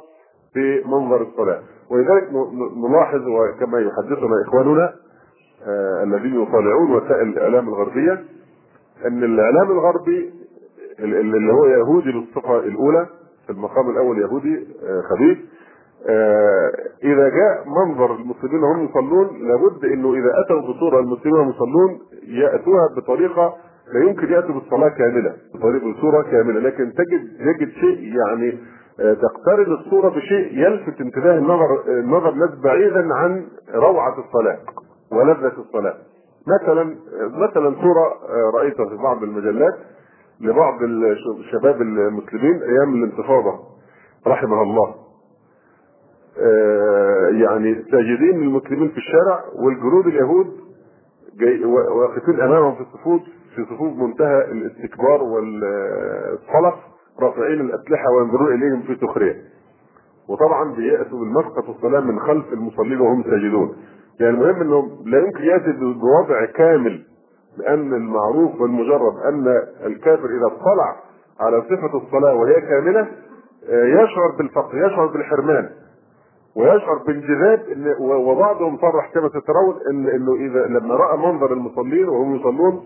بمنظر 0.55 1.23
الصلاة. 1.23 1.61
ولذلك 1.91 2.29
نلاحظ 2.77 3.23
وكما 3.29 3.79
يحدثنا 3.81 4.43
إخواننا 4.49 4.93
آه 5.67 6.03
الذين 6.03 6.43
يطالعون 6.43 6.91
وسائل 6.97 7.29
الإعلام 7.29 7.69
الغربية 7.69 8.25
أن 9.07 9.25
الإعلام 9.25 9.71
الغربي 9.71 10.31
اللي 10.99 11.53
هو 11.53 11.67
يهودي 11.67 12.13
بالصفه 12.13 12.59
الأولى 12.59 13.07
في 13.47 13.53
المقام 13.53 13.91
الأول 13.91 14.19
يهودي 14.19 14.57
آه 14.85 15.03
خبيث 15.11 15.39
إذا 17.05 17.29
جاء 17.29 17.65
منظر 17.67 18.15
المسلمين 18.15 18.63
وهم 18.63 18.85
يصلون 18.85 19.49
لابد 19.49 19.85
إنه 19.85 20.15
إذا 20.15 20.31
أتوا 20.45 20.61
بصورة 20.61 21.01
المسلمين 21.01 21.35
وهم 21.39 21.51
يصلون 21.51 21.99
يأتوها 22.27 22.89
بطريقة 22.97 23.55
لا 23.95 24.01
يمكن 24.11 24.33
يأتوا 24.33 24.55
بالصلاة 24.55 24.89
كاملة 24.89 25.35
بطريقه 25.55 25.93
بصورة 25.93 26.23
كاملة 26.23 26.61
لكن 26.61 26.93
تجد 26.93 27.41
يجد 27.41 27.69
شيء 27.73 28.15
يعني 28.17 28.59
آه 29.01 29.15
تقترن 29.15 29.73
الصورة 29.73 30.09
بشيء 30.09 30.59
يلفت 30.59 31.01
انتباه 31.01 31.39
النظر 31.39 31.83
النظر 31.89 32.29
الناس 32.29 32.51
بعيدا 32.65 33.15
عن 33.15 33.47
روعة 33.75 34.19
الصلاة 34.19 34.59
ولذة 35.13 35.53
الصلاة. 35.59 35.95
مثلا 36.63 36.97
مثلا 37.49 37.75
صورة 37.83 38.13
رأيتها 38.55 38.89
في 38.89 38.97
بعض 39.03 39.23
المجلات 39.23 39.75
لبعض 40.41 40.83
الشباب 41.39 41.83
المسلمين 41.83 42.63
أيام 42.63 42.95
الانتفاضة 42.95 43.59
رحمها 44.27 44.63
الله. 44.63 44.95
يعني 47.43 47.85
ساجدين 47.91 48.43
المسلمين 48.43 48.89
في 48.89 48.97
الشارع 48.97 49.45
والجنود 49.55 50.07
اليهود 50.07 50.47
واقفين 51.97 52.41
أمامهم 52.41 52.75
في 52.75 52.81
الصفوف 52.81 53.23
في 53.57 53.65
صفوف 53.65 53.97
منتهى 53.99 54.45
الاستكبار 54.53 55.23
والصلف 55.23 56.75
رافعين 57.23 57.61
الأسلحة 57.61 58.11
وينظرون 58.17 58.55
إليهم 58.55 58.83
في 58.83 58.97
سخرية. 59.07 59.37
وطبعا 60.29 60.75
بيأتوا 60.75 61.19
بالمسقط 61.19 61.69
الصلاه 61.69 62.01
من 62.01 62.21
خلف 62.21 62.53
المصلين 62.53 63.01
وهم 63.01 63.23
ساجدون. 63.23 63.77
يعني 64.21 64.35
المهم 64.37 64.61
إنه 64.61 64.91
لا 65.07 65.19
يمكن 65.19 65.45
يأتي 65.45 65.73
بوضع 65.73 66.45
كامل 66.45 67.03
لأن 67.59 67.95
المعروف 67.95 68.61
والمجرد 68.61 69.15
أن 69.29 69.63
الكافر 69.87 70.27
إذا 70.27 70.47
اطلع 70.47 70.97
على 71.41 71.63
صفة 71.63 71.97
الصلاة 71.99 72.35
وهي 72.35 72.61
كاملة 72.61 73.07
يشعر 73.69 74.31
بالفقر 74.39 74.87
يشعر 74.87 75.07
بالحرمان 75.07 75.69
ويشعر 76.57 76.99
بانجذاب 77.07 77.61
إن 77.73 77.95
وبعضهم 78.01 78.79
صرح 78.79 79.11
كما 79.15 79.31
إن 79.91 80.09
إنه 80.09 80.35
إذا 80.35 80.67
لما 80.67 80.95
رأى 80.95 81.17
منظر 81.17 81.53
المصلين 81.53 82.09
وهم 82.09 82.37
يصلون 82.37 82.83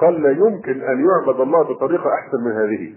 قال 0.00 0.22
لا 0.22 0.30
يمكن 0.30 0.80
أن 0.82 1.04
يعبد 1.06 1.40
الله 1.40 1.62
بطريقة 1.62 2.10
أحسن 2.14 2.44
من 2.44 2.52
هذه. 2.52 2.94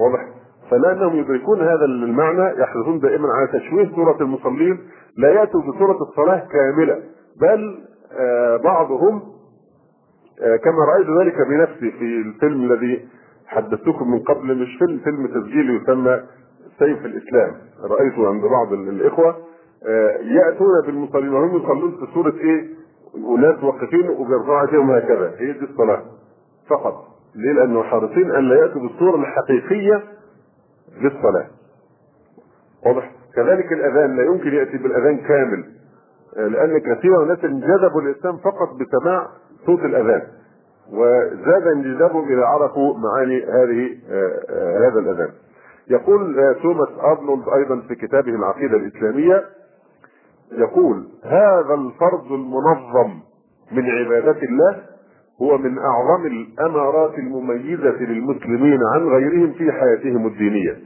واضح؟ 0.00 0.28
فلانهم 0.70 1.16
يدركون 1.16 1.60
هذا 1.60 1.84
المعنى 1.84 2.60
يحرصون 2.62 2.98
دائما 3.00 3.28
على 3.32 3.46
تشويه 3.60 3.90
صوره 3.94 4.16
المصلين 4.20 4.78
لا 5.16 5.28
يأتوا 5.28 5.60
بصوره 5.60 6.02
الصلاة 6.02 6.46
كاملة 6.52 7.02
بل 7.40 7.78
آه 8.18 8.56
بعضهم 8.56 9.22
آه 10.42 10.56
كما 10.56 10.84
رأيت 10.84 11.06
ذلك 11.20 11.46
بنفسي 11.48 11.90
في 11.98 12.04
الفيلم 12.04 12.72
الذي 12.72 13.08
حدثتكم 13.46 14.10
من 14.10 14.18
قبل 14.18 14.58
مش 14.62 14.78
فيلم 14.78 14.98
فيلم 14.98 15.26
تسجيلي 15.26 15.74
يسمى 15.82 16.20
سيف 16.78 17.06
الإسلام 17.06 17.52
رايته 17.82 18.28
عند 18.28 18.42
بعض 18.42 18.72
الإخوة 18.72 19.36
يأتون 20.22 20.86
بالمصلين 20.86 21.34
وهم 21.34 21.56
يصلون 21.56 21.90
في 21.90 22.12
صورة 22.14 22.34
إيه؟ 22.40 22.66
وناس 23.24 23.64
واقفين 23.64 24.08
وبيرفعوا 24.10 24.60
إيديهم 24.60 24.90
هكذا. 24.90 25.32
هي 25.38 25.52
دي 25.52 25.64
الصلاة. 25.64 26.02
فقط. 26.70 27.04
ليه؟ 27.34 27.52
لأنه 27.52 27.82
حريصين 27.82 28.30
أن 28.30 28.48
لا 28.48 28.54
يأتوا 28.54 28.80
بالصورة 28.80 29.16
الحقيقية 29.16 30.02
للصلاة. 31.00 31.46
واضح؟ 32.86 33.10
كذلك 33.36 33.72
الأذان. 33.72 34.16
لا 34.16 34.22
يمكن 34.22 34.48
يأتي 34.48 34.78
بالأذان 34.78 35.18
كامل. 35.18 35.64
لأن 36.36 36.78
كثيرا 36.78 37.18
من 37.18 37.22
الناس 37.22 37.44
انجذبوا 37.44 38.00
الإسلام 38.02 38.36
فقط 38.36 38.68
بسماع 38.80 39.28
صوت 39.66 39.80
الأذان. 39.80 40.22
وزاد 40.92 41.66
انجذابهم 41.66 42.28
اذا 42.28 42.44
عرفوا 42.44 42.94
معاني 42.98 43.44
هذه 43.44 43.98
هذا 44.88 44.98
الأذان. 44.98 45.30
يقول 45.90 46.36
توماس 46.62 46.88
أرنولد 47.04 47.48
أيضا 47.48 47.80
في 47.88 47.94
كتابه 47.94 48.34
العقيدة 48.34 48.76
الإسلامية 48.76 49.44
يقول 50.52 51.08
هذا 51.24 51.74
الفرض 51.74 52.32
المنظم 52.32 53.10
من 53.72 53.90
عباده 53.90 54.42
الله 54.42 54.82
هو 55.42 55.58
من 55.58 55.78
أعظم 55.78 56.26
الأمارات 56.26 57.18
المميزة 57.18 57.96
للمسلمين 58.02 58.80
عن 58.94 59.08
غيرهم 59.08 59.52
في 59.52 59.72
حياتهم 59.72 60.26
الدينية. 60.26 60.76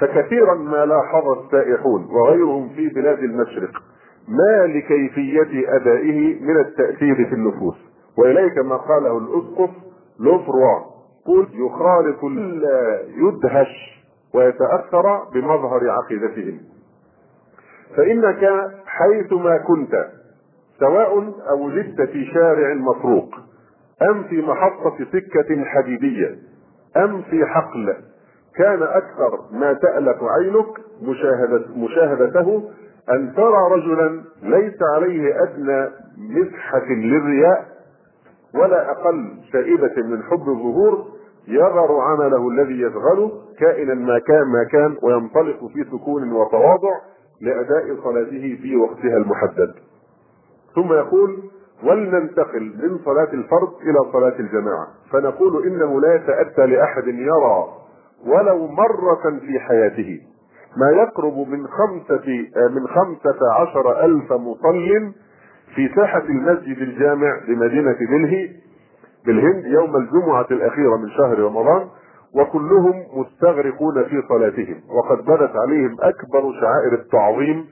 فكثيرا 0.00 0.54
ما 0.54 0.86
لاحظ 0.86 1.28
السائحون 1.44 2.04
وغيرهم 2.10 2.68
في 2.68 2.88
بلاد 2.88 3.18
المشرق 3.18 3.70
ما 4.28 4.66
لكيفية 4.66 5.76
أدائه 5.76 6.40
من 6.42 6.60
التأثير 6.60 7.14
في 7.28 7.34
النفوس. 7.34 7.74
وإليك 8.18 8.58
ما 8.58 8.76
قاله 8.76 9.18
الأسقف 9.18 9.70
لوفروا 10.20 10.91
قل 11.26 11.46
يخالط 11.52 12.24
لا 12.62 13.00
يدهش 13.16 14.02
ويتأثر 14.34 15.24
بمظهر 15.34 15.90
عقيدتهم. 15.90 16.60
فإنك 17.96 18.70
حيثما 18.86 19.58
كنت 19.58 20.06
سواء 20.80 21.32
أولدت 21.50 22.00
في 22.10 22.24
شارع 22.24 22.74
مطروق 22.74 23.34
أم 24.10 24.22
في 24.24 24.42
محطة 24.42 24.96
سكة 25.12 25.64
حديدية 25.64 26.36
أم 26.96 27.22
في 27.22 27.46
حقل 27.46 27.96
كان 28.56 28.82
أكثر 28.82 29.38
ما 29.52 29.72
تألف 29.72 30.16
عينك 30.22 30.66
مشاهدة 31.02 31.64
مشاهدته 31.76 32.70
أن 33.10 33.34
ترى 33.34 33.70
رجلا 33.70 34.22
ليس 34.42 34.78
عليه 34.94 35.42
أدنى 35.42 35.88
مسحة 36.18 36.86
للرياء 36.88 37.66
ولا 38.54 38.90
أقل 38.90 39.30
شائبة 39.52 39.92
من 39.96 40.22
حب 40.22 40.48
الظهور 40.48 41.11
يظهر 41.48 42.00
عمله 42.00 42.48
الذي 42.48 42.80
يشغله 42.80 43.32
كائنا 43.58 43.94
ما 43.94 44.18
كان 44.18 44.42
ما 44.52 44.64
كان 44.72 44.96
وينطلق 45.02 45.66
في 45.66 45.84
سكون 45.84 46.32
وتواضع 46.32 46.94
لأداء 47.40 47.96
صلاته 48.04 48.58
في 48.62 48.76
وقتها 48.76 49.16
المحدد. 49.16 49.74
ثم 50.74 50.92
يقول 50.92 51.38
ولننتقل 51.84 52.62
من 52.62 52.98
صلاة 53.04 53.32
الفرد 53.32 53.68
إلى 53.82 54.12
صلاة 54.12 54.38
الجماعة. 54.40 54.86
فنقول 55.12 55.66
إنه 55.66 56.00
لا 56.00 56.14
يتأتى 56.14 56.66
لأحد 56.66 57.06
يرى 57.06 57.66
ولو 58.26 58.66
مرة 58.66 59.38
في 59.40 59.58
حياته. 59.58 60.20
ما 60.76 60.90
يقرب 60.90 61.48
من 61.48 61.66
خمسة 61.66 62.46
من 62.70 62.86
خمسة 62.86 63.52
عشر 63.60 64.04
ألف 64.04 64.32
مصل 64.32 65.12
في 65.74 65.88
ساحة 65.96 66.22
المسجد 66.24 66.78
الجامع 66.78 67.40
بمدينة 67.48 67.92
دلهي 68.10 68.50
بالهند 69.26 69.66
يوم 69.66 69.96
الجمعة 69.96 70.46
الأخيرة 70.50 70.96
من 70.96 71.10
شهر 71.10 71.38
رمضان 71.38 71.88
وكلهم 72.34 72.94
مستغرقون 73.14 74.04
في 74.04 74.22
صلاتهم 74.28 74.80
وقد 74.90 75.24
بدت 75.24 75.56
عليهم 75.56 75.96
أكبر 76.00 76.52
شعائر 76.60 76.92
التعظيم 76.92 77.66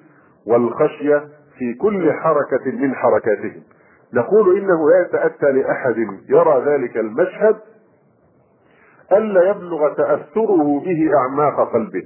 والخشية 0.46 1.24
في 1.59 1.74
كل 1.74 2.12
حركة 2.12 2.70
من 2.72 2.94
حركاتهم. 2.94 3.62
نقول 4.14 4.59
إنه 4.59 4.90
لا 4.90 5.01
يتأتى 5.01 5.53
لأحد 5.53 5.96
يرى 6.28 6.62
ذلك 6.66 6.96
المشهد 6.96 7.57
ألا 9.12 9.51
يبلغ 9.51 9.94
تأثره 9.94 10.80
به 10.80 11.11
أعماق 11.16 11.72
قلبه 11.72 12.03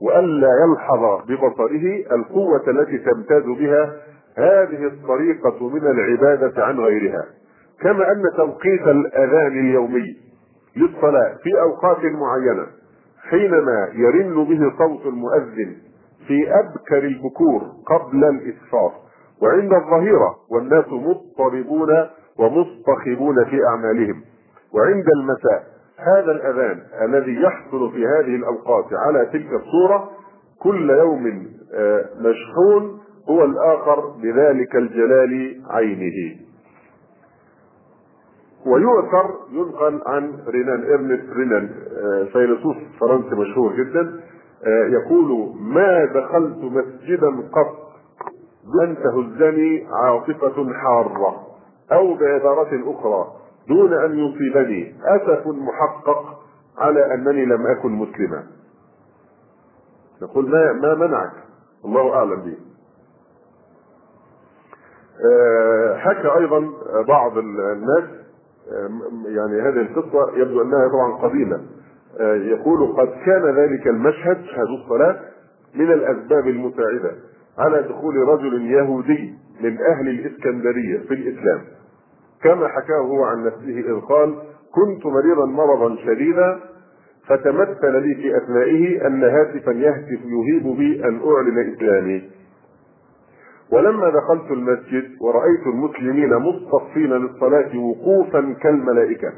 وألا 0.00 0.48
يلحظ 0.64 1.22
ببصره 1.28 2.14
القوة 2.14 2.62
التي 2.68 2.98
تمتاز 2.98 3.42
بها 3.42 3.92
هذه 4.38 4.86
الطريقة 4.86 5.68
من 5.68 5.86
العبادة 5.86 6.64
عن 6.64 6.80
غيرها. 6.80 7.24
كما 7.80 8.12
أن 8.12 8.22
توقيت 8.36 8.82
الأذان 8.88 9.52
اليومي 9.58 10.16
للصلاة 10.76 11.34
في 11.42 11.60
أوقات 11.60 11.98
معينة 11.98 12.66
حينما 13.30 13.88
يرن 13.94 14.44
به 14.44 14.72
صوت 14.78 15.06
المؤذن 15.06 15.76
في 16.26 16.48
أبكر 16.60 16.98
البكور 16.98 17.62
قبل 17.86 18.24
الإسفار. 18.24 18.92
وعند 19.42 19.72
الظهيرة 19.72 20.34
والناس 20.50 20.84
مضطربون 20.88 21.88
ومصطخبون 22.38 23.44
في 23.44 23.58
أعمالهم. 23.68 24.22
وعند 24.74 25.04
المساء 25.16 25.62
هذا 25.98 26.32
الأذان 26.32 26.80
الذي 27.02 27.42
يحصل 27.42 27.92
في 27.92 28.06
هذه 28.06 28.36
الأوقات 28.36 28.84
على 28.92 29.26
تلك 29.26 29.48
الصورة 29.52 30.10
كل 30.62 30.90
يوم 30.90 31.46
مشحون 32.20 33.00
هو 33.28 33.44
الآخر 33.44 34.00
بذلك 34.22 34.76
الجلال 34.76 35.62
عينه. 35.70 36.43
ويؤثر 38.66 39.30
ينقل 39.50 40.02
عن 40.06 40.38
رينان 40.48 40.84
ارنست 40.84 41.32
رينان 41.32 41.68
فيلسوف 42.32 42.76
فرنسي 43.00 43.34
مشهور 43.34 43.72
جدا 43.72 44.20
يقول 44.66 45.54
ما 45.60 46.04
دخلت 46.04 46.56
مسجدا 46.58 47.28
قط 47.52 47.84
لن 48.80 48.96
تهزني 48.96 49.86
عاطفة 50.02 50.72
حارة 50.72 51.46
أو 51.92 52.14
بعبارة 52.14 52.70
أخرى 52.90 53.32
دون 53.68 53.92
أن 53.92 54.18
يصيبني 54.18 54.94
أسف 55.04 55.46
محقق 55.46 56.40
على 56.78 57.14
أنني 57.14 57.44
لم 57.44 57.66
أكن 57.66 57.92
مسلما. 57.92 58.42
يقول 60.22 60.50
ما 60.50 60.72
ما 60.72 60.94
منعك؟ 60.94 61.32
الله 61.84 62.14
أعلم 62.14 62.40
به 62.40 62.56
آه، 65.30 65.96
حكى 65.98 66.28
أيضا 66.38 66.70
بعض 67.08 67.38
الناس 67.38 68.04
آه، 68.04 68.23
يعني 69.26 69.60
هذه 69.60 69.80
القصة 69.80 70.36
يبدو 70.36 70.62
أنها 70.62 70.88
طبعا 70.88 71.28
قديمه 71.28 71.60
آه، 72.20 72.34
يقول 72.34 72.92
قد 72.92 73.08
كان 73.26 73.56
ذلك 73.56 73.86
المشهد 73.86 74.44
شهد 74.44 74.68
الصلاة 74.82 75.20
من 75.74 75.92
الأسباب 75.92 76.48
المساعده 76.48 77.10
على 77.58 77.82
دخول 77.82 78.16
رجل 78.16 78.70
يهودي 78.70 79.34
من 79.60 79.78
أهل 79.80 80.08
الإسكندرية 80.08 80.98
في 80.98 81.14
الإسلام. 81.14 81.60
كما 82.42 82.68
حكاه 82.68 82.98
هو 82.98 83.24
عن 83.24 83.44
نفسه 83.46 83.78
إذ 83.78 84.00
قال 84.00 84.34
كنت 84.74 85.06
مريضا 85.06 85.46
مرضا 85.46 85.96
شديدا 85.96 86.60
فتمثل 87.28 88.02
لي 88.02 88.14
في 88.14 88.36
أثنائه 88.36 89.06
أن 89.06 89.24
هاتفا 89.24 89.70
يهتف 89.70 90.20
يهيب 90.24 90.76
بي 90.76 91.04
أن 91.04 91.20
أعلن 91.26 91.74
إسلامي. 91.74 92.30
ولما 93.74 94.10
دخلت 94.10 94.50
المسجد 94.50 95.04
ورأيت 95.20 95.66
المسلمين 95.66 96.34
مصطفين 96.34 97.12
للصلاة 97.12 97.78
وقوفا 97.78 98.54
كالملائكة. 98.62 99.32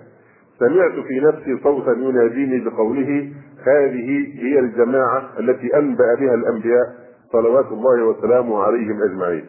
سمعت 0.58 0.92
في 0.92 1.20
نفسي 1.20 1.62
صوتا 1.62 1.92
يناديني 1.92 2.64
بقوله 2.64 3.32
هذه 3.66 4.26
هي 4.42 4.58
الجماعة 4.58 5.22
التي 5.38 5.78
أنبأ 5.78 6.14
بها 6.14 6.34
الأنبياء 6.34 6.86
صلوات 7.32 7.66
الله 7.72 8.04
وسلامه 8.04 8.62
عليهم 8.62 9.02
أجمعين. 9.02 9.44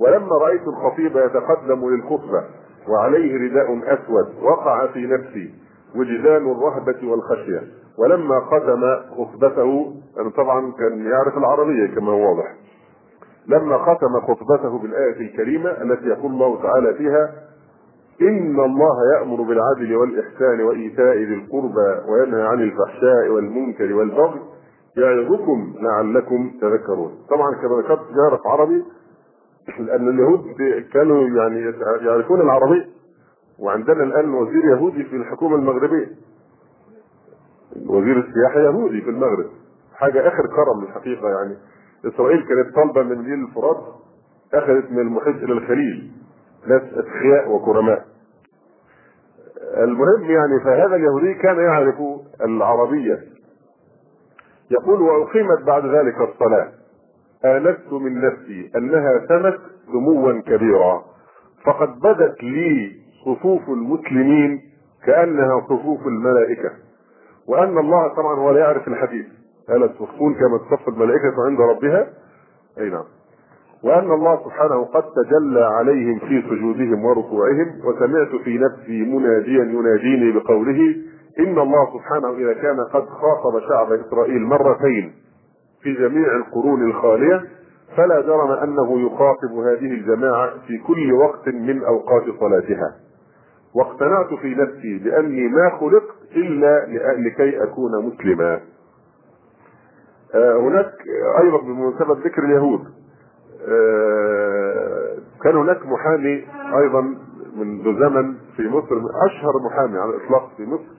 ولما 0.00 0.36
رأيت 0.42 0.62
الخطيب 0.68 1.16
يتقدم 1.16 1.88
للخطبة 1.88 2.44
وعليه 2.88 3.48
رداء 3.48 3.78
أسود 3.94 4.42
وقع 4.42 4.86
في 4.86 5.06
نفسي 5.06 5.54
وجدان 5.96 6.52
الرهبة 6.52 7.10
والخشية. 7.10 7.62
ولما 7.98 8.40
ختم 8.40 8.82
خطبته 9.16 9.94
أنا 10.20 10.30
طبعا 10.30 10.72
كان 10.72 11.06
يعرف 11.06 11.38
العربية 11.38 11.86
كما 11.94 12.12
هو 12.12 12.28
واضح. 12.28 12.67
لما 13.48 13.78
ختم 13.78 14.20
خطبته 14.20 14.78
بالآية 14.78 15.20
الكريمة 15.20 15.70
التي 15.70 16.06
يقول 16.08 16.32
الله 16.32 16.62
تعالى 16.62 16.94
فيها 16.94 17.32
إن 18.22 18.60
الله 18.60 18.96
يأمر 19.16 19.42
بالعدل 19.42 19.96
والإحسان 19.96 20.60
وإيتاء 20.60 21.16
ذي 21.16 21.34
القربى 21.34 22.10
وينهى 22.12 22.42
عن 22.42 22.62
الفحشاء 22.62 23.28
والمنكر 23.28 23.94
والبغي 23.94 24.40
يعظكم 24.96 25.74
لعلكم 25.80 26.50
تذكرون. 26.60 27.12
طبعا 27.30 27.54
كما 27.54 27.82
ذكرت 27.82 28.00
يعرف 28.16 28.46
عربي 28.46 28.84
لأن 29.78 30.08
اليهود 30.08 30.44
كانوا 30.92 31.28
يعني 31.28 31.74
يعرفون 32.00 32.40
العربية 32.40 32.86
وعندنا 33.58 34.02
الآن 34.02 34.34
وزير 34.34 34.64
يهودي 34.64 35.04
في 35.04 35.16
الحكومة 35.16 35.56
المغربية. 35.56 36.08
وزير 37.86 38.18
السياحة 38.18 38.60
يهودي 38.60 39.00
في 39.00 39.10
المغرب. 39.10 39.46
حاجة 39.94 40.28
آخر 40.28 40.46
كرم 40.46 40.82
الحقيقة 40.82 41.28
يعني. 41.28 41.56
إسرائيل 42.06 42.44
كانت 42.48 42.74
طالبة 42.74 43.02
من 43.02 43.22
نيل 43.22 43.48
الفرات 43.48 43.84
أخذت 44.54 44.90
من 44.90 44.98
المحيط 44.98 45.36
إلى 45.36 45.52
الخليل 45.52 46.12
ناس 46.66 46.82
اتقياء 46.82 47.50
وكرماء. 47.50 48.04
المهم 49.76 50.30
يعني 50.30 50.60
فهذا 50.64 50.96
اليهودي 50.96 51.34
كان 51.34 51.56
يعرف 51.56 51.94
العربية. 52.40 53.18
يقول 54.70 55.02
وأقيمت 55.02 55.62
بعد 55.66 55.86
ذلك 55.86 56.14
الصلاة. 56.20 56.68
آنست 57.44 57.92
من 57.92 58.20
نفسي 58.20 58.70
أنها 58.76 59.26
سنت 59.28 59.58
سموا 59.86 60.40
كبيرا. 60.40 61.04
فقد 61.64 62.00
بدت 62.00 62.42
لي 62.42 62.92
صفوف 63.24 63.68
المسلمين 63.68 64.60
كأنها 65.06 65.60
صفوف 65.60 66.06
الملائكة. 66.06 66.70
وأن 67.48 67.78
الله 67.78 68.08
طبعا 68.08 68.38
هو 68.38 68.50
لا 68.50 68.60
يعرف 68.60 68.88
الحديث. 68.88 69.26
ألا 69.70 69.86
تصفون 69.86 70.34
كما 70.34 70.58
تصف 70.58 70.88
الملائكة 70.88 71.34
عند 71.46 71.60
ربها. 71.60 72.06
أي 72.78 72.90
نعم. 72.90 73.04
وأن 73.84 74.10
الله 74.12 74.44
سبحانه 74.44 74.84
قد 74.84 75.02
تجلى 75.02 75.64
عليهم 75.64 76.18
في 76.18 76.42
سجودهم 76.42 77.04
وركوعهم 77.04 77.66
وسمعت 77.84 78.42
في 78.44 78.58
نفسي 78.58 79.02
مناديا 79.02 79.64
يناديني 79.64 80.32
بقوله 80.32 80.96
إن 81.38 81.58
الله 81.58 81.86
سبحانه 81.94 82.30
إذا 82.36 82.52
كان 82.52 82.80
قد 82.80 83.04
خاطب 83.06 83.60
شعب 83.68 83.92
إسرائيل 83.92 84.42
مرتين 84.42 85.12
في 85.82 85.94
جميع 85.94 86.36
القرون 86.36 86.90
الخالية 86.90 87.42
فلا 87.96 88.20
جرم 88.20 88.50
أنه 88.50 89.06
يخاطب 89.06 89.52
هذه 89.52 89.90
الجماعة 89.94 90.50
في 90.66 90.78
كل 90.78 91.12
وقت 91.12 91.48
من 91.48 91.84
أوقات 91.84 92.24
صلاتها. 92.40 92.94
واقتنعت 93.74 94.34
في 94.34 94.54
نفسي 94.54 94.98
بأني 95.04 95.48
ما 95.48 95.70
خلقت 95.80 96.16
إلا 96.36 96.86
لكي 97.16 97.62
أكون 97.62 97.90
مسلما. 98.06 98.60
هناك 100.34 100.92
أيضا 101.42 101.58
بمناسبة 101.62 102.14
ذكر 102.24 102.44
اليهود 102.44 102.80
كان 105.44 105.56
هناك 105.56 105.86
محامي 105.86 106.44
أيضا 106.78 107.00
منذ 107.56 107.84
زمن 108.00 108.34
في 108.56 108.68
مصر 108.68 108.96
أشهر 109.26 109.52
محامي 109.64 109.98
على 109.98 110.10
الإطلاق 110.10 110.50
في 110.56 110.64
مصر 110.66 110.98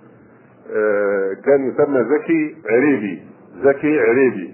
كان 1.46 1.70
يسمى 1.70 2.04
زكي 2.04 2.56
عريبي 2.70 3.24
زكي 3.64 4.00
عريبي 4.00 4.54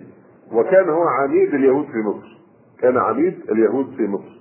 وكان 0.52 0.90
هو 0.90 1.04
عميد 1.04 1.54
اليهود 1.54 1.86
في 1.86 1.98
مصر 1.98 2.38
كان 2.82 2.98
عميد 2.98 3.40
اليهود 3.50 3.94
في 3.98 4.08
مصر. 4.08 4.36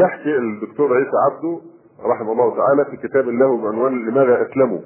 يحكي 0.00 0.36
الدكتور 0.36 0.96
عيسى 0.96 1.10
عبده 1.30 1.60
رحمه 2.04 2.32
الله 2.32 2.56
تعالى 2.56 2.84
في 2.84 3.08
كتاب 3.08 3.28
له 3.28 3.62
بعنوان 3.62 4.06
لماذا 4.08 4.42
أسلموا. 4.42 4.78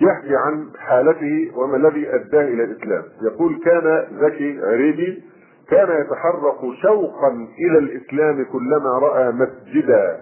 يحكي 0.00 0.36
عن 0.36 0.70
حالته 0.78 1.52
وما 1.56 1.76
الذي 1.76 2.14
اداه 2.14 2.42
إلى 2.44 2.64
الإسلام. 2.64 3.02
يقول 3.22 3.58
كان 3.64 4.06
زكي 4.20 4.60
عريبي 4.62 5.22
كان 5.70 6.00
يتحرك 6.00 6.74
شوقا 6.82 7.28
إلى 7.58 7.78
الإسلام 7.78 8.44
كلما 8.44 8.98
رأى 9.02 9.32
مسجدا 9.32 10.20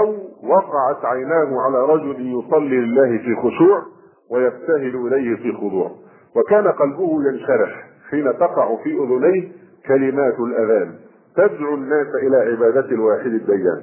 أو 0.00 0.14
وقعت 0.42 1.04
عيناه 1.04 1.60
على 1.60 1.84
رجل 1.84 2.38
يصلي 2.38 2.76
لله 2.76 3.18
في 3.18 3.36
خشوع 3.36 3.82
ويبتهل 4.30 5.06
إليه 5.06 5.36
في 5.36 5.52
خضوع. 5.52 5.90
وكان 6.36 6.68
قلبه 6.68 7.18
ينشرح 7.28 7.84
حين 8.10 8.38
تقع 8.38 8.76
في 8.84 8.92
أذنيه 8.92 9.48
كلمات 9.88 10.40
الأذان. 10.40 10.94
تدعو 11.36 11.74
الناس 11.74 12.06
إلى 12.22 12.36
عبادة 12.36 12.88
الواحد 12.90 13.26
الديان. 13.26 13.82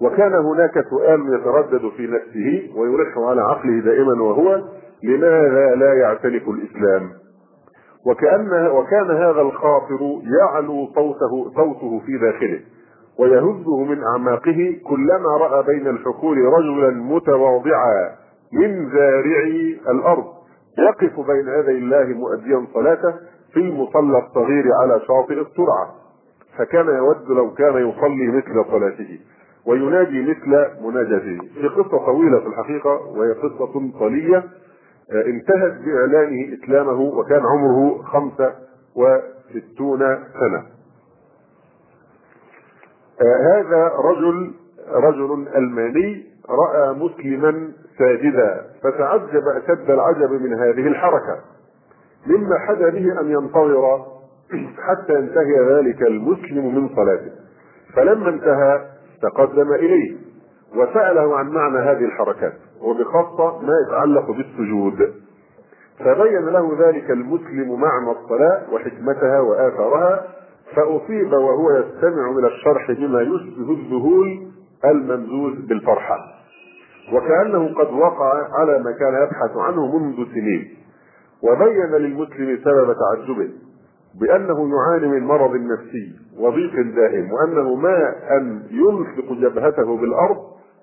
وكان 0.00 0.34
هناك 0.34 0.84
سؤال 0.90 1.20
يتردد 1.40 1.88
في 1.96 2.06
نفسه 2.06 2.72
ويلح 2.80 3.18
على 3.18 3.40
عقله 3.42 3.80
دائما 3.80 4.22
وهو 4.22 4.62
لماذا 5.02 5.74
لا 5.74 5.94
يعتنق 5.94 6.48
الإسلام؟ 6.48 7.10
وكأن 8.06 8.66
وكان 8.66 9.10
هذا 9.10 9.40
الخاطر 9.40 9.98
يعلو 10.40 10.86
صوته 10.94 11.50
صوته 11.56 12.00
في 12.06 12.18
داخله 12.18 12.60
ويهزه 13.18 13.84
من 13.84 14.02
أعماقه 14.04 14.76
كلما 14.86 15.36
رأى 15.40 15.62
بين 15.62 15.86
الحقول 15.86 16.38
رجلا 16.38 16.90
متواضعا 16.90 18.10
من 18.52 18.90
زارعي 18.90 19.80
الأرض 19.88 20.24
يقف 20.78 21.20
بين 21.20 21.48
يدي 21.48 21.78
الله 21.78 22.04
مؤديا 22.04 22.66
صلاته 22.74 23.14
في 23.52 23.60
المصلى 23.60 24.18
الصغير 24.18 24.64
على 24.82 25.00
شاطئ 25.08 25.40
الترعه 25.40 25.94
فكان 26.58 26.86
يود 26.86 27.28
لو 27.28 27.54
كان 27.54 27.88
يصلي 27.88 28.26
مثل 28.28 28.64
صلاته 28.70 29.18
وينادي 29.66 30.22
مثل 30.22 30.66
مناجاته. 30.82 31.38
في 31.54 31.68
قصة 31.68 31.98
طويلة 32.06 32.40
في 32.40 32.46
الحقيقة 32.46 32.90
وهي 32.90 33.32
قصة 33.32 33.98
طلية 34.00 34.44
انتهت 35.12 35.72
بإعلانه 35.84 36.54
إسلامه 36.54 37.00
وكان 37.00 37.42
عمره 37.46 38.02
خمسة 38.02 38.54
وستون 38.96 39.98
سنة. 40.40 40.62
هذا 43.20 43.92
رجل 44.04 44.54
رجل 44.92 45.48
ألماني 45.56 46.26
رأى 46.50 46.92
مسلما 46.92 47.72
ساجدا 47.98 48.66
فتعجب 48.82 49.42
أشد 49.48 49.90
العجب 49.90 50.32
من 50.32 50.54
هذه 50.54 50.86
الحركة. 50.86 51.38
مما 52.26 52.58
حدا 52.58 52.90
به 52.90 53.20
أن 53.20 53.30
ينتظر 53.30 54.06
حتى 54.78 55.14
ينتهي 55.14 55.60
ذلك 55.68 56.02
المسلم 56.02 56.74
من 56.74 56.88
صلاته. 56.96 57.32
فلما 57.96 58.28
انتهى 58.28 58.93
تقدم 59.22 59.72
إليه 59.72 60.16
وسأله 60.76 61.36
عن 61.36 61.48
معنى 61.48 61.78
هذه 61.78 62.04
الحركات 62.04 62.52
وبخاصة 62.80 63.62
ما 63.62 63.72
يتعلق 63.86 64.30
بالسجود. 64.30 65.14
فبين 65.98 66.44
له 66.44 66.88
ذلك 66.88 67.10
المسلم 67.10 67.80
معنى 67.80 68.10
الصلاة 68.10 68.62
وحكمتها 68.72 69.40
واثرها 69.40 70.26
فأصيب 70.76 71.32
وهو 71.32 71.70
يستمع 71.70 72.30
إلى 72.38 72.46
الشرح 72.46 72.90
بما 72.92 73.20
يشبه 73.22 73.70
الذهول 73.72 74.46
الممزوج 74.84 75.52
بالفرحة. 75.68 76.18
وكأنه 77.12 77.74
قد 77.74 77.92
وقع 77.92 78.48
على 78.58 78.78
ما 78.78 78.92
كان 78.92 79.14
يبحث 79.22 79.56
عنه 79.56 79.98
منذ 79.98 80.16
سنين. 80.34 80.76
وبين 81.42 81.90
للمسلم 81.90 82.58
سبب 82.64 82.94
تعجبه. 82.94 83.50
بأنه 84.20 84.70
يعاني 84.76 85.08
من 85.08 85.26
مرض 85.26 85.50
نفسي 85.54 86.12
وضيق 86.38 86.72
دائم 86.94 87.32
وأنه 87.32 87.74
ما 87.74 88.14
أن 88.36 88.62
يلصق 88.70 89.32
جبهته 89.32 89.96
بالأرض 89.96 90.36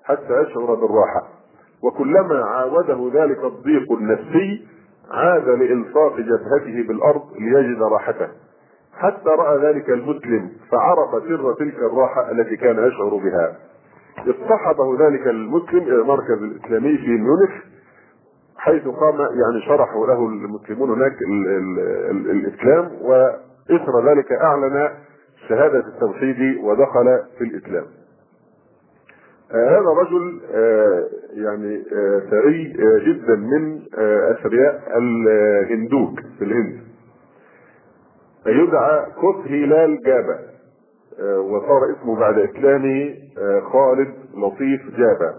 حتى 0.04 0.42
يشعر 0.42 0.74
بالراحة. 0.74 1.22
وكلما 1.82 2.44
عاوده 2.44 3.10
ذلك 3.22 3.44
الضيق 3.44 3.92
النفسي 3.92 4.66
عاد 5.10 5.48
لإلصاق 5.48 6.16
جبهته 6.16 6.88
بالأرض 6.88 7.22
ليجد 7.38 7.82
راحته. 7.82 8.28
حتى 8.98 9.28
رأى 9.28 9.58
ذلك 9.58 9.90
المسلم 9.90 10.50
فعرف 10.70 11.22
سر 11.28 11.54
تلك 11.58 11.78
الراحة 11.78 12.30
التي 12.30 12.56
كان 12.56 12.88
يشعر 12.88 13.16
بها. 13.16 13.56
اصطحبه 14.18 15.06
ذلك 15.06 15.26
المسلم 15.26 15.78
إلى 15.78 15.94
المركز 15.96 16.42
الإسلامي 16.42 16.98
في 16.98 17.08
ميونخ 17.10 17.50
حيث 18.64 18.82
قام 18.82 19.18
يعني 19.20 19.62
شرحوا 19.66 20.06
له 20.06 20.26
المسلمون 20.26 20.90
هناك 20.90 21.12
ال 21.22 21.46
ال 21.48 21.78
ال 22.10 22.30
الإسلام 22.30 22.90
وإثر 23.02 24.08
ذلك 24.10 24.32
أعلن 24.32 24.90
شهادة 25.48 25.78
التوحيد 25.78 26.56
ودخل 26.64 27.20
في 27.38 27.44
الإسلام. 27.44 27.84
آه 29.54 29.68
هذا 29.70 29.88
رجل 30.02 30.40
آه 30.54 31.04
يعني 31.34 31.82
آه 31.92 32.20
ثري 32.30 32.72
جدا 33.06 33.36
من 33.36 33.82
أثرياء 34.30 34.82
الهندوك 34.98 36.20
في 36.38 36.44
الهند. 36.44 36.80
يدعى 38.46 39.06
كوت 39.20 39.46
هلال 39.46 40.02
جابا 40.02 40.38
وصار 41.38 41.80
اسمه 41.92 42.20
بعد 42.20 42.38
إسلامه 42.38 43.14
خالد 43.72 44.14
لطيف 44.34 44.80
جابا 44.98 45.34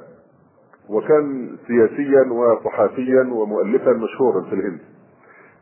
وكان 0.90 1.58
سياسيا 1.68 2.32
وصحفيا 2.32 3.22
ومؤلفا 3.22 3.92
مشهورا 3.92 4.42
في 4.42 4.56
الهند. 4.56 4.80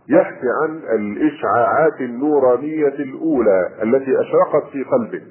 يحكي 0.10 0.48
عن 0.64 0.78
الإشعاعات 1.00 2.02
النورانية 2.02 2.88
الأولى 2.88 3.70
التي 3.84 4.12
أشرقت 4.22 4.72
في 4.72 4.84
قلبه 4.84 5.22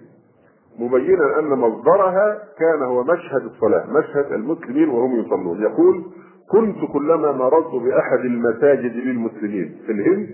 مبينا 0.79 1.39
أن 1.39 1.45
مصدرها 1.45 2.39
كان 2.59 2.83
هو 2.83 3.05
مشهد 3.05 3.43
الصلاة 3.45 3.85
مشهد 3.91 4.33
المسلمين 4.33 4.89
وهم 4.89 5.21
يصلون. 5.21 5.63
يقول 5.63 6.05
كنت 6.51 6.93
كلما 6.93 7.33
مررت 7.33 7.75
بأحد 7.75 8.19
المساجد 8.25 8.97
للمسلمين 8.97 9.81
في 9.87 9.93
الهند 9.93 10.29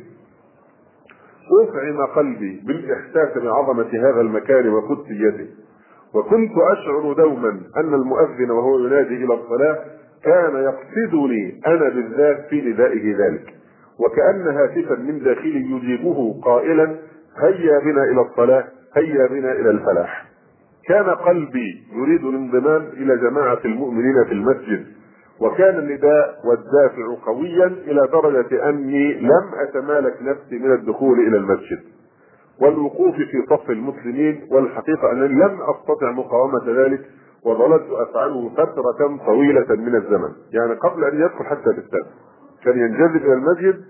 أفعم 1.62 2.06
قلبي 2.06 2.62
بالإحساس 2.66 3.38
بعظمة 3.42 3.88
هذا 3.92 4.20
المكان 4.20 4.68
وقدسيته. 4.68 5.46
وكنت 6.16 6.52
أشعر 6.72 7.12
دوما 7.12 7.60
أن 7.76 7.94
المؤذن 7.94 8.50
وهو 8.50 8.78
ينادي 8.86 9.24
إلى 9.24 9.34
الصلاة 9.34 9.78
كان 10.24 10.54
يقصدني 10.54 11.60
أنا 11.66 11.88
بالذات 11.88 12.46
في 12.50 12.60
ندائه 12.60 13.16
ذلك. 13.16 13.54
وكأن 13.98 14.56
هاتفا 14.56 14.94
من 14.94 15.18
داخلي 15.24 15.70
يجيبه 15.70 16.40
قائلا 16.44 16.96
هيا 17.42 17.78
بنا 17.84 18.04
إلى 18.04 18.20
الصلاة 18.20 18.64
هيا 18.96 19.26
بنا 19.26 19.52
إلى 19.52 19.70
الفلاح. 19.70 20.26
كان 20.88 21.04
قلبي 21.04 21.82
يريد 21.92 22.24
الانضمام 22.24 22.82
إلى 22.92 23.16
جماعة 23.16 23.58
المؤمنين 23.64 24.24
في 24.24 24.32
المسجد 24.32 24.86
وكان 25.40 25.78
النداء 25.78 26.34
والدافع 26.44 27.24
قويا 27.26 27.66
إلى 27.66 28.08
درجة 28.12 28.68
أني 28.68 29.14
لم 29.14 29.44
أتمالك 29.68 30.14
نفسي 30.22 30.58
من 30.58 30.72
الدخول 30.72 31.18
إلى 31.18 31.36
المسجد. 31.36 31.78
والوقوف 32.60 33.14
في 33.14 33.46
صف 33.50 33.70
المسلمين 33.70 34.48
والحقيقة 34.50 35.12
أنني 35.12 35.28
لم 35.28 35.58
أستطع 35.62 36.10
مقاومة 36.10 36.62
ذلك 36.66 37.00
وظللت 37.44 37.86
افعله 37.90 38.48
فترة 38.48 39.16
طويلة 39.26 39.66
من 39.70 39.94
الزمن. 39.94 40.32
يعني 40.52 40.74
قبل 40.74 41.04
أن 41.04 41.20
يدخل 41.20 41.44
حتى 41.44 41.70
الإسلام. 41.70 42.04
كان 42.64 42.78
ينجذب 42.78 43.16
إلى 43.16 43.32
المسجد 43.32 43.84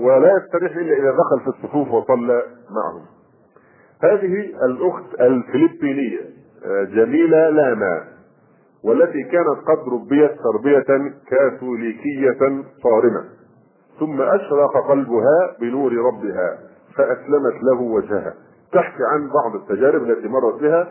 ولا 0.00 0.36
يستريح 0.36 0.76
إلا 0.76 0.96
إذا 0.96 1.10
دخل 1.10 1.40
في 1.40 1.48
الصفوف 1.48 1.88
وصلى 1.88 2.42
معهم. 2.70 3.02
هذه 4.02 4.34
الأخت 4.66 5.20
الفلبينية 5.20 6.20
جميلة 6.94 7.48
لاما 7.48 8.04
والتي 8.84 9.22
كانت 9.22 9.58
قد 9.66 9.92
ربيت 9.92 10.30
تربية 10.52 11.12
كاثوليكية 11.28 12.62
صارمة. 12.82 13.24
ثم 14.00 14.22
أشرق 14.22 14.88
قلبها 14.88 15.56
بنور 15.60 15.92
ربها. 15.92 16.58
فأسلمت 16.96 17.62
له 17.62 17.80
وجهها 17.80 18.34
تحكي 18.72 19.02
عن 19.12 19.28
بعض 19.28 19.54
التجارب 19.54 20.02
التي 20.02 20.28
مرت 20.28 20.60
بها 20.62 20.90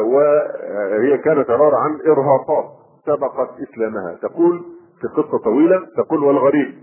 وهي 0.00 1.18
كانت 1.18 1.50
عبارة 1.50 1.76
عن 1.76 1.98
إرهاقات 2.06 2.64
سبقت 3.06 3.48
إسلامها. 3.68 4.14
تقول 4.22 4.62
في 5.00 5.08
قصة 5.08 5.38
طويلة 5.38 5.80
تقول 5.96 6.24
والغريب 6.24 6.74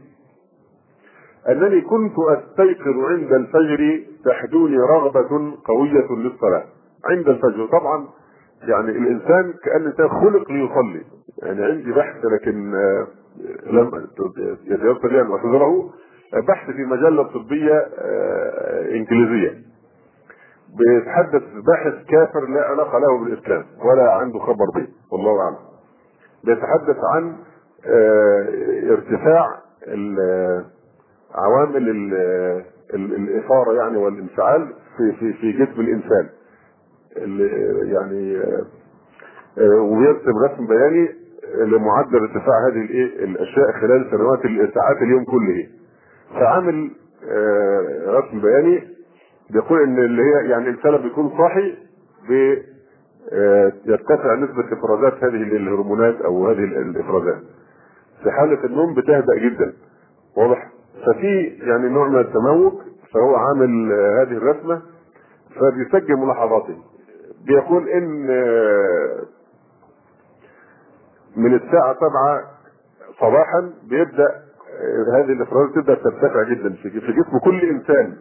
أنني 1.49 1.82
كنت 1.82 2.13
أستيقظ 2.19 2.97
عند 2.99 3.34
الفجر 3.34 4.03
تحدوني 4.25 4.77
رغبة 4.77 5.53
قوية 5.65 6.07
للصلاة. 6.11 6.63
عند 7.05 7.29
الفجر 7.29 7.65
طبعا 7.65 8.07
يعني 8.61 8.91
الإنسان 8.91 9.53
كأن 9.63 9.82
الإنسان 9.82 10.09
خلق 10.09 10.51
ليصلي. 10.51 11.01
يعني 11.43 11.63
عندي 11.63 11.91
بحث 11.91 12.25
لكن 12.25 12.71
لم 13.65 14.07
يتيسر 14.65 15.07
لي 15.11 15.21
ان 15.21 15.34
احضره 15.34 15.89
بحث 16.47 16.71
في 16.71 16.86
مجلة 16.86 17.23
طبية 17.23 17.88
إنجليزية. 18.95 19.61
بيتحدث 20.77 21.43
باحث 21.67 21.93
كافر 22.09 22.47
لا 22.49 22.61
علاقة 22.61 22.99
له 22.99 23.23
بالإسلام 23.23 23.65
ولا 23.86 24.11
عنده 24.11 24.39
خبر 24.39 24.65
به 24.75 24.88
والله 25.11 25.41
أعلم. 25.41 25.57
بيتحدث 26.43 26.97
عن 27.13 27.36
ارتفاع 28.89 29.59
عوامل 31.36 31.89
الإثارة 32.93 33.73
يعني 33.73 33.97
والانفعال 33.97 34.73
في 34.97 35.11
في 35.19 35.34
في 35.34 35.51
جسم 35.51 35.82
الإنسان. 35.82 36.29
يعني 37.93 38.41
ويرسم 39.79 40.38
رسم 40.45 40.67
بياني 40.67 41.09
لمعدل 41.57 42.15
ارتفاع 42.21 42.67
هذه 42.67 42.82
الإيه 42.86 43.23
الأشياء 43.25 43.71
خلال 43.82 44.07
سنوات 44.11 44.39
ساعات 44.73 44.97
اليوم 45.01 45.23
كله. 45.23 45.67
فعامل 46.34 46.91
رسم 48.07 48.41
بياني 48.41 48.88
بيقول 49.49 49.82
إن 49.84 49.97
اللي 49.99 50.21
هي 50.21 50.49
يعني 50.49 50.69
الانسان 50.69 50.97
بيكون 50.97 51.38
صاحي 51.38 51.77
يرتفع 53.86 54.36
نسبة 54.36 54.63
إفرازات 54.73 55.23
هذه 55.23 55.36
الهرمونات 55.43 56.21
أو 56.21 56.47
هذه 56.47 56.63
الإفرازات. 56.63 57.41
في 58.23 58.32
حالة 58.32 58.63
النوم 58.65 58.93
بتهدأ 58.93 59.38
جدا. 59.38 59.73
واضح؟ 60.38 60.71
ففي 61.05 61.43
يعني 61.43 61.89
نوع 61.89 62.07
من 62.07 62.19
التموج 62.19 62.73
فهو 63.13 63.36
عامل 63.36 63.91
هذه 63.91 64.38
الرسمة 64.38 64.82
فبيسجل 65.55 66.15
ملاحظاته. 66.15 66.77
بيقول 67.45 67.89
إن 67.89 68.27
من 71.36 71.55
الساعة 71.55 71.95
سبعة 71.95 72.41
صباحا 73.19 73.73
بيبدأ 73.89 74.41
هذه 75.15 75.32
الافرازات 75.32 75.75
تبدأ 75.75 75.95
ترتفع 75.95 76.43
جدا 76.43 76.69
في 76.69 76.89
جسم 76.89 77.38
كل 77.43 77.61
إنسان. 77.61 78.17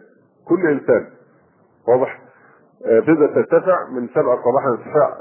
كل 0.47 0.67
إنسان. 0.67 1.07
واضح؟ 1.87 2.21
تبدأ 3.07 3.27
ترتفع 3.27 3.89
من 3.89 4.07
سبعة 4.07 4.37
صباحا 4.43 4.69
ارتفاع 4.69 5.17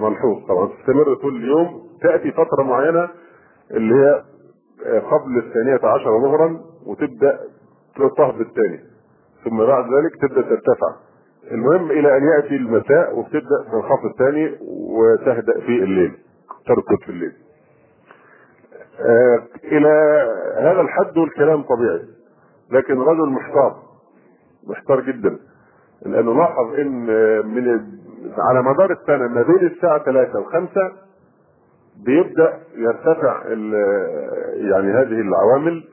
ملحوظ 0.00 0.46
طبعا. 0.48 0.66
تستمر 0.66 1.14
طول 1.14 1.36
اليوم. 1.36 1.82
تأتي 2.02 2.32
فترة 2.32 2.62
معينة 2.62 3.08
اللي 3.70 3.94
هي 3.94 4.22
قبل 5.00 5.38
الثانية 5.38 5.80
عشر 5.82 6.20
ظهرا 6.20 6.60
وتبدأ 6.86 7.40
تهبط 7.96 8.40
الثاني. 8.40 8.80
ثم 9.44 9.66
بعد 9.66 9.84
ذلك 9.84 10.16
تبدأ 10.20 10.42
ترتفع. 10.42 10.96
المهم 11.50 11.90
إلى 11.90 12.16
أن 12.16 12.22
يأتي 12.22 12.56
المساء 12.56 13.18
وبتبدا 13.18 13.64
تنخفض 13.72 14.12
ثاني 14.18 14.58
وتهدأ 14.70 15.60
في 15.60 15.82
الليل. 15.84 16.16
تركض 16.66 16.98
في 17.04 17.08
الليل. 17.08 17.32
آه 19.00 19.42
إلى 19.64 19.88
هذا 20.58 20.80
الحد 20.80 21.18
والكلام 21.18 21.62
طبيعي 21.62 22.02
لكن 22.70 22.98
رجل 23.00 23.28
محتار 23.30 23.82
محتار 24.66 25.00
جدا 25.00 25.38
لأنه 26.06 26.34
لاحظ 26.34 26.74
إن 26.78 27.06
من 27.46 27.86
على 28.38 28.62
مدار 28.62 28.90
السنة 28.92 29.28
ما 29.28 29.42
بين 29.42 29.66
الساعة 29.66 30.04
3 30.04 30.32
و5 30.44 30.78
بيبدأ 32.04 32.58
يرتفع 32.76 33.42
يعني 34.54 34.92
هذه 34.92 35.20
العوامل 35.20 35.84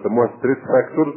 يسموها 0.00 0.30
stress 0.38 0.58
factors 0.58 1.14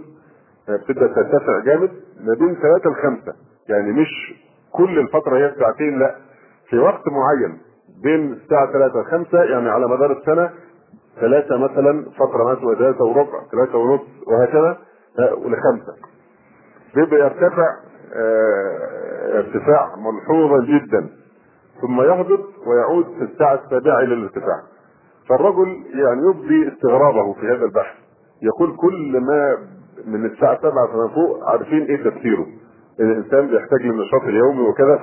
بتبدأ 0.69 1.07
ترتفع 1.07 1.59
جامد 1.65 1.91
ما 2.21 2.33
بين 2.33 2.55
ثلاثة 2.55 2.89
لخمسة 2.89 3.33
يعني 3.69 3.91
مش 3.91 4.33
كل 4.71 4.99
الفترة 4.99 5.37
هي 5.37 5.55
ساعتين 5.59 5.99
لا 5.99 6.15
في 6.69 6.77
وقت 6.77 7.03
معين 7.07 7.57
بين 8.03 8.33
الساعة 8.33 8.71
ثلاثة 8.71 8.99
لخمسة 9.01 9.43
يعني 9.43 9.69
على 9.69 9.87
مدار 9.87 10.11
السنة 10.11 10.49
ثلاثة 11.19 11.57
مثلا 11.57 12.05
فترة 12.19 12.43
مثلا 12.51 12.75
ثلاثة 12.75 13.03
وربع 13.05 13.39
ثلاثة 13.51 13.77
ونص 13.77 14.01
وهكذا 14.27 14.77
ولخمسة 15.37 15.93
بيبقى 16.95 17.19
يرتفع 17.19 17.67
آه 18.13 19.39
ارتفاع 19.39 19.95
ملحوظا 19.95 20.65
جدا 20.65 21.09
ثم 21.81 22.01
يهبط 22.01 22.39
ويعود 22.67 23.05
في 23.05 23.23
الساعة 23.23 23.59
السابعة 23.65 23.99
إلى 23.99 24.13
الارتفاع. 24.13 24.61
فالرجل 25.29 25.67
يعني 25.93 26.21
يبدي 26.29 26.67
استغرابه 26.73 27.33
في 27.33 27.47
هذا 27.47 27.65
البحث. 27.65 27.95
يقول 28.41 28.75
كل 28.77 29.19
ما 29.21 29.57
من 30.05 30.25
الساعة 30.25 30.57
7 30.61 30.71
فما 30.87 31.07
فوق 31.15 31.43
عارفين 31.49 31.83
إيه 31.83 32.09
تفسيره. 32.09 32.45
الإنسان 32.99 33.47
بيحتاج 33.47 33.81
للنشاط 33.81 34.21
اليومي 34.21 34.61
وكذا 34.61 34.99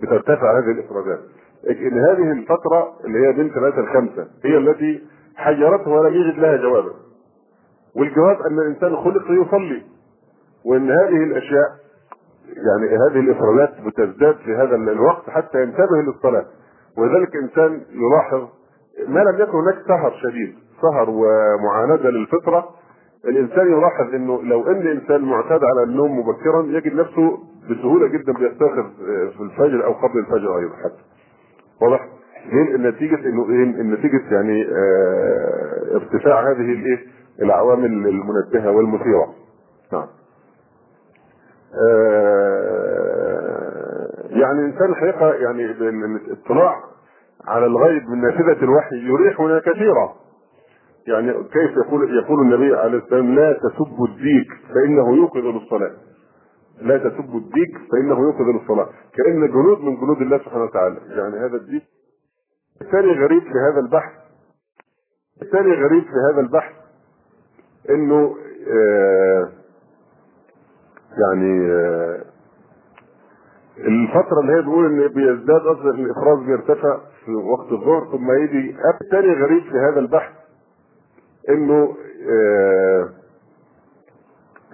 فبترتفع 0.00 0.58
هذه 0.58 0.70
الافرازات 0.70 1.20
إن 1.70 1.98
هذه 1.98 2.32
الفترة 2.32 2.92
اللي 3.04 3.26
هي 3.26 3.32
بين 3.32 3.50
3 3.50 3.80
ل 3.80 3.86
5 3.86 4.26
هي 4.44 4.56
التي 4.58 5.02
حيرته 5.36 5.90
ولم 5.90 6.14
يجد 6.14 6.38
لها 6.38 6.56
جوابا. 6.56 6.92
والجواب 7.96 8.36
أن 8.50 8.58
الإنسان 8.58 8.96
خلق 8.96 9.30
ليصلي. 9.30 9.82
وإن 10.64 10.90
هذه 10.90 11.24
الأشياء 11.24 11.68
يعني 12.48 12.96
هذه 12.96 13.20
الإفرادات 13.20 13.80
بتزداد 13.86 14.36
في 14.36 14.54
هذا 14.54 14.76
الوقت 14.76 15.30
حتى 15.30 15.62
ينتبه 15.62 16.02
للصلاة. 16.06 16.44
ولذلك 16.98 17.36
إنسان 17.36 17.80
يلاحظ 17.90 18.48
ما 19.08 19.20
لم 19.20 19.40
يكن 19.40 19.58
هناك 19.58 19.78
سهر 19.88 20.12
شديد 20.22 20.54
سهر 20.82 21.10
ومعانده 21.10 22.10
للفطرة. 22.10 22.68
الإنسان 23.24 23.66
يلاحظ 23.72 24.14
إنه 24.14 24.42
لو 24.42 24.66
أن 24.66 24.86
انسان 24.86 25.20
معتاد 25.22 25.60
على 25.64 25.82
النوم 25.82 26.18
مبكرا 26.18 26.62
يجد 26.62 26.94
نفسه 26.94 27.38
بسهولة 27.70 28.06
جدا 28.06 28.32
بيستيقظ 28.32 28.86
في 29.36 29.40
الفجر 29.40 29.84
أو 29.84 29.92
قبل 29.92 30.18
الفجر 30.18 30.58
أيضا 30.58 30.74
حتى. 30.76 31.13
واضح؟ 31.82 32.08
ليه؟ 32.52 32.76
نتيجه 32.76 33.28
إنه 33.28 33.50
إيه؟ 33.50 33.64
نتيجه 33.82 34.34
يعني 34.34 34.62
آه 34.72 35.94
ارتفاع 35.94 36.40
هذه 36.50 36.72
الإيه؟ 36.72 36.98
العوامل 37.42 37.84
المنبهه 37.86 38.70
والمثيرة. 38.70 39.34
نعم. 39.92 40.06
آه 43.14 44.14
يعني 44.30 44.60
الانسان 44.60 44.90
الحقيقة 44.90 45.34
يعني 45.34 45.64
الاطلاع 45.64 46.80
على 47.46 47.66
الغيب 47.66 48.08
من 48.08 48.20
نافذة 48.20 48.64
الوحي 48.64 48.96
يريحنا 48.96 49.58
كثيرا. 49.58 50.12
يعني 51.06 51.32
كيف 51.32 51.76
يقول 51.86 52.18
يقول 52.18 52.40
النبي 52.40 52.76
عليه 52.76 52.98
السلام 52.98 53.34
لا 53.34 53.52
تسبوا 53.52 54.06
الديك 54.06 54.48
فإنه 54.74 55.16
يوقظ 55.16 55.38
للصلاة. 55.46 55.92
لا 56.82 56.98
تسبوا 56.98 57.40
الديك 57.40 57.78
فإنه 57.92 58.18
يوقظ 58.20 58.40
للصلاه، 58.40 58.88
كأن 59.14 59.48
جنود 59.50 59.80
من 59.80 59.96
جنود 59.96 60.22
الله 60.22 60.38
سبحانه 60.38 60.64
وتعالى، 60.64 60.96
يعني 61.08 61.36
هذا 61.36 61.56
الديك 61.56 61.82
الثاني 62.82 63.12
غريب 63.12 63.42
في 63.42 63.58
هذا 63.70 63.80
البحث. 63.80 64.12
الثاني 65.42 65.72
غريب 65.72 66.02
في 66.02 66.16
هذا 66.32 66.40
البحث 66.40 66.72
إنه 67.90 68.36
آه 68.68 69.48
يعني 71.18 71.70
آه 71.72 72.24
الفترة 73.78 74.40
اللي 74.40 74.52
هي 74.52 74.62
بيقول 74.62 74.86
إن 74.86 75.08
بيزداد 75.08 75.60
أصلا 75.60 75.90
الإفراز 75.90 76.38
بيرتفع 76.38 76.98
في 77.24 77.34
وقت 77.34 77.72
الظهر 77.72 78.04
ثم 78.12 78.30
يجي 78.32 78.76
الثاني 79.02 79.32
غريب 79.34 79.62
في 79.62 79.78
هذا 79.78 80.00
البحث 80.00 80.32
إنه 81.48 81.96
آه 82.30 83.08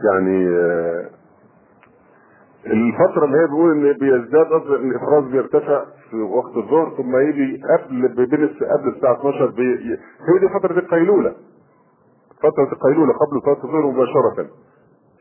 يعني 0.04 0.48
آه 0.56 1.10
الفترة 2.66 3.24
اللي 3.24 3.38
هي 3.38 3.46
بيقول 3.46 3.72
إن 3.72 3.92
بيزداد 3.92 4.46
أصلا 4.52 4.76
الافراز 4.76 5.24
بيرتفع 5.24 5.84
في 6.10 6.16
وقت 6.16 6.56
الظهر 6.56 6.94
ثم 6.96 7.16
يجي 7.16 7.62
قبل 7.78 8.08
بين 8.08 8.48
قبل 8.48 8.88
الساعة 8.96 9.20
12 9.20 9.46
بي... 9.46 9.62
هي 10.28 10.38
دي 10.40 10.48
فترة 10.48 10.78
القيلولة. 10.78 11.32
فترة 12.38 12.72
القيلولة 12.72 13.12
قبل 13.12 13.42
صلاة 13.44 13.64
الظهر 13.64 13.86
مباشرة. 13.86 14.46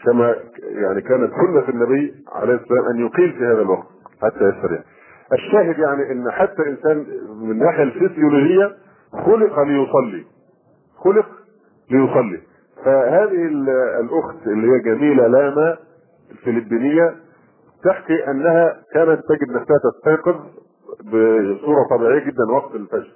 كما 0.05 0.35
يعني 0.61 1.01
كانت 1.01 1.31
سنة 1.33 1.69
النبي 1.69 2.13
عليه 2.31 2.53
السلام 2.53 2.85
أن 2.85 3.05
يقيل 3.05 3.31
في 3.31 3.45
هذا 3.45 3.61
الوقت 3.61 3.87
حتى 4.21 4.49
يستريح 4.49 4.81
الشاهد 5.33 5.79
يعني 5.79 6.11
إن 6.11 6.31
حتى 6.31 6.61
الانسان 6.61 7.05
من 7.41 7.51
الناحية 7.51 7.83
الفسيولوجية 7.83 8.71
خلق 9.13 9.59
ليصلي. 9.59 10.25
خلق 10.97 11.25
ليصلي. 11.91 12.39
فهذه 12.85 13.45
الأخت 13.99 14.47
اللي 14.47 14.71
هي 14.71 14.79
جميلة 14.79 15.27
لاما 15.27 15.77
الفلبينية 16.31 17.15
تحكي 17.84 18.27
أنها 18.32 18.84
كانت 18.93 19.19
تجد 19.30 19.51
نفسها 19.51 19.77
تستيقظ 19.91 20.36
بصورة 20.99 21.88
طبيعية 21.89 22.25
جدا 22.25 22.43
وقت 22.53 22.75
الفجر. 22.75 23.11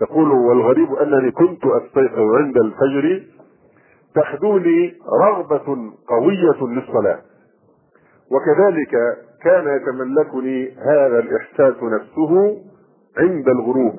تقول 0.00 0.30
والغريب 0.30 0.92
أنني 0.94 1.30
كنت 1.30 1.64
أستيقظ 1.66 2.34
عند 2.34 2.56
الفجر 2.56 3.22
تحدوني 4.14 4.94
رغبة 5.22 5.92
قوية 6.08 6.66
للصلاة. 6.68 7.18
وكذلك 8.30 9.18
كان 9.42 9.76
يتملكني 9.76 10.74
هذا 10.78 11.18
الإحساس 11.18 11.82
نفسه 11.82 12.62
عند 13.18 13.48
الغروب. 13.48 13.98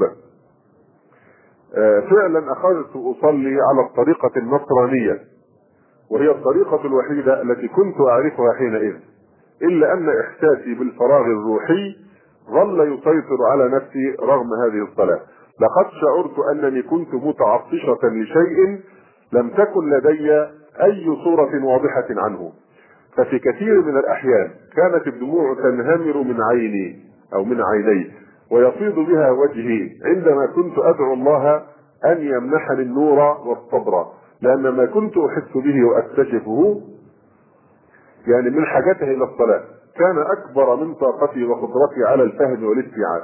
فعلا 2.10 2.52
أخذت 2.52 2.96
أصلي 2.96 3.58
على 3.62 3.88
الطريقة 3.90 4.32
النصرانية 4.38 5.20
وهي 6.12 6.32
الطريقة 6.32 6.86
الوحيدة 6.86 7.42
التي 7.42 7.68
كنت 7.68 8.02
أعرفها 8.02 8.54
حينئذ. 8.58 8.96
إلا 9.62 9.94
أن 9.94 10.10
إحساسي 10.10 10.74
بالفراغ 10.74 11.26
الروحي 11.26 11.96
ظل 12.52 12.94
يسيطر 12.94 13.44
على 13.52 13.70
نفسي 13.76 14.16
رغم 14.22 14.50
هذه 14.64 14.84
الصلاة. 14.92 15.20
لقد 15.62 15.86
شعرت 16.02 16.40
أنني 16.56 16.82
كنت 16.82 17.14
متعطشة 17.14 18.00
لشيء 18.04 18.80
لم 19.34 19.50
تكن 19.50 19.90
لدي 19.90 20.32
أي 20.84 21.06
صورة 21.24 21.66
واضحة 21.66 22.08
عنه. 22.10 22.52
ففي 23.18 23.40
كثير 23.40 23.82
من 23.82 23.98
الأحيان 23.98 24.52
كانت 24.76 25.08
الدموع 25.08 25.54
تنهمر 25.54 26.24
من 26.24 26.42
عيني 26.52 27.00
أو 27.34 27.44
من 27.44 27.62
عيني 27.62 28.12
ويفيض 28.52 28.96
بها 28.96 29.32
وجهي 29.32 29.90
عندما 30.06 30.46
كنت 30.56 30.78
أدعو 30.78 31.14
الله 31.14 31.56
أن 32.06 32.18
يمنحني 32.22 32.82
النور 32.82 33.20
والصبر 33.20 34.06
لأن 34.42 34.70
ما 34.70 34.86
كنت 34.86 35.18
أحس 35.18 35.52
به 35.56 35.86
وأكتشفه 35.86 36.82
يعني 38.28 38.50
من 38.50 38.66
حاجته 38.66 39.04
إلى 39.04 39.24
الصلاة. 39.24 39.64
كان 39.96 40.18
أكبر 40.18 40.76
من 40.76 40.94
طاقتي 40.94 41.44
وقدرتي 41.46 42.04
على 42.06 42.24
الفهم 42.24 42.64
والاستيعاب 42.64 43.24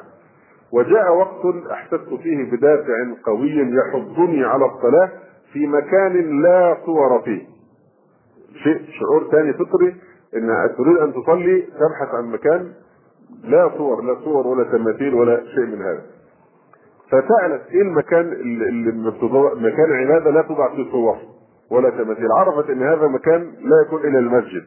وجاء 0.73 1.15
وقت 1.15 1.55
أحسست 1.71 2.13
فيه 2.23 2.51
بدافع 2.51 2.93
قوي 3.25 3.51
يحضني 3.51 4.45
على 4.45 4.65
الصلاة 4.65 5.09
في 5.53 5.67
مكان 5.67 6.41
لا 6.41 6.77
صور 6.85 7.21
فيه. 7.21 7.41
شيء 8.63 8.81
شعور 8.99 9.31
ثاني 9.31 9.53
فطري 9.53 9.95
إن 10.35 10.75
تريد 10.77 10.97
أن 10.97 11.13
تصلي 11.13 11.61
تبحث 11.61 12.15
عن 12.15 12.31
مكان 12.31 12.71
لا 13.43 13.71
صور 13.77 14.01
لا 14.01 14.15
صور 14.23 14.47
ولا 14.47 14.63
تماثيل 14.63 15.13
ولا 15.13 15.43
شيء 15.55 15.65
من 15.65 15.81
هذا. 15.81 16.01
فسالت 17.07 17.61
إيه 17.71 17.81
المكان 17.81 18.33
اللي 18.33 18.91
مكان 19.55 19.93
عبادة 19.93 20.31
لا 20.31 20.41
توضع 20.41 20.75
فيه 20.75 20.91
صور 20.91 21.17
ولا 21.71 21.89
تماثيل. 21.89 22.27
عرفت 22.31 22.69
إن 22.69 22.83
هذا 22.83 23.07
مكان 23.07 23.41
لا 23.41 23.81
يكون 23.87 24.01
إلا 24.01 24.19
المسجد. 24.19 24.63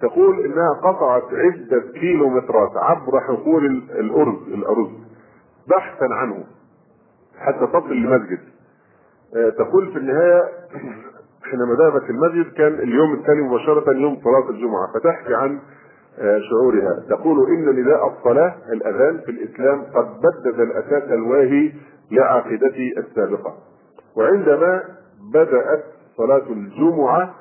تقول 0.00 0.40
إنها 0.44 0.72
قطعت 0.82 1.24
عدة 1.32 1.92
كيلومترات 2.00 2.76
عبر 2.76 3.20
حقول 3.20 3.66
الأرز 3.90 4.48
الأرز 4.48 4.90
بحثا 5.68 6.04
عنه 6.14 6.44
حتى 7.38 7.66
تصل 7.66 7.94
لمسجد 7.96 8.38
تقول 9.32 9.92
في 9.92 9.98
النهاية 9.98 10.42
حينما 11.50 11.74
ذهبت 11.74 12.10
المسجد 12.10 12.52
كان 12.52 12.74
اليوم 12.74 13.14
الثاني 13.14 13.42
مباشرة 13.42 13.92
يوم 13.92 14.20
صلاة 14.24 14.50
الجمعة. 14.50 14.92
فتحكي 14.94 15.34
عن 15.34 15.60
شعورها. 16.50 17.04
تقول 17.08 17.50
إن 17.50 17.80
نداء 17.80 18.08
الصلاة 18.08 18.54
الأذان 18.72 19.20
في 19.20 19.30
الإسلام 19.30 19.82
قد 19.82 20.06
بدد 20.20 20.60
الأساس 20.60 21.02
الواهي 21.02 21.72
لعقيدتي 22.10 22.98
السابقة. 22.98 23.54
وعندما 24.16 24.82
بدأت 25.32 25.84
صلاة 26.16 26.46
الجمعة 26.50 27.34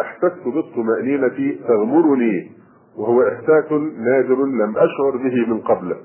أحسست 0.00 0.44
بالطمانينه 0.44 1.58
تغمرني 1.68 2.52
وهو 2.96 3.22
إحساس 3.22 3.72
نادر 3.98 4.44
لم 4.44 4.74
أشعر 4.76 5.16
به 5.16 5.46
من 5.46 5.60
قبل 5.60 5.96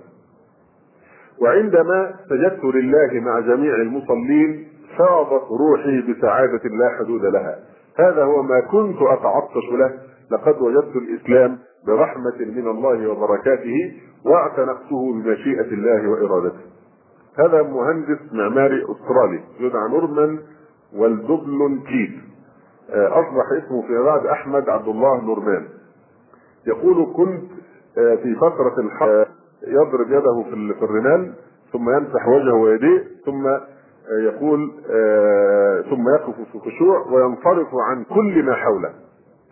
وعندما 1.42 2.14
سجدت 2.30 2.64
لله 2.64 3.20
مع 3.20 3.40
جميع 3.40 3.76
المصلين 3.76 4.68
فاضت 4.98 5.44
روحي 5.52 6.02
بسعادة 6.02 6.62
لا 6.70 6.90
حدود 7.00 7.26
لها 7.26 7.60
هذا 8.00 8.24
هو 8.24 8.44
ما 8.44 8.60
كنت 8.72 8.98
أتعطش 9.02 9.72
له 9.72 9.92
لقد 10.32 10.62
وجدت 10.62 10.96
الإسلام 10.96 11.58
برحمة 11.88 12.40
من 12.40 12.68
الله 12.68 13.08
وبركاته 13.08 13.94
واعتنقته 14.26 15.14
بمشيئة 15.14 15.74
الله 15.74 16.10
وإرادته. 16.10 16.60
هذا 17.40 17.64
مهندس 17.64 18.34
معماري 18.34 18.84
أسترالي 18.84 19.40
يدعى 19.60 19.90
نورمان 19.90 20.40
والدبلون 20.96 21.80
كيد. 21.80 22.27
أصبح 22.90 23.46
اسمه 23.66 23.82
فيما 23.82 24.02
بعد 24.04 24.26
أحمد 24.26 24.70
عبد 24.70 24.88
الله 24.88 25.22
نورمان. 25.22 25.68
يقول 26.68 27.14
كنت 27.16 27.52
في 27.96 28.36
فترة 28.36 28.80
الحرب 28.80 29.28
يضرب 29.68 30.08
يده 30.08 30.44
في 30.78 30.84
الرمال 30.86 31.34
ثم 31.74 31.90
يمسح 31.90 32.28
وجهه 32.28 32.54
ويديه 32.54 33.04
ثم 33.26 33.48
يقول 34.24 34.72
ثم 35.90 36.10
يقف 36.10 36.36
في 36.52 36.60
خشوع 36.60 37.08
وينصرف 37.12 37.68
عن 37.90 38.04
كل 38.04 38.44
ما 38.44 38.54
حوله. 38.56 38.90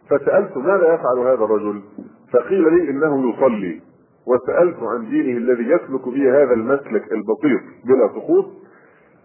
فسألت 0.10 0.58
ماذا 0.58 0.94
يفعل 0.94 1.20
هذا 1.20 1.44
الرجل؟ 1.46 1.82
فقيل 2.34 2.74
لي 2.74 2.90
إنه 2.90 3.30
يصلي 3.34 3.82
وسألت 4.28 4.78
عن 4.84 5.10
دينه 5.10 5.38
الذي 5.38 5.64
يسلك 5.64 6.08
به 6.10 6.44
هذا 6.44 6.54
المسلك 6.54 7.12
البسيط 7.12 7.62
بلا 7.86 8.08
سقوط 8.08 8.46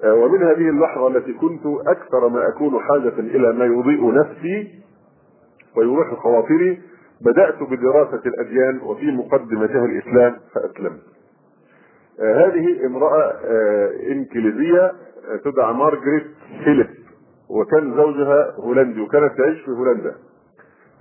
ومن 0.04 0.42
هذه 0.42 0.68
اللحظة 0.68 1.08
التي 1.08 1.32
كنت 1.32 1.66
أكثر 1.86 2.28
ما 2.28 2.48
أكون 2.48 2.80
حاجة 2.80 3.18
إلى 3.18 3.52
ما 3.52 3.64
يضيء 3.64 4.14
نفسي 4.14 4.80
ويروح 5.76 6.14
خواطري 6.14 6.82
بدأت 7.20 7.62
بدراسة 7.62 8.20
الأديان 8.26 8.80
وفي 8.82 9.06
مقدمتها 9.12 9.84
الإسلام 9.84 10.36
فأسلمت. 10.54 11.00
هذه 12.20 12.86
امرأة 12.86 13.32
إنجليزية 14.12 14.92
تدعى 15.44 15.72
مارجريت 15.72 16.26
فيليب 16.64 16.86
وكان 17.50 17.96
زوجها 17.96 18.54
هولندي 18.58 19.00
وكانت 19.00 19.38
تعيش 19.38 19.60
في 19.60 19.70
هولندا 19.70 20.14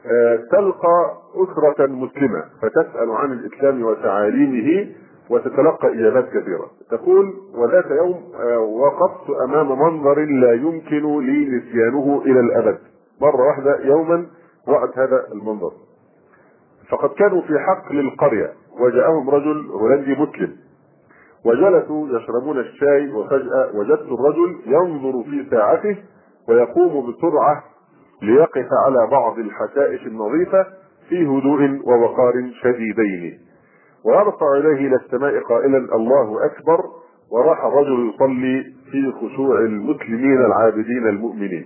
آه، 0.06 0.36
تلقى 0.52 1.18
أسرة 1.36 1.86
مسلمة 1.88 2.44
فتسأل 2.62 3.12
عن 3.12 3.32
الإسلام 3.34 3.84
وتعاليمه 3.84 4.88
وتتلقى 5.30 5.88
إجابات 5.94 6.30
كثيرة. 6.30 6.68
تقول 6.92 7.34
وذات 7.56 7.86
يوم 7.92 8.22
آه، 8.36 8.60
وقفت 8.60 9.30
أمام 9.44 9.80
منظر 9.80 10.20
لا 10.20 10.54
يمكن 10.54 11.20
لي 11.20 11.46
نسيانه 11.58 12.22
إلى 12.26 12.40
الأبد. 12.40 12.78
مرة 13.22 13.48
واحدة 13.48 13.80
يوما 13.86 14.26
رأت 14.68 14.98
هذا 14.98 15.28
المنظر. 15.32 15.72
فقد 16.90 17.10
كانوا 17.10 17.42
في 17.42 17.60
حقل 17.60 18.00
القرية 18.00 18.54
وجاءهم 18.80 19.30
رجل 19.30 19.66
هولندي 19.72 20.12
مسلم. 20.12 20.56
وجلسوا 21.46 22.08
يشربون 22.08 22.60
الشاي 22.60 23.12
وفجأة 23.12 23.70
وجدت 23.76 24.12
الرجل 24.12 24.56
ينظر 24.66 25.24
في 25.24 25.50
ساعته 25.52 25.98
ويقوم 26.50 27.12
بسرعة 27.12 27.64
ليقف 28.22 28.68
على 28.86 29.08
بعض 29.12 29.40
الحشائش 29.40 30.08
النظيفة 30.08 30.66
في 31.10 31.26
هدوء 31.26 31.82
ووقار 31.86 32.34
شديدين. 32.64 33.40
ويرفع 34.06 34.54
إليه 34.58 34.88
إلى 34.88 34.96
السماء 34.96 35.40
قائلا 35.40 35.78
الله 35.78 36.46
أكبر. 36.46 36.80
وراح 37.32 37.66
الرجل 37.66 38.12
يصلي 38.16 38.64
في 38.92 39.12
خشوع 39.12 39.60
المسلمين 39.60 40.46
العابدين 40.46 41.08
المؤمنين. 41.08 41.66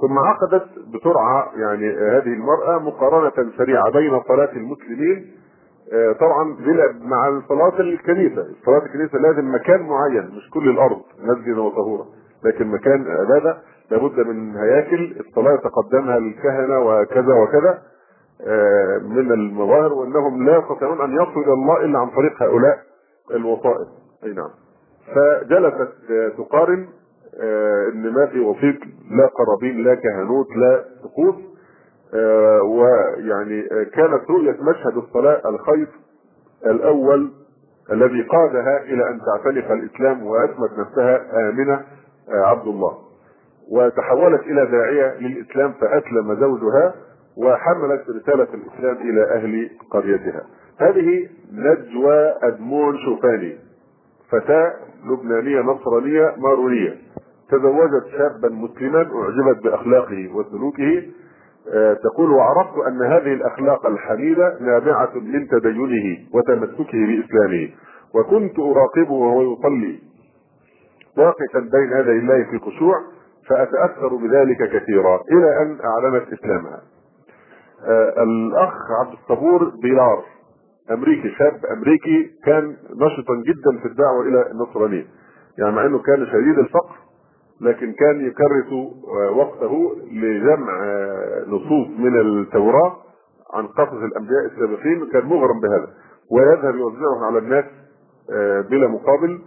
ثم 0.00 0.18
عقدت 0.18 0.66
بسرعة 0.94 1.50
يعني 1.56 1.90
هذه 1.90 2.32
المرأة 2.32 2.78
مقارنة 2.78 3.50
سريعة 3.58 3.90
بين 3.90 4.22
صلاة 4.28 4.52
المسلمين 4.52 5.26
آه، 5.92 6.12
طبعا 6.12 6.56
مع 7.02 7.40
صلاة 7.48 7.80
الكنيسة، 7.80 8.46
صلاة 8.66 8.82
الكنيسة 8.86 9.18
لازم 9.18 9.54
مكان 9.54 9.82
معين 9.82 10.30
مش 10.36 10.50
كل 10.50 10.68
الأرض 10.70 11.00
مسجد 11.22 11.58
وطهورة، 11.58 12.06
لكن 12.44 12.66
مكان 12.66 13.06
عبادة 13.08 13.58
لابد 13.90 14.26
من 14.26 14.56
هياكل 14.56 15.16
الصلاة 15.20 15.54
يتقدمها 15.54 16.18
الكهنة 16.18 16.78
وكذا 16.80 17.34
وكذا. 17.34 17.78
من 19.02 19.32
المظاهر 19.32 19.92
وأنهم 19.92 20.46
لا 20.46 20.58
يستطيعون 20.58 21.00
أن 21.00 21.12
يصلوا 21.14 21.44
إلى 21.44 21.52
الله 21.52 21.84
إلا 21.84 21.98
عن 21.98 22.10
طريق 22.10 22.42
هؤلاء 22.42 22.78
الوسائط. 23.30 23.88
أي 24.24 24.32
نعم. 24.32 24.50
فجلست 25.14 25.88
تقارن 26.38 26.88
آه، 27.40 27.88
إن 27.88 28.12
ما 28.12 28.26
في 28.26 28.40
وسيط 28.40 28.76
لا 29.10 29.26
قرابين 29.26 29.84
لا 29.84 29.94
كهنوت 29.94 30.46
لا 30.56 30.84
طقوس 31.04 31.34
آه، 32.14 32.62
ويعني 32.62 33.62
كانت 33.84 34.30
رؤية 34.30 34.56
مشهد 34.62 34.96
الصلاة 34.96 35.48
الخيط 35.48 35.88
الأول 36.66 37.30
الذي 37.92 38.22
قادها 38.22 38.82
إلى 38.82 39.10
أن 39.10 39.20
تعتنق 39.20 39.70
الإسلام 39.70 40.26
وأثبت 40.26 40.78
نفسها 40.78 41.48
آمنة 41.50 41.84
عبد 42.28 42.66
الله. 42.66 42.98
وتحولت 43.70 44.40
إلى 44.40 44.66
داعية 44.66 45.18
للإسلام 45.20 45.72
فأسلم 45.72 46.34
زوجها 46.40 46.94
وحملت 47.38 48.02
رسالة 48.10 48.48
الإسلام 48.54 48.96
إلى 48.96 49.34
أهل 49.34 49.70
قريتها. 49.90 50.42
هذه 50.78 51.28
نجوى 51.52 52.34
أدمون 52.42 52.98
شوفاني 52.98 53.56
فتاة 54.30 54.72
لبنانية 55.06 55.60
نصرانية 55.60 56.34
مارونية. 56.38 56.96
تزوجت 57.50 58.06
شابا 58.18 58.48
مسلما 58.54 58.98
أعجبت 58.98 59.64
بأخلاقه 59.64 60.30
وسلوكه. 60.34 61.02
آه، 61.74 61.94
تقول 61.94 62.30
وعرفت 62.32 62.78
أن 62.88 63.02
هذه 63.02 63.32
الأخلاق 63.32 63.86
الحميدة 63.86 64.58
نابعة 64.60 65.10
من 65.14 65.48
تدينه 65.48 66.18
وتمسكه 66.34 67.06
بإسلامه 67.06 67.68
وكنت 68.14 68.58
أراقبه 68.58 69.12
وهو 69.12 69.52
يصلي 69.52 69.98
واقفا 71.18 71.58
بين 71.60 71.92
يدي 72.00 72.10
الله 72.18 72.44
في 72.50 72.58
خشوع 72.58 72.94
فأتأثر 73.48 74.16
بذلك 74.16 74.70
كثيرا 74.72 75.20
إلى 75.32 75.62
أن 75.62 75.78
أعلنت 75.84 76.32
إسلامها. 76.32 76.80
آه 77.84 78.22
الأخ 78.22 78.74
عبد 79.00 79.12
الصبور 79.12 79.72
بيلار 79.82 80.24
أمريكي 80.90 81.30
شاب 81.30 81.60
أمريكي 81.76 82.30
كان 82.44 82.76
نشطا 82.94 83.34
جدا 83.34 83.78
في 83.82 83.88
الدعوة 83.88 84.22
إلى 84.22 84.50
النصرانية. 84.50 85.06
يعني 85.58 85.76
مع 85.76 85.86
أنه 85.86 85.98
كان 85.98 86.26
شديد 86.26 86.58
الفقر 86.58 86.96
لكن 87.60 87.92
كان 87.92 88.26
يكرس 88.26 88.72
آه، 88.72 89.30
وقته 89.30 89.96
لجمع 90.12 90.84
آه، 90.84 91.44
نصوص 91.48 91.88
من 91.98 92.20
التوراة 92.20 92.96
عن 93.54 93.66
قصص 93.66 93.92
الأنبياء 94.02 94.44
السابقين 94.46 95.06
كان 95.12 95.26
مغرم 95.26 95.60
بهذا. 95.60 95.88
ويذهب 96.30 96.74
يوزعه 96.76 97.26
على 97.26 97.38
الناس 97.38 97.64
بلا 98.70 98.88
مقابل 98.88 99.40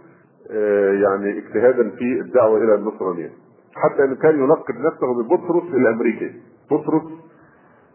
يعني 1.02 1.38
اجتهادا 1.38 1.90
في 1.90 2.20
الدعوة 2.20 2.58
إلى 2.58 2.74
النصرانية. 2.74 3.30
حتى 3.74 4.04
إنه 4.04 4.14
كان 4.16 4.44
يلقب 4.44 4.74
نفسه 4.74 5.22
ببطرس 5.22 5.74
الأمريكي. 5.74 6.32
بطرس 6.70 7.02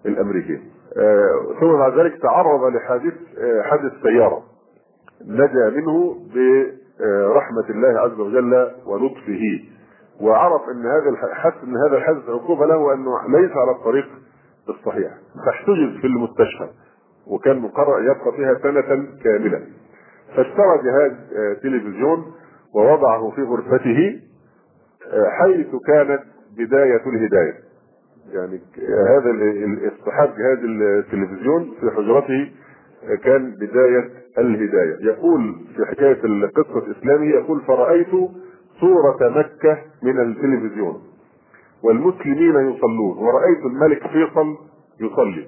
الامريكي 0.06 0.60
آه 0.98 1.60
ثم 1.60 1.78
بعد 1.78 2.00
ذلك 2.00 2.22
تعرض 2.22 2.76
لحادث 2.76 3.14
آه 3.38 3.62
حادث 3.62 3.92
سيارة 4.04 4.44
نجا 5.26 5.70
منه 5.70 6.16
برحمة 6.34 7.70
الله 7.70 8.00
عز 8.00 8.20
وجل 8.20 8.72
ولطفه. 8.86 9.42
وعرف 10.22 10.62
إن 10.72 10.86
هذا 10.86 11.34
حس 11.34 11.54
إن 11.64 11.78
هذا 11.88 11.98
الحادث 11.98 12.30
عقوبة 12.30 12.66
له 12.66 12.78
وأنه 12.78 13.12
ليس 13.28 13.52
على 13.52 13.72
الطريق 13.72 14.06
الصحيح. 14.70 15.12
فاحتجز 15.46 16.02
في 16.02 16.08
المستشفى 16.08 16.68
وكان 17.28 17.60
مقرر 17.60 18.02
يبقى 18.04 18.32
فيها 18.36 18.54
سنة 18.64 18.82
كاملة. 19.24 19.62
فاشترى 20.36 20.78
جهاز 20.84 21.12
آه 21.36 21.54
تلفزيون 21.54 22.34
ووضعه 22.76 23.30
في 23.36 23.42
غرفته 23.44 24.20
حيث 25.30 25.68
كانت 25.88 26.24
بداية 26.58 27.02
الهداية. 27.08 27.54
يعني 28.34 28.60
هذا 29.10 29.32
اصطحاب 29.88 30.30
جهاز 30.38 30.58
التلفزيون 30.64 31.74
في 31.80 31.92
حجرته 31.92 32.52
كان 33.24 33.52
بداية 33.52 34.10
الهداية. 34.38 34.96
يقول 35.02 35.56
في 35.76 35.86
حكاية 35.86 36.24
القصة 36.26 36.78
الإسلامية 36.78 37.36
يقول 37.36 37.62
فرأيت 37.62 38.12
صورة 38.80 39.30
مكة 39.30 39.78
من 40.04 40.20
التلفزيون 40.20 41.02
والمسلمين 41.84 42.56
يصلون 42.70 43.18
ورأيت 43.18 43.66
الملك 43.66 44.08
فيصل 44.08 44.58
يصلي. 45.02 45.46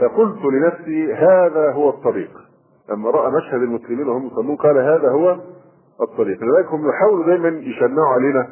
فقلت 0.00 0.44
لنفسي 0.44 1.12
هذا 1.14 1.72
هو 1.72 1.90
الطريق. 1.90 2.30
لما 2.90 3.10
رأى 3.10 3.32
مشهد 3.32 3.62
المسلمين 3.62 4.08
وهم 4.08 4.26
يصلون 4.26 4.56
قال 4.56 4.78
هذا 4.78 5.08
هو 5.10 5.36
الطريق. 6.00 6.38
لذلك 6.42 6.66
هم 6.68 6.88
يحاولوا 6.88 7.26
دايما 7.26 7.48
يشنعوا 7.48 8.08
علينا 8.08 8.48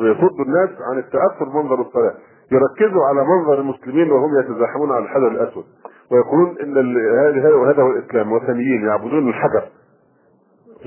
ويصدوا 0.00 0.44
الناس 0.44 0.70
عن 0.90 0.98
التأثر 0.98 1.44
بمنظر 1.44 1.80
الصلاة. 1.80 2.14
يركزوا 2.52 3.04
على 3.04 3.24
منظر 3.24 3.60
المسلمين 3.60 4.10
وهم 4.10 4.38
يتزاحمون 4.40 4.92
على 4.92 5.04
الحجر 5.04 5.28
الأسود. 5.28 5.64
ويقولون 6.12 6.56
إن 6.62 6.96
هذا 7.66 7.82
هو 7.82 7.90
الإسلام 7.90 8.32
وثنيين 8.32 8.86
يعبدون 8.86 9.28
الحجر. 9.28 9.62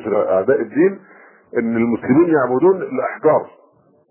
أعداء 0.07 0.61
الدين 0.61 0.99
إن 1.57 1.77
المسلمين 1.77 2.34
يعبدون 2.34 2.81
الأحجار. 2.81 3.48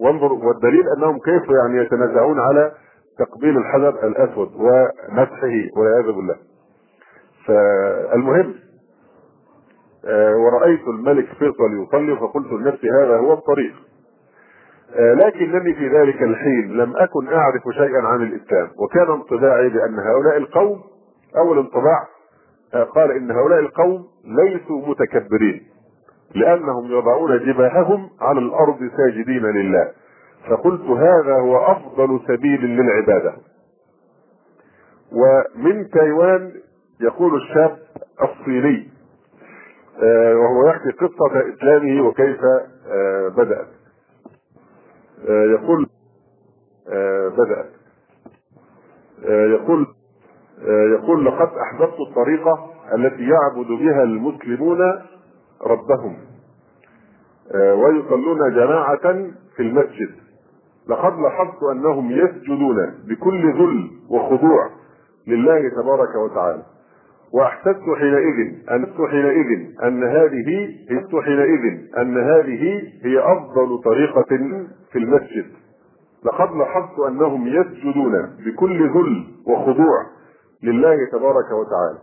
وانظر 0.01 0.33
والدليل 0.33 0.85
أنهم 0.97 1.19
كيف 1.19 1.43
يعني 1.51 1.79
يتنازعون 1.79 2.41
على 2.41 2.73
تقبيل 3.19 3.59
الحجر 3.59 4.07
الأسود 4.07 4.51
ومسحه 4.55 5.77
والعياذ 5.77 6.12
بالله. 6.12 6.37
فالمهم 7.47 8.55
آه، 10.05 10.37
ورأيت 10.37 10.89
الملك 10.89 11.27
فيصل 11.27 11.83
يصلي 11.83 12.16
فقلت 12.16 12.53
لنفسي 12.53 12.91
هذا 12.91 13.16
هو 13.16 13.33
الطريق. 13.33 13.73
لكنني 14.98 15.74
في 15.74 15.89
ذلك 15.89 16.23
الحين. 16.23 16.77
لم 16.77 16.97
أكن 16.97 17.28
أعرف 17.28 17.62
شيئا 17.74 18.02
عن 18.02 18.23
الإسلام. 18.23 18.69
وكان 18.78 19.10
انطباعي 19.10 19.69
بأن 19.69 19.98
هؤلاء 19.98 20.36
القوم 20.36 20.81
أول 21.36 21.59
انطباع 21.59 22.09
آه، 22.74 22.85
قال 22.85 23.10
إن 23.10 23.31
هؤلاء 23.31 23.59
القوم 23.59 24.06
ليسوا 24.24 24.89
متكبرين 24.89 25.62
لأنهم 26.35 26.86
يضعون 26.86 27.39
جباههم 27.39 28.10
على 28.20 28.39
الأرض 28.39 28.78
ساجدين 28.97 29.47
لله. 29.47 29.93
فقلت 30.51 30.82
هذا 30.82 31.35
هو 31.35 31.56
أفضل 31.56 32.20
سبيل 32.28 32.60
للعبادة. 32.60 33.35
ومن 35.12 35.90
تايوان 35.90 36.52
يقول 37.01 37.35
الشاب 37.36 37.78
الصيني 38.23 38.89
آه، 40.02 40.36
وهو 40.36 40.69
يحكي 40.69 40.90
قصة 40.90 41.55
إسلامه 41.55 42.06
وكيف 42.06 42.40
آه، 42.90 43.28
بدأت. 43.28 43.66
آه، 43.66 43.82
يقول 45.28 45.86
بدأت. 47.39 47.70
يقول 49.28 49.86
يقول 50.93 51.24
لقد 51.27 51.49
أحببت 51.62 52.01
الطريقة 52.09 52.70
التي 52.94 53.23
يعبد 53.23 53.66
بها 53.66 54.03
المسلمون 54.03 54.78
ربهم 55.66 56.16
ويصلون 57.55 58.55
جماعة 58.55 59.12
في 59.57 59.62
المسجد. 59.62 60.11
لقد 60.89 61.12
لاحظت 61.19 61.62
أنهم 61.73 62.11
يسجدون 62.11 62.77
بكل 63.09 63.53
ذل 63.53 63.90
وخضوع 64.11 64.70
لله 65.27 65.69
تبارك 65.69 66.15
وتعالى. 66.16 66.62
واحسست 67.35 67.83
حينئذ 67.99 68.53
أحسست 68.71 69.03
حينئذ 69.11 69.67
أن 69.85 70.05
هذه 70.05 70.69
حينئذ 71.17 71.79
أن 71.99 72.19
هذه 72.19 72.83
هي 73.05 73.19
أفضل 73.19 73.83
طريقة 73.85 74.39
في 74.93 74.99
المسجد. 74.99 75.47
لقد 76.25 76.57
لاحظت 76.57 77.01
أنهم 77.09 77.47
يسجدون 77.47 78.13
بكل 78.47 78.89
ذل 78.89 79.25
وخضوع 79.47 80.07
لله 80.63 80.97
تبارك 81.13 81.47
وتعالى. 81.53 81.99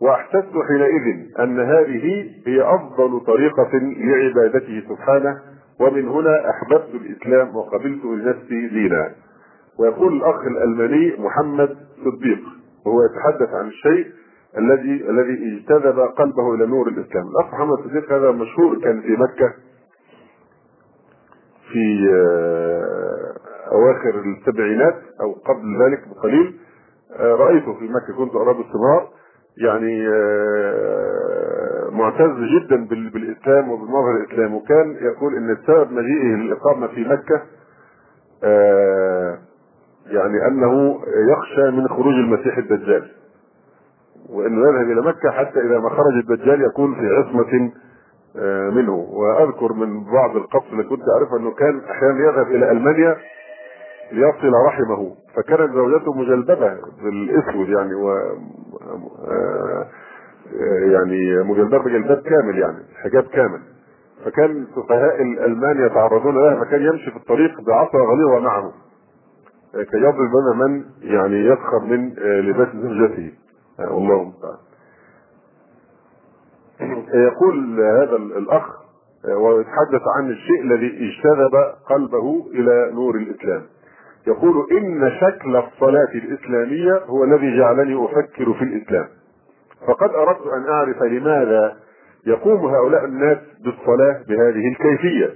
واحسست 0.00 0.52
حينئذ 0.68 1.26
أن 1.40 1.60
هذه 1.60 2.30
هي 2.46 2.62
أفضل 2.62 3.20
طريقة 3.20 3.70
لعبادته 3.98 4.82
سبحانه 4.88 5.36
ومن 5.80 6.08
هنا 6.08 6.50
أحببت 6.50 6.94
الإسلام 6.94 7.56
وقبلته 7.56 8.16
لنفسي 8.16 8.68
دينا. 8.68 9.10
ويقول 9.78 10.16
الأخ 10.16 10.40
الألماني 10.46 11.14
محمد 11.18 11.76
صديق 12.04 12.40
وهو 12.86 12.98
يتحدث 13.04 13.54
عن 13.54 13.66
الشيء 13.66 14.06
الذي 14.58 15.10
الذي 15.10 15.56
اجتذب 15.56 16.00
قلبه 16.00 16.54
إلى 16.54 16.66
نور 16.66 16.88
الإسلام. 16.88 17.26
الأخ 17.28 17.54
محمد 17.54 17.78
صديق 17.78 18.12
هذا 18.12 18.30
مشهور 18.30 18.78
كان 18.80 19.00
في 19.00 19.12
مكة 19.12 19.54
في 21.72 22.08
أواخر 23.72 24.20
السبعينات 24.20 24.96
أو 25.20 25.32
قبل 25.32 25.82
ذلك 25.82 26.08
بقليل. 26.08 26.60
رأيته 27.20 27.74
في 27.74 27.84
مكة 27.84 28.16
كنت 28.18 28.34
ارى 28.34 28.54
باستمرار 28.54 29.08
يعني 29.58 30.08
معتز 31.90 32.36
جدا 32.58 32.86
بالإسلام 32.86 33.70
وبمظهر 33.70 34.16
الإسلام. 34.16 34.54
وكان 34.54 34.96
يقول 35.00 35.34
إن 35.36 35.50
السبب 35.50 35.92
مجيئه 35.92 36.36
للإقامة 36.36 36.86
في 36.86 37.04
مكة 37.04 37.42
يعني 40.06 40.46
أنه 40.48 41.00
يخشى 41.32 41.70
من 41.70 41.88
خروج 41.88 42.14
المسيح 42.14 42.58
الدجال. 42.58 43.10
وانه 44.34 44.68
يذهب 44.68 44.90
إلى 44.90 45.02
مكة 45.02 45.30
حتى 45.30 45.60
إذا 45.60 45.78
ما 45.78 45.88
خرج 45.88 46.14
الدجال 46.30 46.62
يكون 46.62 46.94
في 46.94 47.06
عصمة 47.06 47.72
منه. 48.74 48.94
وأذكر 48.94 49.72
من 49.72 50.04
بعض 50.04 50.36
القصص 50.36 50.70
اللي 50.72 50.82
كنت 50.82 51.02
أعرفها 51.16 51.38
إنه 51.38 51.50
كان 51.50 51.80
أحيانا 51.90 52.28
يذهب 52.28 52.46
إلى 52.46 52.70
ألمانيا 52.70 53.16
ليصل 54.12 54.52
رحمه. 54.66 55.14
فكانت 55.36 55.72
زوجته 55.72 56.14
مجلببة 56.14 56.78
بالإسود 57.02 57.68
يعني 57.68 57.94
و 57.94 58.18
يعني 60.92 61.42
مجلببة 61.42 61.90
جلباب 61.90 62.22
كامل 62.22 62.58
يعني 62.58 62.78
حجاب 63.02 63.22
كامل. 63.22 63.60
فكان 64.24 64.66
سفهاء 64.76 65.22
الألمان 65.22 65.86
يتعرضون 65.86 66.34
لها 66.34 66.64
فكان 66.64 66.82
يمشي 66.82 67.10
في 67.10 67.16
الطريق 67.16 67.60
بعصا 67.60 67.98
غليظة 67.98 68.40
معه. 68.40 68.72
كي 69.74 69.96
يضرب 69.96 70.56
من 70.56 70.84
يعني 71.02 71.36
يسخر 71.46 71.80
من 71.80 72.14
لباس 72.18 72.68
زوجته. 72.76 73.32
والله 73.78 74.22
المستعان 74.22 74.56
يقول 77.14 77.80
هذا 77.80 78.16
الأخ 78.16 78.64
ويتحدث 79.36 80.02
عن 80.16 80.30
الشيء 80.30 80.62
الذي 80.62 80.86
اجتذب 80.86 81.54
قلبه 81.90 82.46
إلى 82.54 82.90
نور 82.94 83.16
الإسلام. 83.16 83.62
يقول 84.26 84.66
إن 84.72 85.10
شكل 85.20 85.56
الصلاة 85.56 86.12
الإسلامية 86.14 86.98
هو 87.06 87.24
الذي 87.24 87.58
جعلني 87.58 88.04
أفكر 88.04 88.52
في 88.52 88.64
الإسلام. 88.64 89.08
فقد 89.86 90.10
أردت 90.10 90.46
أن 90.46 90.68
أعرف 90.68 91.02
لماذا 91.02 91.76
يقوم 92.26 92.66
هؤلاء 92.66 93.04
الناس 93.04 93.38
بالصلاة 93.64 94.22
بهذه 94.28 94.68
الكيفية. 94.68 95.34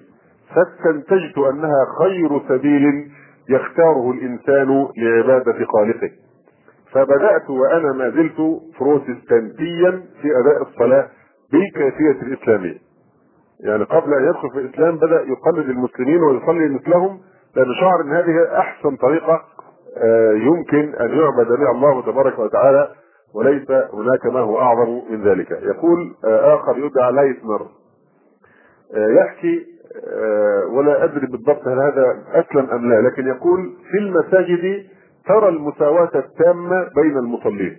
فاستنتجت 0.55 1.39
أنها 1.39 1.87
خير 1.99 2.41
سبيل 2.49 3.11
يختاره 3.49 4.11
الإنسان 4.11 4.89
لعبادة 4.99 5.65
خالقه. 5.65 6.11
فبدأت 6.93 7.51
وأنا 7.51 7.93
ما 7.93 8.11
زلت 8.11 8.61
بروتستانتيا 8.81 9.91
في 10.23 10.29
أداء 10.41 10.63
الصلاة 10.63 11.09
بالكيفية 11.53 12.23
الإسلامية. 12.23 12.79
يعني 13.61 13.85
قبل 13.85 14.15
أن 14.15 14.29
يدخل 14.29 14.51
في 14.51 14.59
الإسلام 14.59 14.97
بدأ 14.97 15.21
يقلد 15.23 15.69
المسلمين 15.71 16.23
ويصلي 16.23 16.69
مثلهم 16.69 17.21
لأنه 17.57 17.75
شعر 17.81 18.01
أن 18.01 18.13
هذه 18.13 18.59
أحسن 18.59 18.97
طريقة 18.97 19.43
يمكن 20.35 20.95
أن 20.95 21.09
يعبد 21.11 21.47
بها 21.49 21.71
الله 21.71 22.03
تبارك 22.03 22.39
وتعالى 22.39 22.89
وليس 23.35 23.71
هناك 23.71 24.27
ما 24.27 24.41
هو 24.41 24.59
أعظم 24.61 25.03
من 25.11 25.25
ذلك. 25.25 25.51
يقول 25.51 26.15
آخر 26.25 26.79
يدعى 26.79 27.13
لايتنر 27.13 27.67
يحكي 28.97 29.67
ولا 30.73 31.05
أدري 31.05 31.27
بالضبط 31.27 31.69
هل 31.69 31.79
هذا 31.79 32.23
أسلم 32.33 32.71
أم 32.71 32.91
لا 32.93 33.01
لكن 33.09 33.27
يقول 33.27 33.73
في 33.91 33.99
المساجد 33.99 34.85
ترى 35.29 35.49
المساواة 35.49 36.11
التامة 36.15 36.89
بين 36.97 37.19
المصلين. 37.19 37.79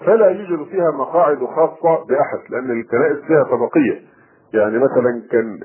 فلا 0.00 0.26
يوجد 0.30 0.66
فيها 0.68 0.90
مقاعد 0.90 1.38
خاصة 1.44 2.04
بأحد 2.08 2.50
لأن 2.50 2.70
الكنائس 2.80 3.16
فيها 3.26 3.42
طبقية. 3.42 4.00
يعني 4.54 4.78
مثلا 4.78 5.22
كان 5.30 5.58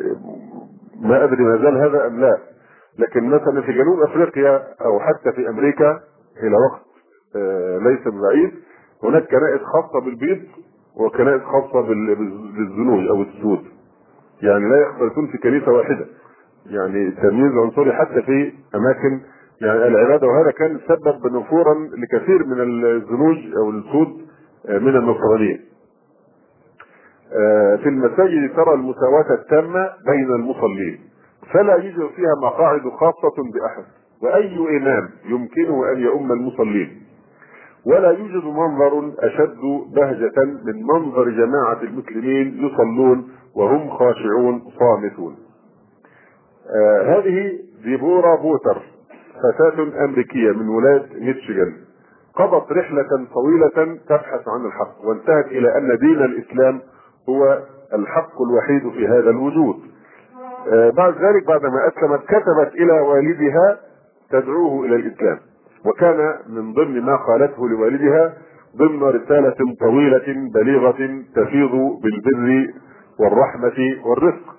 ما 1.02 1.24
أدري 1.24 1.44
ما 1.44 1.58
زال 1.58 1.78
هذا 1.78 2.08
أم 2.08 2.20
لا 2.20 2.38
لكن 3.00 3.30
مثلا 3.30 3.62
في 3.62 3.74
جنوب 3.74 4.00
أفريقيا 4.00 4.64
أو 4.86 5.00
حتى 5.00 5.32
في 5.32 5.50
أمريكا 5.50 6.00
إلى 6.44 6.56
وقت 6.56 6.82
ليس 7.84 8.08
بعيد 8.08 8.52
هناك 9.04 9.28
كنائس 9.28 9.62
خاصة 9.62 10.06
بالبيض 10.06 10.42
وكنائس 10.96 11.42
خاصة 11.42 11.82
بالزنوج 12.58 13.08
أو 13.08 13.22
السود. 13.22 13.64
يعني 14.42 14.70
لا 14.70 14.82
يختلطون 14.82 15.28
في 15.28 15.38
كنيسة 15.38 15.72
واحدة. 15.72 16.06
يعني 16.66 17.12
تمييز 17.12 17.52
عنصري 17.58 17.94
حتى 17.94 18.22
في 18.22 18.54
أماكن 18.76 19.22
يعني 19.64 19.88
العبادة 19.88 20.27
وهذا 20.27 20.52
كان 20.52 20.80
سبب 20.88 21.35
نفورا 21.35 21.73
لكثير 21.98 22.45
من 22.45 22.85
الزنوج 22.85 23.38
أو 23.57 23.69
السود 23.69 24.22
من 24.69 24.95
النصرانيه 24.98 25.60
في 27.84 27.90
المساجد 27.90 28.56
ترى 28.56 28.73
المساواة 28.73 29.34
التامة 29.34 29.90
بين 30.06 30.35
المصلين 30.35 30.99
فلا 31.53 31.73
يوجد 31.76 32.10
فيها 32.15 32.35
مقاعد 32.44 32.81
خاصة 32.81 33.35
بأحد 33.53 33.84
وأي 34.23 34.77
إمام 34.77 35.10
يمكنه 35.26 35.91
أن 35.91 35.98
يؤم 35.98 36.31
المصلين. 36.31 37.03
ولا 37.85 38.11
يوجد 38.11 38.45
منظر 38.45 39.11
أشد 39.19 39.60
بهجة 39.95 40.44
من 40.65 40.84
منظر 40.84 41.30
جماعة 41.30 41.81
المسلمين 41.84 42.65
يصلون 42.65 43.30
وهم 43.56 43.90
خاشعون 43.90 44.61
صامتون. 44.80 45.35
آه 46.76 47.02
هذه 47.19 47.60
ديبورا 47.84 48.35
بوتر. 48.35 48.81
فتاة 49.44 50.06
أمريكية 50.06 50.52
من 50.52 50.70
ولاية 50.70 51.06
ميتشيغان 51.20 51.74
قضت 52.36 52.72
رحلة 52.72 53.28
طويلة 53.34 53.98
تبحث 54.10 54.48
عن 54.48 54.65
الحق 54.65 55.06
وانتهت 55.06 55.45
إلى 55.45 55.78
أن 55.78 55.98
دين 55.98 56.22
الإسلام 56.24 56.82
هو 57.30 57.60
الحق 57.94 58.41
الوحيد 58.41 58.90
في 58.91 59.07
هذا 59.07 59.30
الوجود. 59.30 59.76
بعد 60.98 61.14
ذلك 61.14 61.48
بعدما 61.48 61.88
أسلمت 61.88 62.20
كتبت 62.26 62.76
إلى 62.76 62.99
والدها 62.99 63.78
تدعوه 64.32 64.86
إلى 64.86 64.95
الإسلام. 64.95 65.40
وكان 65.86 66.36
من 66.49 66.74
ضمن 66.74 67.02
ما 67.02 67.15
قالته 67.15 67.70
لوالدها 67.70 68.34
ضمن 68.78 69.03
رسالة 69.03 69.56
طويلة 69.80 70.49
بليغة 70.53 71.22
تفيض 71.36 71.72
بالبر 72.03 72.74
والرحمة 73.20 73.78
والرفق 74.06 74.56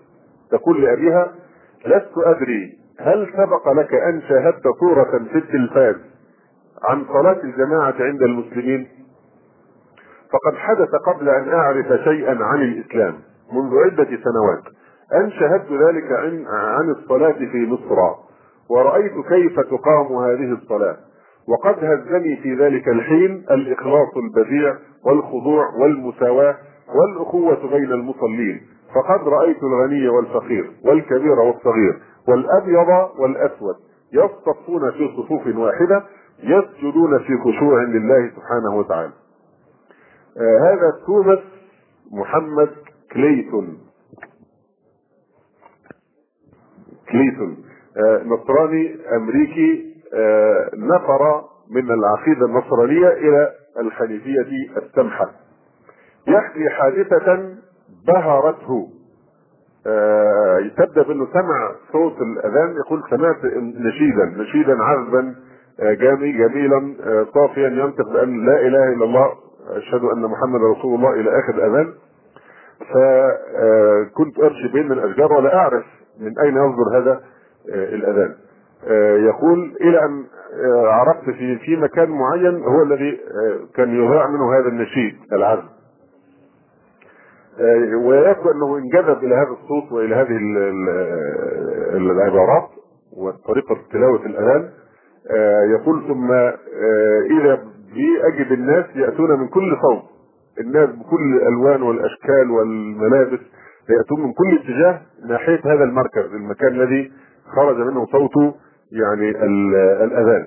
تقول 0.50 0.82
لأبيها 0.82 1.32
لست 1.86 2.12
أدري 2.18 2.72
هل 3.00 3.32
سبق 3.36 3.72
لك 3.72 3.94
أن 3.94 4.22
شاهدت 4.28 4.62
صورة 4.80 5.24
في 5.32 5.38
التلفاز 5.38 5.96
عن 6.88 7.04
صلاة 7.04 7.40
الجماعة 7.44 7.94
عند 8.00 8.22
المسلمين؟ 8.22 8.88
فقد 10.32 10.56
حدث 10.56 10.88
قبل 11.06 11.28
أن 11.28 11.48
أعرف 11.48 11.86
شيئا 12.04 12.44
عن 12.44 12.62
الإسلام 12.62 13.14
منذ 13.52 13.78
عدة 13.84 14.04
سنوات. 14.04 14.62
أن 15.14 15.30
شاهدت 15.30 15.72
ذلك 15.72 16.12
عن, 16.12 16.46
عن 16.48 16.90
الصلاة 16.90 17.32
في 17.32 17.66
مصر 17.66 17.96
ورأيت 18.70 19.12
كيف 19.28 19.60
تقام 19.60 20.12
هذه 20.12 20.52
الصلاة. 20.52 20.96
وقد 21.48 21.84
هزني 21.84 22.36
في 22.36 22.54
ذلك 22.54 22.88
الحين 22.88 23.44
الإخلاص 23.50 24.08
البديع 24.16 24.76
والخضوع 25.06 25.68
والمساواة 25.80 26.56
والأخوة 26.94 27.70
بين 27.70 27.92
المصلين. 27.92 28.60
فقد 28.94 29.28
رأيت 29.28 29.62
الغني 29.62 30.08
والفقير 30.08 30.70
والكبير 30.84 31.40
والصغير. 31.40 31.98
والأبيض 32.28 33.10
والأسود. 33.18 33.76
يصطفون 34.12 34.90
في 34.90 35.08
صفوف 35.16 35.56
واحدة 35.56 36.04
يسجدون 36.42 37.18
في 37.18 37.38
خشوع 37.44 37.82
لله 37.82 38.30
سبحانه 38.36 38.76
وتعالى. 38.76 39.12
آه 40.38 40.58
هذا 40.58 40.92
توماس 41.06 41.38
محمد 42.12 42.70
كليتون. 43.12 43.78
كليتون. 47.12 47.64
آه 47.96 48.22
نصراني 48.24 48.96
أمريكي 49.16 49.94
آه 50.14 50.70
نفر 50.74 51.44
من 51.70 51.90
العقيدة 51.90 52.46
النصرانية 52.46 53.08
إلى 53.08 53.52
الحنيفية 53.80 54.46
السمحة. 54.76 55.30
يحكي 56.28 56.68
حادثة 56.70 57.54
بهرته. 58.06 58.88
آه 59.86 60.70
تبدأ 60.76 61.02
بانه 61.02 61.26
سمع 61.32 61.72
صوت 61.92 62.16
الأذان 62.22 62.76
يقول 62.76 63.02
سمعت 63.10 63.44
نشيدا 63.76 64.24
نشيدا 64.24 64.82
عذبا 64.82 65.34
جامي 65.78 66.32
جميلا 66.32 66.94
صافيا 67.34 67.68
ينطق 67.68 68.12
بأن 68.12 68.46
لا 68.46 68.60
إله 68.60 68.92
إلا 68.92 69.04
الله 69.04 69.32
أشهد 69.70 70.04
أن 70.04 70.22
محمد 70.22 70.60
رسول 70.60 70.94
الله 70.94 71.10
إلى 71.10 71.38
آخر 71.38 71.54
الأذان. 71.54 71.94
فكنت 72.80 74.38
امشي 74.38 74.68
بين 74.72 74.92
الاشجار 74.92 75.32
ولا 75.32 75.54
أعرف 75.54 75.84
من 76.20 76.38
أين 76.38 76.56
يصدر 76.56 76.98
هذا 76.98 77.20
آه، 77.72 77.94
الأذان. 77.94 78.34
آه، 78.88 79.16
يقول 79.16 79.76
إلى 79.80 80.04
أن 80.04 80.24
آه، 80.64 80.88
عرفت 80.88 81.24
في 81.30 81.58
في 81.58 81.76
مكان 81.76 82.10
معين 82.10 82.62
هو 82.62 82.82
الذي 82.82 83.20
كان 83.74 84.04
يذاع 84.04 84.26
منه 84.28 84.58
هذا 84.58 84.68
النشيد 84.68 85.16
العذب. 85.32 85.64
ويبدو 88.06 88.50
أنه 88.50 88.76
انجذب 88.78 89.24
إلى 89.24 89.34
هذا 89.34 89.56
الصوت 89.62 89.92
وإلى 89.92 90.14
هذه 90.14 90.36
العبارات 91.96 92.68
وطريقة 93.16 93.76
تلاوة 93.92 94.26
الاذان 94.26 94.70
يقول 95.70 96.02
ثم 96.08 96.32
اذا 97.40 97.54
بي 97.94 98.08
اجد 98.32 98.52
الناس 98.52 98.84
يأتون 98.96 99.40
من 99.40 99.48
كل 99.48 99.76
صوت 99.82 100.02
الناس 100.60 100.88
بكل 100.88 101.36
الالوان 101.36 101.82
والأشكال 101.82 102.50
والملابس 102.50 103.40
يأتون 103.90 104.20
من 104.20 104.32
كل 104.32 104.58
اتجاه 104.58 105.00
ناحية 105.28 105.60
هذا 105.64 105.84
المركز 105.84 106.34
المكان 106.34 106.68
الذي 106.68 107.12
خرج 107.56 107.76
منه 107.76 108.06
صوت 108.06 108.54
يعني 108.92 109.30
الاذان 110.04 110.46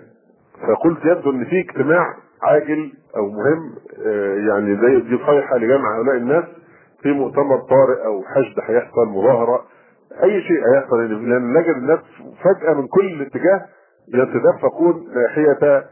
فقلت 0.68 1.06
يبدو 1.06 1.32
أن 1.32 1.46
في 1.46 1.60
اجتماع 1.60 2.14
عاجل 2.44 2.92
أو 3.18 3.30
مهم 3.32 3.74
آه، 4.06 4.36
يعني 4.36 4.76
زي 4.82 5.00
دي 5.00 5.18
صيحة 5.28 5.58
لجمع 5.58 5.98
هؤلاء 5.98 6.16
الناس 6.18 6.44
في 7.02 7.12
مؤتمر 7.12 7.58
طارئ 7.70 8.06
أو 8.06 8.24
حشد 8.24 8.60
هيحصل 8.64 9.06
مظاهرة 9.08 9.62
أي 10.24 10.42
شيء 10.42 10.62
هيحصل 10.74 10.98
لأن 11.02 11.54
نجد 11.54 11.76
الناس 11.76 12.00
فجأة 12.44 12.74
من 12.74 12.88
كل 12.88 13.22
اتجاه 13.22 13.66
يتدفقون 14.14 15.08
ناحية 15.16 15.86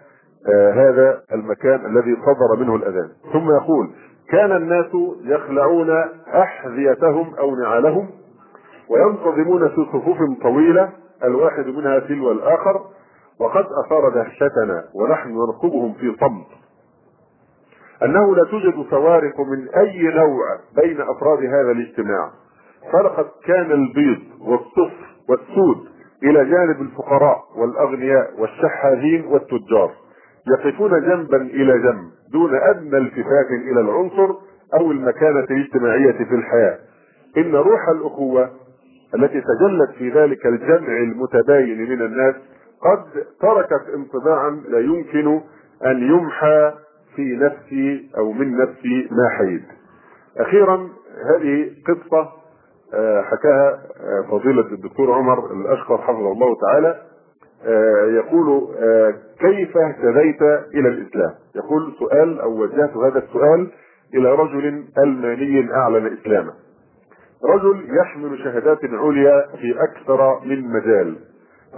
آه 0.53 0.71
هذا 0.71 1.21
المكان 1.31 1.85
الذي 1.85 2.15
صدر 2.25 2.63
منه 2.63 2.75
الأذان. 2.75 3.09
ثم 3.33 3.49
يقول 3.61 3.89
كان 4.31 4.51
الناس 4.51 4.85
يخلعون 5.23 5.89
أحذيتهم 6.33 7.35
أو 7.39 7.55
نعالهم 7.55 8.09
وينتظمون 8.89 9.69
في 9.69 9.85
صفوف 9.93 10.17
طويلة 10.43 10.89
الواحد 11.23 11.65
منها 11.67 11.99
تلو 11.99 12.31
الآخر 12.31 12.81
وقد 13.39 13.65
أثار 13.85 14.09
دهشتنا 14.09 14.83
ونحن 14.95 15.29
نرقبهم 15.29 15.93
في 15.93 16.15
صمت 16.19 16.47
أنه 18.03 18.35
لا 18.35 18.43
توجد 18.51 18.85
فوارق 18.89 19.39
من 19.39 19.67
أي 19.77 20.03
نوع 20.03 20.45
بين 20.75 21.01
أفراد 21.01 21.39
هذا 21.45 21.71
الاجتماع. 21.71 22.31
فلقد 22.93 23.25
كان 23.45 23.71
البيض 23.71 24.19
والصفر 24.41 25.05
والسود 25.29 25.77
إلى 26.23 26.45
جانب 26.45 26.81
الفقراء 26.81 27.43
والأغنياء 27.55 28.31
والشحاذين 28.39 29.25
والتجار 29.25 29.91
يقفون 30.47 30.89
جنبا 31.01 31.37
إلى 31.37 31.79
جنب 31.79 32.11
دون 32.33 32.55
أدنى 32.55 32.97
التفات 32.97 33.49
إلى 33.71 33.81
العنصر 33.81 34.35
أو 34.73 34.91
المكانة 34.91 35.39
الاجتماعية 35.51 36.11
في 36.11 36.35
الحياة. 36.35 36.77
إن 37.37 37.55
روح 37.55 37.89
الأخوة 37.89 38.49
التي 39.15 39.41
تجلت 39.41 39.91
في 39.97 40.09
ذلك 40.09 40.45
الجمع 40.45 40.97
المتباين 40.97 41.89
من 41.89 42.01
الناس 42.01 42.35
قد 42.81 43.23
تركت 43.41 43.89
انطباعا 43.95 44.49
لا 44.69 44.79
يمكن 44.79 45.41
أن 45.85 46.09
يمحى 46.09 46.73
في 47.15 47.35
نفسي 47.35 48.09
أو 48.17 48.31
من 48.31 48.57
نفسي 48.57 49.07
ما 49.11 49.29
حيد. 49.37 49.63
أخيرا 50.37 50.89
هذه 51.25 51.71
قصة 51.87 52.29
آه، 52.93 53.21
حكاها 53.21 53.69
آه، 54.01 54.31
فضيلة 54.31 54.61
الدكتور 54.71 55.11
عمر 55.11 55.51
الأشقر 55.53 55.97
حفظه 55.97 56.31
الله 56.31 56.55
تعالى. 56.61 57.01
آه، 57.65 58.05
يقول 58.05 58.67
كيف 59.39 59.77
اهتديت 59.77 60.41
إلى 60.73 60.89
الإسلام؟ 60.89 61.31
يقول 61.55 61.93
سؤال 61.99 62.41
أو 62.41 62.61
وجهت 62.61 62.97
هذا 62.97 63.19
السؤال 63.19 63.71
إلى 64.13 64.31
رجل 64.35 64.83
ألماني 64.97 65.73
أعلن 65.73 66.17
إسلامه. 66.21 66.53
رجل 67.43 67.87
يحمل 68.01 68.39
شهادات 68.39 68.79
عليا 68.83 69.45
في 69.61 69.75
أكثر 69.83 70.39
من 70.45 70.67
مجال. 70.73 71.15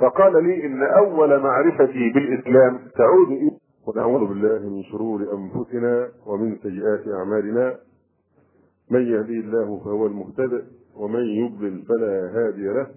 فقال 0.02 0.44
لي 0.44 0.66
إن 0.66 0.84
أول 0.84 1.40
معرفتي 1.40 2.12
بالإسلام 2.16 2.80
تعود 2.98 3.28
إلى 3.28 3.67
ونعوذ 3.88 4.28
بالله 4.28 4.70
من 4.70 4.84
شرور 4.84 5.20
أنفسنا 5.34 6.10
ومن 6.26 6.58
سيئات 6.64 7.08
أعمالنا. 7.08 7.76
من 8.92 9.02
يهدي 9.02 9.40
الله 9.40 9.80
فهو 9.80 10.08
المهتدئ 10.08 10.64
ومن 10.96 11.24
يضلل 11.24 11.82
فلا 11.86 12.32
هادي 12.36 12.68
له. 12.68 12.88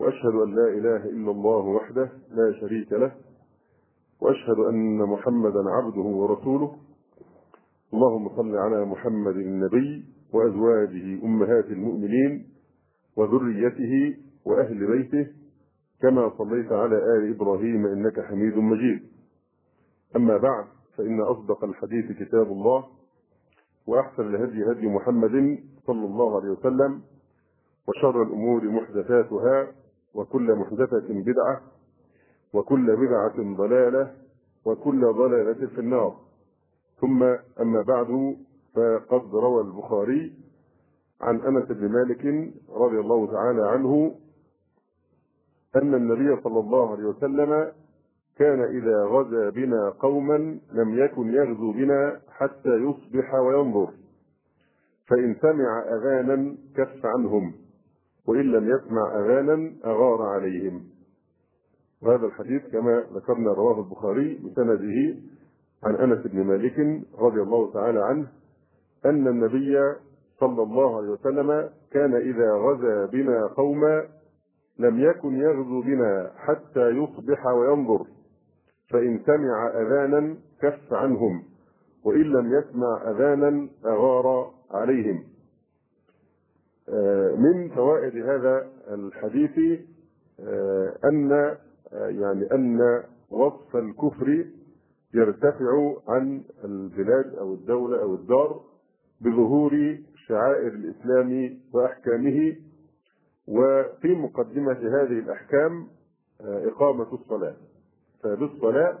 وأشهد 0.00 0.34
أن 0.34 0.54
لا 0.54 0.68
إله 0.68 1.04
إلا 1.04 1.30
الله 1.30 1.64
وحده 1.66 2.08
لا 2.30 2.52
شريك 2.60 2.92
له. 2.92 3.12
وأشهد 4.20 4.58
أن 4.58 4.98
محمدا 4.98 5.70
عبده 5.70 6.00
ورسوله. 6.20 6.76
اللهم 7.94 8.28
صل 8.36 8.56
على 8.56 8.84
محمد 8.84 9.36
النبي 9.36 10.04
وأزواجه 10.32 11.24
أمهات 11.24 11.66
المؤمنين 11.66 12.46
وذريته 13.16 14.16
وأهل 14.44 14.86
بيته 14.86 15.26
كما 16.02 16.30
صليت 16.38 16.72
على 16.72 16.96
آل 16.96 17.34
إبراهيم 17.34 17.86
إنك 17.86 18.20
حميد 18.20 18.56
مجيد. 18.56 19.19
أما 20.16 20.36
بعد 20.36 20.64
فإن 20.96 21.20
أصدق 21.20 21.64
الحديث 21.64 22.12
كتاب 22.18 22.46
الله 22.52 22.84
وأحسن 23.86 24.34
الهدي 24.34 24.70
هدي 24.72 24.86
محمد 24.88 25.58
صلى 25.86 26.04
الله 26.06 26.36
عليه 26.40 26.50
وسلم 26.50 27.02
وشر 27.88 28.22
الأمور 28.22 28.64
محدثاتها 28.64 29.72
وكل 30.14 30.54
محدثة 30.54 31.08
بدعة 31.08 31.60
وكل 32.52 32.96
بدعة 32.96 33.56
ضلالة 33.56 34.14
وكل 34.64 35.00
ضلالة 35.12 35.66
في 35.66 35.78
النار. 35.80 36.16
ثم 37.00 37.22
أما 37.60 37.82
بعد 37.82 38.36
فقد 38.74 39.34
روى 39.34 39.62
البخاري 39.62 40.32
عن 41.20 41.40
أنس 41.40 41.68
بن 41.68 41.88
مالك 41.88 42.24
رضي 42.70 43.00
الله 43.00 43.32
تعالى 43.32 43.68
عنه 43.68 44.14
أن 45.76 45.94
النبي 45.94 46.42
صلى 46.42 46.60
الله 46.60 46.92
عليه 46.92 47.04
وسلم 47.04 47.72
كان 48.40 48.60
إذا 48.60 49.04
غزا 49.04 49.50
بنا 49.50 49.90
قوما 50.00 50.58
لم 50.72 50.98
يكن 50.98 51.34
يغزو 51.34 51.72
بنا 51.72 52.20
حتى 52.28 52.74
يصبح 52.74 53.34
وينظر. 53.34 53.90
فإن 55.08 55.34
سمع 55.42 55.84
أذانا 55.96 56.56
كف 56.76 57.06
عنهم 57.06 57.52
وإن 58.28 58.52
لم 58.52 58.68
يسمع 58.68 59.20
أذانا 59.20 59.72
أغار 59.84 60.22
عليهم. 60.22 60.84
وهذا 62.02 62.26
الحديث 62.26 62.62
كما 62.72 63.04
ذكرنا 63.14 63.52
رواه 63.52 63.78
البخاري 63.80 64.34
بسنده 64.34 65.16
عن 65.84 65.94
أنس 65.94 66.26
بن 66.26 66.44
مالك 66.44 67.02
رضي 67.18 67.42
الله 67.42 67.72
تعالى 67.72 68.00
عنه 68.04 68.26
أن 69.06 69.28
النبي 69.28 69.94
صلى 70.40 70.62
الله 70.62 70.96
عليه 70.96 71.08
وسلم 71.08 71.70
كان 71.92 72.14
إذا 72.14 72.52
غزا 72.52 73.06
بنا 73.06 73.46
قوما 73.46 74.04
لم 74.78 75.00
يكن 75.00 75.36
يغزو 75.36 75.82
بنا 75.82 76.30
حتى 76.36 76.88
يصبح 76.88 77.46
وينظر. 77.46 78.06
فإن 78.90 79.20
سمع 79.26 79.68
أذانا 79.80 80.36
كف 80.62 80.92
عنهم 80.92 81.42
وإن 82.04 82.22
لم 82.22 82.52
يسمع 82.58 83.10
أذانا 83.10 83.68
أغار 83.86 84.54
عليهم. 84.70 85.24
آه، 86.88 87.34
من 87.36 87.68
فوائد 87.68 88.16
هذا 88.16 88.66
الحديث 88.88 89.80
آه، 90.40 90.96
أن 91.04 91.32
آه، 91.32 91.58
يعني 92.08 92.52
أن 92.52 93.02
وصف 93.30 93.76
الكفر 93.76 94.44
يرتفع 95.14 95.94
عن 96.08 96.42
البلاد 96.64 97.34
أو 97.34 97.54
الدولة 97.54 98.02
أو 98.02 98.14
الدار 98.14 98.60
بظهور 99.20 99.98
شعائر 100.26 100.68
الإسلام 100.68 101.58
وأحكامه. 101.72 102.56
وفي 103.48 104.14
مقدمة 104.14 104.72
هذه 104.72 105.18
الأحكام 105.18 105.88
إقامة 106.40 107.14
الصلاة. 107.14 107.56
فبالصلاة 108.22 108.98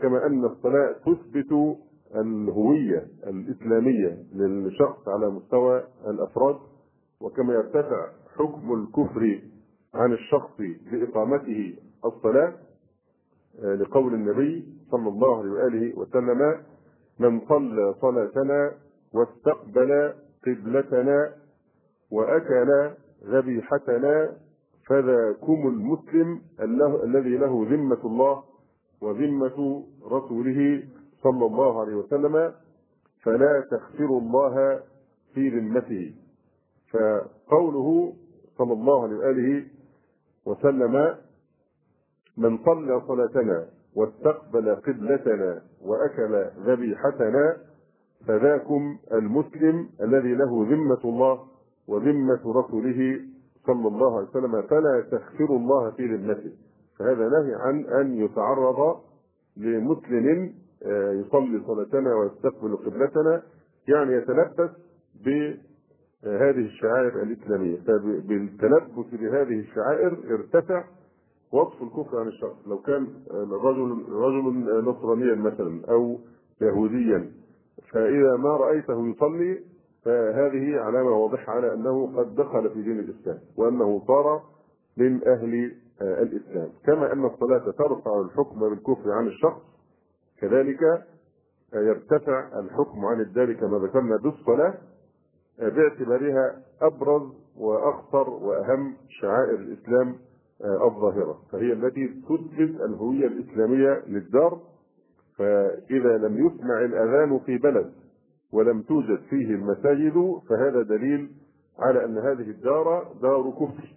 كما 0.00 0.26
أن 0.26 0.44
الصلاة 0.44 0.92
تثبت 0.92 1.76
الهوية 2.14 3.06
الإسلامية 3.26 4.18
للشخص 4.34 5.08
على 5.08 5.30
مستوى 5.30 5.84
الأفراد 6.06 6.56
وكما 7.20 7.54
يرتفع 7.54 8.08
حكم 8.36 8.72
الكفر 8.72 9.40
عن 9.94 10.12
الشخص 10.12 10.50
بإقامته 10.92 11.76
الصلاة 12.04 12.52
آه، 13.64 13.74
لقول 13.74 14.14
النبي 14.14 14.64
صلى 14.90 15.08
الله 15.08 15.38
عليه 15.38 15.50
وآله 15.50 15.98
وسلم 15.98 16.60
من 17.18 17.40
صلى 17.48 17.94
صلاتنا 18.00 18.72
واستقبل 19.14 20.12
قبلتنا 20.46 21.32
وأكل 22.10 22.90
ذبيحتنا 23.24 24.36
فذاكم 24.86 25.68
المسلم 25.68 26.40
الذي 27.04 27.36
له 27.36 27.66
ذمة 27.70 28.00
الله 28.04 28.42
وذمة 29.00 29.84
رسوله 30.10 30.82
صلى 31.22 31.46
الله 31.46 31.80
عليه 31.80 31.94
وسلم 31.94 32.52
فلا 33.22 33.64
تخسروا 33.70 34.20
الله 34.20 34.80
في 35.34 35.48
ذمته. 35.48 36.14
فقوله 36.92 38.12
صلى 38.58 38.72
الله 38.72 39.02
عليه 39.02 39.16
وآله 39.16 39.64
وسلم 40.46 41.14
من 42.36 42.58
صلى 42.64 43.00
صلاتنا 43.08 43.66
واستقبل 43.96 44.74
قبلتنا 44.74 45.62
وأكل 45.84 46.44
ذبيحتنا 46.66 47.56
فذاكم 48.26 48.98
المسلم 49.12 49.88
الذي 50.02 50.34
له 50.34 50.66
ذمة 50.70 51.00
الله 51.04 51.46
وذمة 51.88 52.40
رسوله 52.46 53.20
صلى 53.66 53.88
الله 53.88 54.16
عليه 54.16 54.28
وسلم 54.28 54.62
فلا 54.62 55.00
تخفروا 55.12 55.58
الله 55.58 55.90
في 55.90 56.06
ذمته. 56.16 56.52
فهذا 56.98 57.28
نهي 57.28 57.54
عن 57.54 57.84
أن 58.00 58.14
يتعرض 58.14 59.00
لمسلم 59.56 60.54
آه، 60.82 61.12
يصلي 61.12 61.62
صلاتنا 61.66 62.14
ويستقبل 62.14 62.76
قبلتنا 62.76 63.42
يعني 63.88 64.12
يتلبس 64.12 64.70
بهذه 65.24 66.64
الشعائر 66.66 67.22
الإسلامية. 67.22 67.76
فبالتلبس 67.76 69.06
بهذه 69.12 69.58
الشعائر 69.60 70.18
ارتفع 70.30 70.84
وصف 71.52 71.82
الكفر 71.82 72.20
عن 72.20 72.28
الشخص 72.28 72.68
لو 72.68 72.78
كان 72.78 73.06
رجل 73.50 74.04
رجل 74.12 74.84
نصرانيا 74.84 75.34
مثلا 75.34 75.84
أو 75.90 76.18
يهوديا 76.60 77.30
فإذا 77.92 78.36
ما 78.36 78.48
رأيته 78.56 79.08
يصلي 79.08 79.58
فهذه 80.06 80.76
علامة 80.80 81.10
واضحة 81.10 81.52
على 81.52 81.74
أنه 81.74 82.16
قد 82.16 82.34
دخل 82.34 82.70
في 82.70 82.82
دين 82.82 82.98
الإسلام 82.98 83.38
وأنه 83.56 84.02
صار 84.06 84.42
من 84.96 85.28
أهل 85.28 85.72
الإسلام. 86.02 86.68
كما 86.86 87.12
أن 87.12 87.24
الصلاة 87.24 87.70
ترفع 87.78 88.20
الحكم 88.20 88.60
بالكفر 88.60 89.10
عن 89.12 89.26
الشخص 89.26 89.62
كذلك 90.40 90.80
يرتفع 91.74 92.58
الحكم 92.60 93.04
عن 93.04 93.20
الدار 93.20 93.52
كما 93.52 93.78
ذكرنا 93.78 94.16
بالصلاة 94.16 94.74
باعتبارها 95.58 96.62
أبرز 96.82 97.22
وأخطر 97.58 98.30
وأهم 98.30 98.94
شعائر 99.08 99.54
الإسلام 99.54 100.14
الظاهرة. 100.64 101.38
فهي 101.52 101.72
التي 101.72 102.08
تثبت 102.08 102.80
الهوية 102.80 103.26
الإسلامية 103.26 104.02
للدار 104.06 104.60
فإذا 105.38 106.18
لم 106.18 106.46
يسمع 106.46 106.80
الأذان 106.84 107.38
في 107.38 107.58
بلد 107.58 107.92
ولم 108.52 108.82
توجد 108.82 109.18
فيه 109.30 109.54
المساجد 109.54 110.40
فهذا 110.48 110.82
دليل 110.82 111.30
على 111.78 112.04
أن 112.04 112.18
هذه 112.18 112.50
الدار 112.50 113.12
دار 113.22 113.50
كفر. 113.50 113.94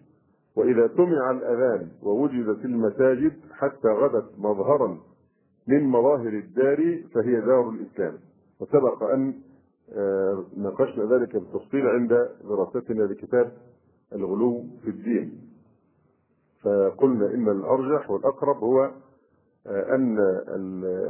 وإذا 0.56 0.88
سمع 0.98 1.32
الأذان 1.32 1.88
ووجدت 2.04 2.66
المساجد 2.66 3.34
حتى 3.52 3.88
غدت 3.88 4.30
مظهرا 4.38 4.98
من 5.68 5.84
مظاهر 5.84 6.28
الدار 6.28 7.04
فهي 7.14 7.42
دار 7.42 7.70
الإسلام. 7.70 8.14
وسبق 8.60 9.04
أن 9.04 9.34
آه، 9.94 10.44
ناقشنا 10.58 11.16
ذلك 11.16 11.34
بالتفصيل 11.36 11.88
عند 11.88 12.30
دراستنا 12.44 13.04
لكتاب 13.04 13.52
الغلو 14.14 14.64
في 14.84 14.90
الدين. 14.90 15.42
فقلنا 16.64 17.34
إن 17.34 17.50
الأرجح 17.50 18.12
والأقرب 18.12 18.58
هو 18.58 18.92
أن 19.70 20.18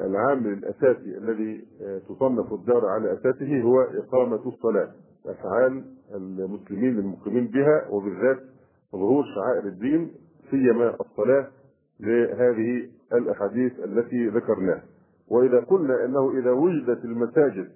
العامل 0.06 0.48
الأساسي 0.54 1.18
الذي 1.18 1.66
آه، 1.82 1.98
تصنف 1.98 2.54
الدار 2.54 2.86
على 2.86 3.14
أساسه 3.14 3.62
هو 3.62 3.82
إقامة 3.82 4.48
الصلاة 4.48 4.92
أفعال 5.26 5.84
المسلمين 6.16 7.00
المقيمين 7.00 7.48
بها 7.48 7.88
وبالذات 7.90 8.38
ظهور 8.92 9.24
شعائر 9.36 9.68
الدين 9.68 10.12
سيما 10.52 10.96
الصلاة 11.02 11.48
لهذه 12.00 12.90
الأحاديث 13.14 13.80
التي 13.80 14.28
ذكرناها. 14.28 14.84
وإذا 15.28 15.60
قلنا 15.60 16.06
أنه 16.06 16.40
إذا 16.40 16.52
وجدت 16.52 17.06
المساجد 17.06 17.70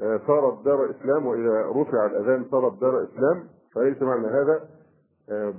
آه، 0.00 0.20
صارت 0.26 0.64
دار 0.64 0.90
إسلام 0.90 1.26
وإذا 1.26 1.66
رفع 1.66 2.06
الأذان 2.06 2.44
صارت 2.50 2.80
دار 2.80 3.02
إسلام 3.04 3.44
فليس 3.74 4.02
معنى 4.02 4.26
هذا 4.26 4.60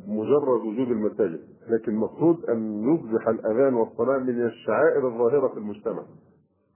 مجرد 0.07 0.61
وجود 0.61 0.87
المساجد. 0.87 1.39
لكن 1.69 1.91
المقصود 1.91 2.45
أن 2.45 2.83
يصبح 2.93 3.27
الأذان 3.27 3.73
والصلاة 3.73 4.17
من 4.17 4.45
الشعائر 4.45 5.07
الظاهرة 5.07 5.47
في 5.47 5.57
المجتمع. 5.57 6.03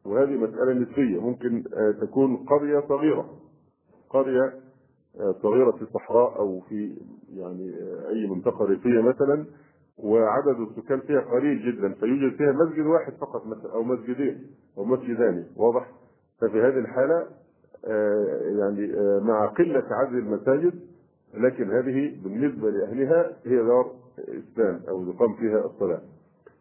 وهذه 0.05 0.31
مسألة 0.31 0.73
نسبية 0.73 1.21
ممكن 1.21 1.63
آه، 1.73 1.91
تكون 2.05 2.37
قريه 2.37 2.79
صغيرة. 2.89 3.29
قريه 4.09 4.53
آه، 5.19 5.35
صغيرة 5.43 5.71
في 5.71 5.81
الصحراء 5.81 6.39
أو 6.39 6.59
في 6.69 6.97
يعني 7.33 7.69
آه، 7.69 8.09
أي 8.09 8.27
منطقة 8.27 8.65
ريفية 8.65 9.01
مثلا 9.01 9.45
وعدد 9.97 10.59
السكان 10.59 10.99
فيها 10.99 11.21
قليل 11.21 11.71
جدا 11.71 11.93
فيوجد 11.93 12.37
فيها 12.37 12.51
مسجد 12.51 12.85
واحد 12.85 13.13
فقط 13.13 13.45
مثلا 13.45 13.73
أو 13.73 13.83
مسجدين 13.83 14.47
أو 14.77 14.85
مسجدان. 14.85 15.45
واضح؟ 15.55 15.91
ففي 16.41 16.61
هذه 16.61 16.79
الحالة 16.79 17.27
يعني 18.59 18.93
مع 19.21 19.45
قلة 19.45 19.83
عدد 19.91 20.13
المساجد 20.13 20.73
لكن 21.33 21.71
هذه 21.71 22.21
بالنسبة 22.23 22.69
لأهلها 22.69 23.37
هي 23.45 23.55
دار 23.57 23.91
إسلام 24.19 24.81
أو 24.89 25.09
يقام 25.09 25.33
فيها 25.33 25.65
الصلاة. 25.65 26.01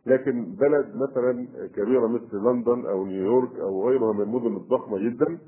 لكن 0.07 0.45
بلد 0.45 0.87
مثلا 0.97 1.47
كبيرة 1.77 2.07
مثل 2.07 2.37
لندن 2.37 2.87
أو 2.87 3.05
نيويورك 3.07 3.59
أو 3.61 3.89
غيرها 3.89 4.13
من 4.13 4.21
المدن 4.23 4.57
الضخمة 4.57 4.99
جدا 4.99 5.39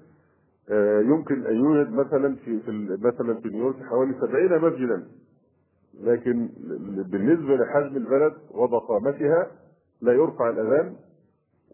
آه، 0.71 1.01
يمكن 1.01 1.47
أن 1.47 1.57
يوجد 1.57 1.93
مثلا 1.93 2.37
في, 2.37 2.61
مثلا 3.03 3.35
في 3.35 3.49
نيويورك 3.49 3.83
حوالي 3.83 4.15
70 4.21 4.59
مسجدا. 4.73 5.05
لكن 6.01 6.49
بالنسبة 7.11 7.57
لحجم 7.57 7.97
البلد 7.97 8.33
وضخامتها 8.51 9.47
لا 10.03 10.13
يرفع 10.13 10.51
الأذان 10.51 10.95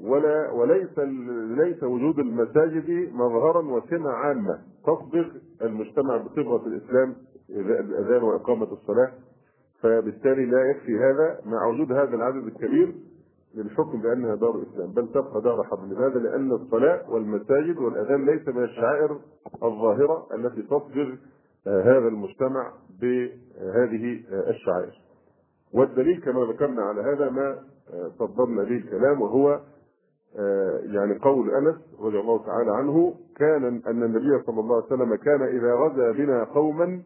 ولا 0.01 0.51
وليس 0.51 0.98
ليس 1.59 1.82
وجود 1.82 2.19
المساجد 2.19 3.12
مظهرا 3.15 3.62
وسمة 3.62 4.11
عامة 4.11 4.59
تصبغ 4.85 5.24
المجتمع 5.62 6.16
بصبغة 6.16 6.66
الإسلام 6.66 7.15
الاذان 7.51 8.23
وإقامة 8.23 8.73
الصلاة 8.73 9.12
فبالتالي 9.85 10.44
لا 10.47 10.70
يكفي 10.70 10.98
هذا 10.98 11.40
مع 11.47 11.66
وجود 11.66 11.93
هذا 11.93 12.16
العدد 12.16 12.47
الكبير 12.47 12.94
للحكم 13.55 14.01
بأنها 14.02 14.35
دار 14.35 14.62
اسلام 14.62 14.93
بل 14.93 15.09
تبقى 15.09 15.40
دار 15.40 15.65
حرب 15.65 15.93
لماذا؟ 15.93 16.19
لأن 16.19 16.52
الصلاة 16.52 17.11
والمساجد 17.11 17.78
والأذان 17.78 18.27
ليس 18.27 18.48
من 18.48 18.65
الشعائر 18.65 19.19
الظاهرة 19.62 20.27
التي 20.35 20.62
تصبغ 20.62 21.15
آه، 21.66 21.82
هذا 21.82 22.09
المجتمع 22.09 22.73
بهذه 23.01 24.23
آه، 24.32 24.51
الشعائر. 24.51 25.01
والدليل 25.73 26.20
كما 26.20 26.44
ذكرنا 26.44 26.82
على 26.82 27.01
هذا 27.01 27.31
ما 27.31 27.59
آه، 27.93 28.11
صدرنا 28.19 28.62
به 28.62 28.77
الكلام 28.77 29.20
وهو 29.23 29.61
يعني 30.85 31.19
قول 31.19 31.51
أنس 31.51 31.77
رضي 32.01 32.20
الله 32.20 32.47
تعالى 32.47 32.70
عنه 32.70 33.15
كان 33.36 33.65
أن 33.86 34.02
النبي 34.02 34.43
صلى 34.47 34.61
الله 34.61 34.77
عليه 34.77 34.86
وسلم 34.86 35.15
كان 35.15 35.43
إذا 35.43 35.74
غزا 35.74 36.12
بنا 36.12 36.44
قوما 36.44 37.02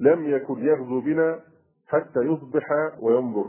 لم 0.00 0.26
يكن 0.28 0.58
يغزو 0.58 1.00
بنا 1.00 1.40
حتى 1.94 2.20
يصبح 2.20 2.92
وينظر. 3.02 3.46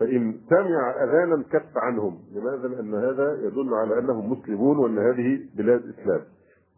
فإن 0.00 0.40
سمع 0.50 1.04
أذانا 1.04 1.44
كف 1.52 1.76
عنهم. 1.76 2.18
لماذا؟ 2.32 2.68
لأن 2.68 2.94
هذا 2.94 3.38
يدل 3.46 3.74
على 3.74 3.98
أنهم 3.98 4.32
مسلمون 4.32 4.78
وأن 4.78 4.98
هذه 4.98 5.40
بلاد 5.56 5.82
إسلام. 5.98 6.20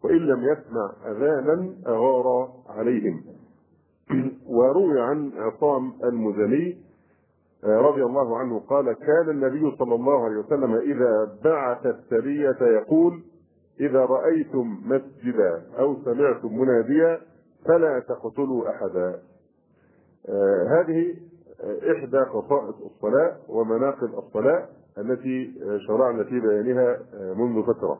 وإن 0.03 0.17
لم 0.17 0.39
يسمع 0.43 0.93
أذانا 1.11 1.73
أغار 1.87 2.53
عليهم. 2.69 3.23
وروي 4.57 5.01
عن 5.01 5.31
عصام 5.37 5.93
المزني 6.03 6.85
آه، 7.63 7.77
رضي 7.77 8.03
الله 8.03 8.37
عنه 8.37 8.59
قال 8.59 8.93
كان 8.93 9.29
النبي 9.29 9.75
صلى 9.79 9.95
الله 9.95 10.25
عليه 10.25 10.37
وسلم 10.37 10.75
إذا 10.75 11.37
بعث 11.43 11.85
السرية 11.85 12.57
يقول 12.61 13.21
إذا 13.79 13.99
رأيتم 14.05 14.77
مسجدا 14.85 15.61
أو 15.79 15.95
سمعتم 16.05 16.57
مناديا 16.57 17.19
فلا 17.65 17.99
تقتلوا 17.99 18.69
أحدا. 18.69 19.09
آه 19.09 19.34
هذه 20.69 21.15
إحدى 21.91 22.25
خصائص 22.25 22.75
الصلاة 22.81 23.37
ومناقب 23.49 24.09
الصلاة 24.17 24.65
التي 24.97 25.53
شرعنا 25.87 26.23
في 26.23 26.39
بيانها 26.39 26.99
آه، 27.13 27.33
منذ 27.33 27.63
فترة. 27.63 27.99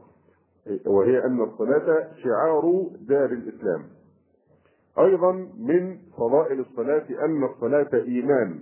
وهي 0.86 1.26
أن 1.26 1.42
الصلاة 1.42 2.08
شعار 2.24 2.86
دار 3.02 3.26
الإسلام. 3.26 3.84
أيضا 5.00 5.32
من 5.58 5.98
فضائل 6.18 6.60
الصلاة 6.60 7.06
أن 7.26 7.44
الصلاة 7.44 7.90
إيمان. 7.94 8.60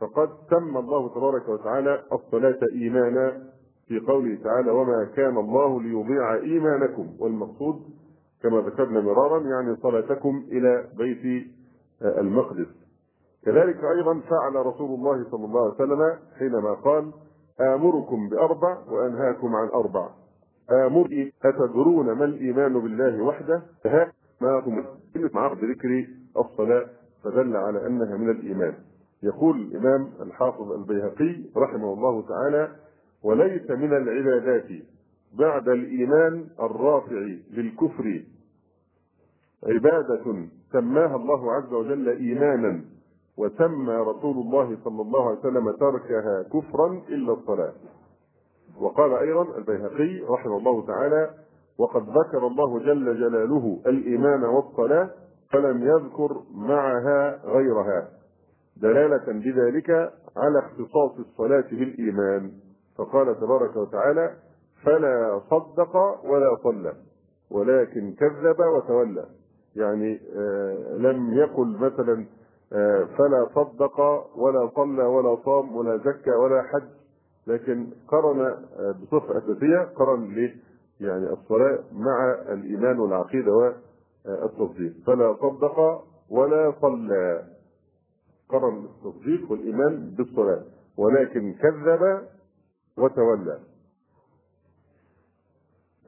فقد 0.00 0.28
سمى 0.50 0.78
الله 0.78 1.08
تبارك 1.14 1.48
وتعالى 1.48 2.02
الصلاة 2.12 2.58
إيمانا 2.72 3.42
في 3.88 3.98
قوله 4.00 4.38
تعالى 4.44 4.70
وما 4.70 5.04
كان 5.16 5.36
الله 5.38 5.82
ليضيع 5.82 6.34
إيمانكم 6.34 7.08
والمقصود 7.18 7.82
كما 8.42 8.60
ذكرنا 8.60 9.00
مرارا 9.00 9.40
يعني 9.40 9.76
صلاتكم 9.76 10.44
إلى 10.52 10.88
بيت 10.96 11.46
آه، 12.02 12.20
المقدس. 12.20 12.83
كذلك 13.44 13.84
أيضا 13.84 14.20
فعل 14.20 14.66
رسول 14.66 14.90
الله 14.98 15.24
صلى 15.30 15.44
الله 15.44 15.60
عليه 15.64 15.74
وسلم 15.74 16.18
حينما 16.38 16.74
قال 16.74 17.12
آمركم 17.60 18.28
بأربع 18.28 18.78
وأنهاكم 18.88 19.56
عن 19.56 19.68
أربع. 19.68 20.08
آمر 20.70 21.30
أتدرون 21.44 22.12
ما 22.12 22.24
الإيمان 22.24 22.80
بالله 22.80 23.22
وحده؟ 23.22 23.62
ها 23.86 24.12
ما 24.40 24.62
مع 25.34 25.52
بذكر 25.52 26.06
الصلاة 26.38 26.86
فدل 27.24 27.56
على 27.56 27.86
أنها 27.86 28.16
من 28.16 28.30
الإيمان. 28.30 28.74
يقول 29.22 29.60
الإمام 29.60 30.08
الحافظ 30.20 30.72
البيهقي 30.72 31.36
رحمه 31.56 31.92
الله 31.92 32.22
تعالى 32.28 32.68
وليس 33.22 33.70
من 33.70 33.92
العبادات 33.96 34.68
بعد 35.38 35.68
الإيمان 35.68 36.46
الرافع 36.60 37.26
للكفر 37.50 38.22
عبادة 39.66 40.46
سماها 40.72 41.16
الله 41.16 41.52
عز 41.52 41.72
وجل 41.72 42.08
إيمانا. 42.08 42.93
وسمى 43.38 43.94
رسول 43.94 44.36
الله 44.36 44.76
صلى 44.84 45.02
الله 45.02 45.28
عليه 45.28 45.38
وسلم 45.38 45.70
تركها 45.70 46.42
كفرا 46.42 47.02
إلا 47.08 47.32
الصلاة. 47.32 47.72
وقال 48.80 49.12
أيضا 49.12 49.58
البيهقي 49.58 50.20
رحمه 50.30 50.56
الله 50.56 50.86
تعالى 50.86 51.30
وقد 51.78 52.02
ذكر 52.02 52.46
الله 52.46 52.78
جل 52.78 53.04
جلاله 53.20 53.80
الإيمان 53.86 54.44
والصلاة 54.44 55.10
فلم 55.52 55.82
يذكر 55.82 56.42
معها 56.54 57.40
غيرها 57.44 58.08
دلالة 58.76 59.26
بذلك 59.26 59.90
على 60.36 60.58
اختصاص 60.58 61.18
الصلاة 61.18 61.64
بالإيمان. 61.70 62.52
فقال 62.98 63.40
تبارك 63.40 63.76
وتعالى 63.76 64.34
فلا 64.82 65.40
صدق 65.50 65.96
ولا 66.24 66.56
صلى 66.62 66.92
ولكن 67.50 68.12
كذب 68.12 68.56
وتولى. 68.76 69.26
يعني 69.76 70.20
آه 70.36 70.96
لم 70.96 71.32
يقل 71.34 71.76
مثلا 71.80 72.26
فلا 73.18 73.48
صدق 73.54 74.00
ولا 74.36 74.70
صلى 74.74 75.04
ولا 75.04 75.36
صام 75.44 75.76
ولا 75.76 75.96
زكى 75.96 76.30
ولا 76.30 76.62
حج. 76.62 76.88
لكن 77.46 77.86
قرن 78.08 78.40
آه 78.40 78.94
بصفة 79.02 79.38
أساسية 79.38 79.78
قرن 79.96 80.50
يعني 81.00 81.32
الصلاة 81.32 81.78
مع 81.92 82.34
الإيمان 82.52 82.98
والعقيدة 82.98 83.52
والتصديق. 83.52 84.92
فلا 85.06 85.34
صدق 85.34 86.04
ولا 86.30 86.72
صلى. 86.80 87.44
قرن 88.48 88.84
التصديق 88.84 89.50
والإيمان 89.50 90.14
بالصلاة. 90.16 90.62
ولكن 90.98 91.52
كذب 91.52 92.22
وتولى. 92.98 93.58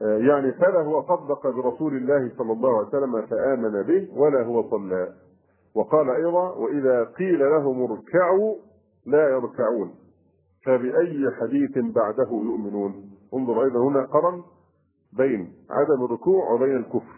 يعني 0.01 0.51
فلا 0.51 0.81
هو 0.81 1.01
صدق 1.01 1.47
برسول 1.47 1.97
الله 1.97 2.31
صلى 2.37 2.51
الله 2.51 2.77
عليه 2.77 2.87
وسلم 2.87 3.25
فآمن 3.25 3.81
به 3.83 4.19
ولا 4.19 4.43
هو 4.43 4.69
صلى. 4.69 5.13
وقال 5.77 6.09
أيضا 6.09 6.53
وإذا 6.53 7.03
قيل 7.03 7.39
لهم 7.39 7.91
اركعوا 7.91 8.55
لا 9.05 9.29
يركعون 9.29 9.91
فبأي 10.65 11.25
حديث 11.41 11.77
بعده 11.95 12.29
يؤمنون؟ 12.31 12.93
انظر 13.33 13.63
أيضا 13.63 13.79
هنا 13.79 14.05
قرن 14.05 14.41
بين 15.17 15.53
عدم 15.69 16.05
الركوع 16.05 16.51
وبين 16.51 16.75
الكفر. 16.75 17.17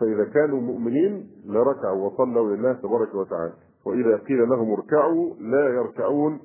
فإذا 0.00 0.24
كانوا 0.34 0.60
مؤمنين 0.60 1.30
لركعوا 1.46 2.06
وصلوا 2.06 2.56
لله 2.56 2.72
تبارك 2.72 3.14
وتعالى. 3.14 3.52
وإذا 3.86 4.16
قيل 4.16 4.48
لهم 4.48 4.72
اركعوا 4.72 5.34
لا 5.34 5.68
يركعون 5.68 6.40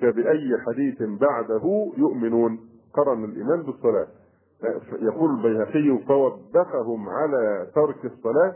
فبأي 0.00 0.58
حديث 0.66 1.02
بعده 1.02 1.92
يؤمنون؟ 1.96 2.60
قرن 2.94 3.24
الإيمان 3.24 3.62
بالصلاة. 3.62 4.06
يقول 5.02 5.30
البيهقي 5.30 6.04
فوبخهم 6.08 7.08
على 7.08 7.66
ترك 7.74 8.04
الصلاة 8.04 8.54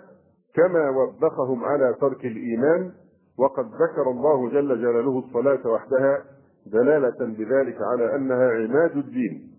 كما 0.56 0.90
وبخهم 0.90 1.64
على 1.64 1.94
ترك 2.00 2.24
الإيمان 2.24 2.92
وقد 3.38 3.64
ذكر 3.64 4.10
الله 4.10 4.48
جل 4.50 4.68
جلاله 4.80 5.18
الصلاة 5.18 5.70
وحدها 5.70 6.24
دلالة 6.66 7.18
بذلك 7.20 7.76
على 7.82 8.14
أنها 8.16 8.50
عماد 8.50 8.96
الدين 8.96 9.50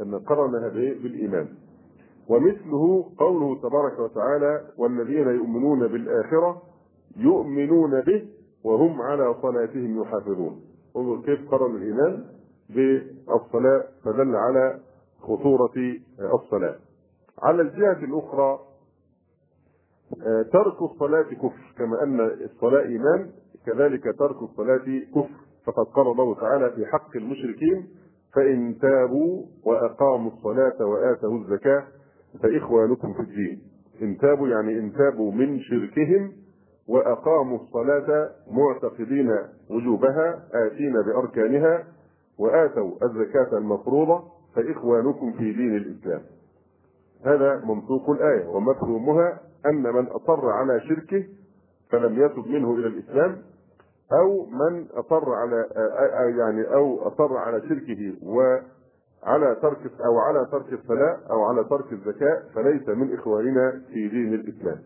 أن 0.00 0.18
قرنها 0.18 0.68
بالإيمان. 0.68 1.48
ومثله 2.28 3.04
قوله 3.18 3.60
تبارك 3.60 3.98
وتعالى 3.98 4.60
والذين 4.78 5.28
يؤمنون 5.28 5.86
بالآخرة 5.88 6.62
يؤمنون 7.16 8.00
به 8.00 8.28
وهم 8.64 9.02
على 9.02 9.34
صلاتهم 9.42 10.02
يحافظون. 10.02 10.60
انظر 10.96 11.22
كيف 11.22 11.50
قرن 11.50 11.76
الإيمان 11.76 12.24
بالصلاة 12.70 13.84
فدل 14.04 14.36
على 14.36 14.80
خطورة 15.20 15.72
الصلاة. 16.34 16.76
على 17.42 17.62
الجهة 17.62 18.04
الأخرى 18.04 18.58
ترك 20.52 20.82
الصلاة 20.82 21.22
كفر 21.22 21.74
كما 21.78 22.02
أن 22.02 22.20
الصلاة 22.20 22.82
إيمان 22.82 23.30
كذلك 23.66 24.04
ترك 24.18 24.42
الصلاة 24.42 24.84
كفر. 25.14 25.28
فقد 25.66 25.86
قال 25.94 26.06
الله 26.06 26.34
تعالى 26.34 26.70
في 26.70 26.86
حق 26.86 27.16
المشركين 27.16 27.88
فإن 28.34 28.78
تابوا 28.78 29.42
وأقاموا 29.64 30.30
الصلاة 30.30 30.86
وآتوا 30.86 31.38
الزكاة 31.38 31.84
فإخوانكم 32.42 33.12
في 33.14 33.20
الدين. 33.20 33.62
إن 34.02 34.18
تابوا 34.18 34.48
يعني 34.48 34.78
إن 34.78 34.92
تابوا 34.92 35.32
من 35.32 35.60
شركهم 35.60 36.32
وأقاموا 36.88 37.58
الصلاة 37.58 38.30
معتقدين 38.50 39.38
وجوبها 39.70 40.44
آتين 40.52 40.92
بأركانها 40.92 41.84
وآتوا 42.38 42.90
الزكاة 43.02 43.58
المفروضة 43.58 44.24
فإخوانكم 44.54 45.32
في 45.32 45.52
دين 45.52 45.76
الإسلام. 45.76 46.20
هذا 47.24 47.62
منطوق 47.64 48.10
الآية 48.10 48.46
ومفهومها 48.48 49.40
أن 49.66 49.82
من 49.82 50.06
أصر 50.06 50.48
على 50.50 50.80
شركه 50.80 51.24
فلم 51.90 52.22
يتب 52.22 52.46
منه 52.46 52.74
إلى 52.74 52.86
الإسلام 52.86 53.42
أو 54.12 54.46
من 54.46 54.86
أصر 54.90 55.32
على 55.34 55.66
يعني 56.38 56.74
أو 56.74 57.08
أصر 57.08 57.36
على 57.36 57.60
شركه 57.68 58.12
وعلى 58.22 59.56
ترك 59.62 59.78
أو 60.06 60.18
على 60.18 60.46
ترك 60.52 60.72
الصلاة 60.72 61.18
أو 61.30 61.42
على 61.44 61.64
ترك 61.64 61.92
الزكاة 61.92 62.42
فليس 62.54 62.88
من 62.88 63.14
إخواننا 63.14 63.82
في 63.92 64.08
دين 64.08 64.34
الإسلام. 64.34 64.78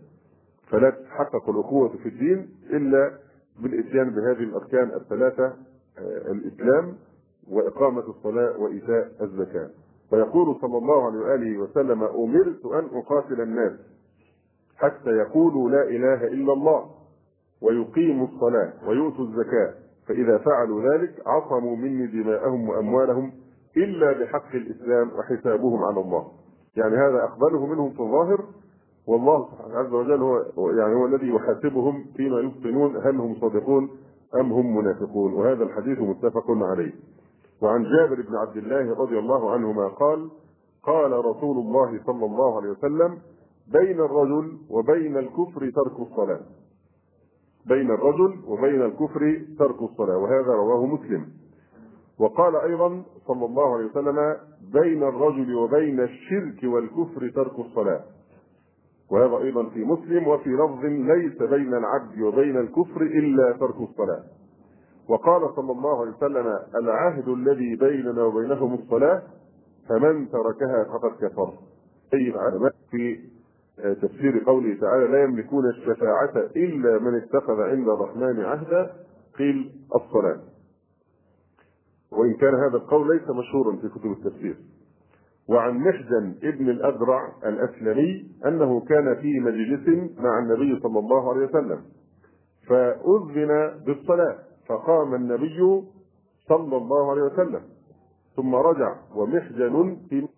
فلا 0.71 0.91
تتحقق 0.91 1.51
الأخوة 1.51 1.89
في 1.89 2.09
الدين 2.09 2.49
إلا 2.71 3.13
بالإتيان 3.63 4.11
بهذه 4.11 4.43
الأركان 4.43 4.91
الثلاثة 5.01 5.53
الإسلام 6.31 6.97
وإقامة 7.51 8.05
الصلاة 8.09 8.59
وإيتاء 8.59 9.13
الزكاة. 9.21 9.71
ويقول 10.13 10.57
صلى 10.61 10.79
الله 10.79 11.07
عليه 11.07 11.19
وآله 11.19 11.59
وسلم 11.59 12.03
أمرت 12.03 12.65
أن 12.67 12.99
أقاتل 12.99 13.41
الناس. 13.41 13.73
حتى 14.77 15.11
يقولوا 15.11 15.71
لا 15.71 15.83
إله 15.83 16.27
إلا 16.27 16.53
الله 16.53 16.87
ويقيموا 17.63 18.27
الصلاة 18.27 18.73
ويؤتوا 18.89 19.25
الزكاة. 19.25 19.75
فإذا 20.07 20.39
فعلوا 20.39 20.83
ذلك 20.93 21.23
عصموا 21.27 21.77
مني 21.77 22.07
دماءهم 22.07 22.69
وأموالهم 22.69 23.33
إلا 23.77 24.13
بحق 24.13 24.55
الإسلام 24.55 25.11
وحسابهم 25.19 25.85
على 25.85 26.01
الله. 26.01 26.27
يعني 26.77 26.97
هذا 26.97 27.25
أقبله 27.25 27.67
منهم 27.67 27.91
في 27.91 28.01
الظاهر 28.01 28.45
والله 29.07 29.49
عز 29.75 29.93
وجل 29.93 30.23
هو 30.23 30.71
يعني 30.71 30.95
هو 30.95 31.07
الذي 31.07 31.29
يحاسبهم 31.29 32.05
فيما 32.17 32.41
يبطنون 32.41 32.97
هل 32.97 33.17
هم 33.17 33.35
صادقون 33.41 33.91
أم 34.41 34.53
هم 34.53 34.77
منافقون. 34.77 35.33
وهذا 35.33 35.65
الحديث 35.65 35.99
متفق 35.99 36.45
عليه. 36.51 36.93
وعن 37.63 37.83
جابر 37.83 38.23
بن 38.23 38.37
عبد 38.37 38.57
الله 38.57 38.95
رضي 38.95 39.19
الله 39.19 39.51
عنهما 39.51 39.89
قال 39.89 40.29
قال 40.83 41.13
رسول 41.13 41.57
الله 41.57 42.01
صلى 42.07 42.27
الله 42.27 42.57
عليه 42.57 42.71
وسلم 42.71 43.19
بين 43.73 44.01
الرجل 44.01 44.59
وبين 44.71 45.17
الكفر 45.17 45.71
ترك 45.71 46.01
الصلاة. 46.01 46.41
بين 47.67 47.91
الرجل 47.91 48.41
وبين 48.47 48.83
الكفر 48.83 49.43
ترك 49.59 49.83
الصلاة 49.83 50.19
وهذا 50.19 50.53
رواه 50.53 50.87
مسلم. 50.87 51.27
وقال 52.19 52.57
أيضا 52.57 53.03
صلى 53.27 53.45
الله 53.45 53.75
عليه 53.75 53.87
وسلم 53.87 54.37
بين 54.73 55.03
الرجل 55.03 55.55
وبين 55.55 56.01
الشرك 56.01 56.65
والكفر 56.65 57.31
ترك 57.35 57.59
الصلاة. 57.59 58.05
وهذا 59.11 59.45
أيضا 59.45 59.69
في 59.69 59.85
مسلم 59.85 60.29
وفي 60.29 60.51
لفظ 60.51 60.85
ليس 60.85 61.43
بين 61.43 61.75
العبد 61.75 62.21
وبين 62.21 62.57
الكفر 62.57 63.03
إلا 63.03 63.53
ترك 63.53 63.81
الصلاة. 63.81 64.23
وقال 65.09 65.55
صلى 65.57 65.73
الله 65.73 66.01
عليه 66.01 66.11
وسلم 66.17 66.59
العهد 66.75 67.29
الذي 67.29 67.77
بيننا 67.77 68.25
وبينهم 68.25 68.75
الصلاة 68.75 69.23
فمن 69.89 70.29
تركها 70.29 70.85
فقد 70.85 71.11
كفر. 71.11 71.53
أي 72.15 72.33
في 72.91 73.36
تفسير 73.77 74.43
قوله 74.47 74.81
تعالى 74.81 75.07
لا 75.07 75.23
يملكون 75.23 75.65
الشفاعة 75.69 76.33
إلا 76.57 76.99
من 76.99 77.15
اتخذ 77.15 77.61
عند 77.61 77.89
الرحمن 77.89 78.41
عهدا 78.41 78.91
قيل 79.39 79.73
الصلاة. 79.95 80.41
وإن 82.13 82.35
كان 82.35 82.55
هذا 82.55 82.77
القول 82.77 83.17
ليس 83.17 83.31
مشهورا 83.31 83.77
في 83.77 83.89
كتب 83.89 84.13
التفسير. 84.13 84.57
وعن 85.49 85.75
محزن 85.79 86.35
ابن 86.43 86.71
الأذرع 86.71 87.33
الأسلمي 87.47 88.31
أنه 88.47 88.81
كان 88.81 89.15
في 89.15 89.41
مجلس 89.41 89.89
مع 90.19 90.39
النبي 90.39 90.81
صلى 90.81 90.99
الله 90.99 91.33
عليه 91.33 91.47
وسلم 91.47 91.83
فأذن 92.69 93.81
بالصلاة 93.87 94.39
فقام 94.69 95.15
النبي 95.15 95.83
صلى 96.49 96.77
الله 96.77 97.11
عليه 97.11 97.23
وسلم 97.23 97.61
ثم 98.37 98.55
رجع 98.55 98.97
ومحجن 99.17 99.97
في 100.09 100.29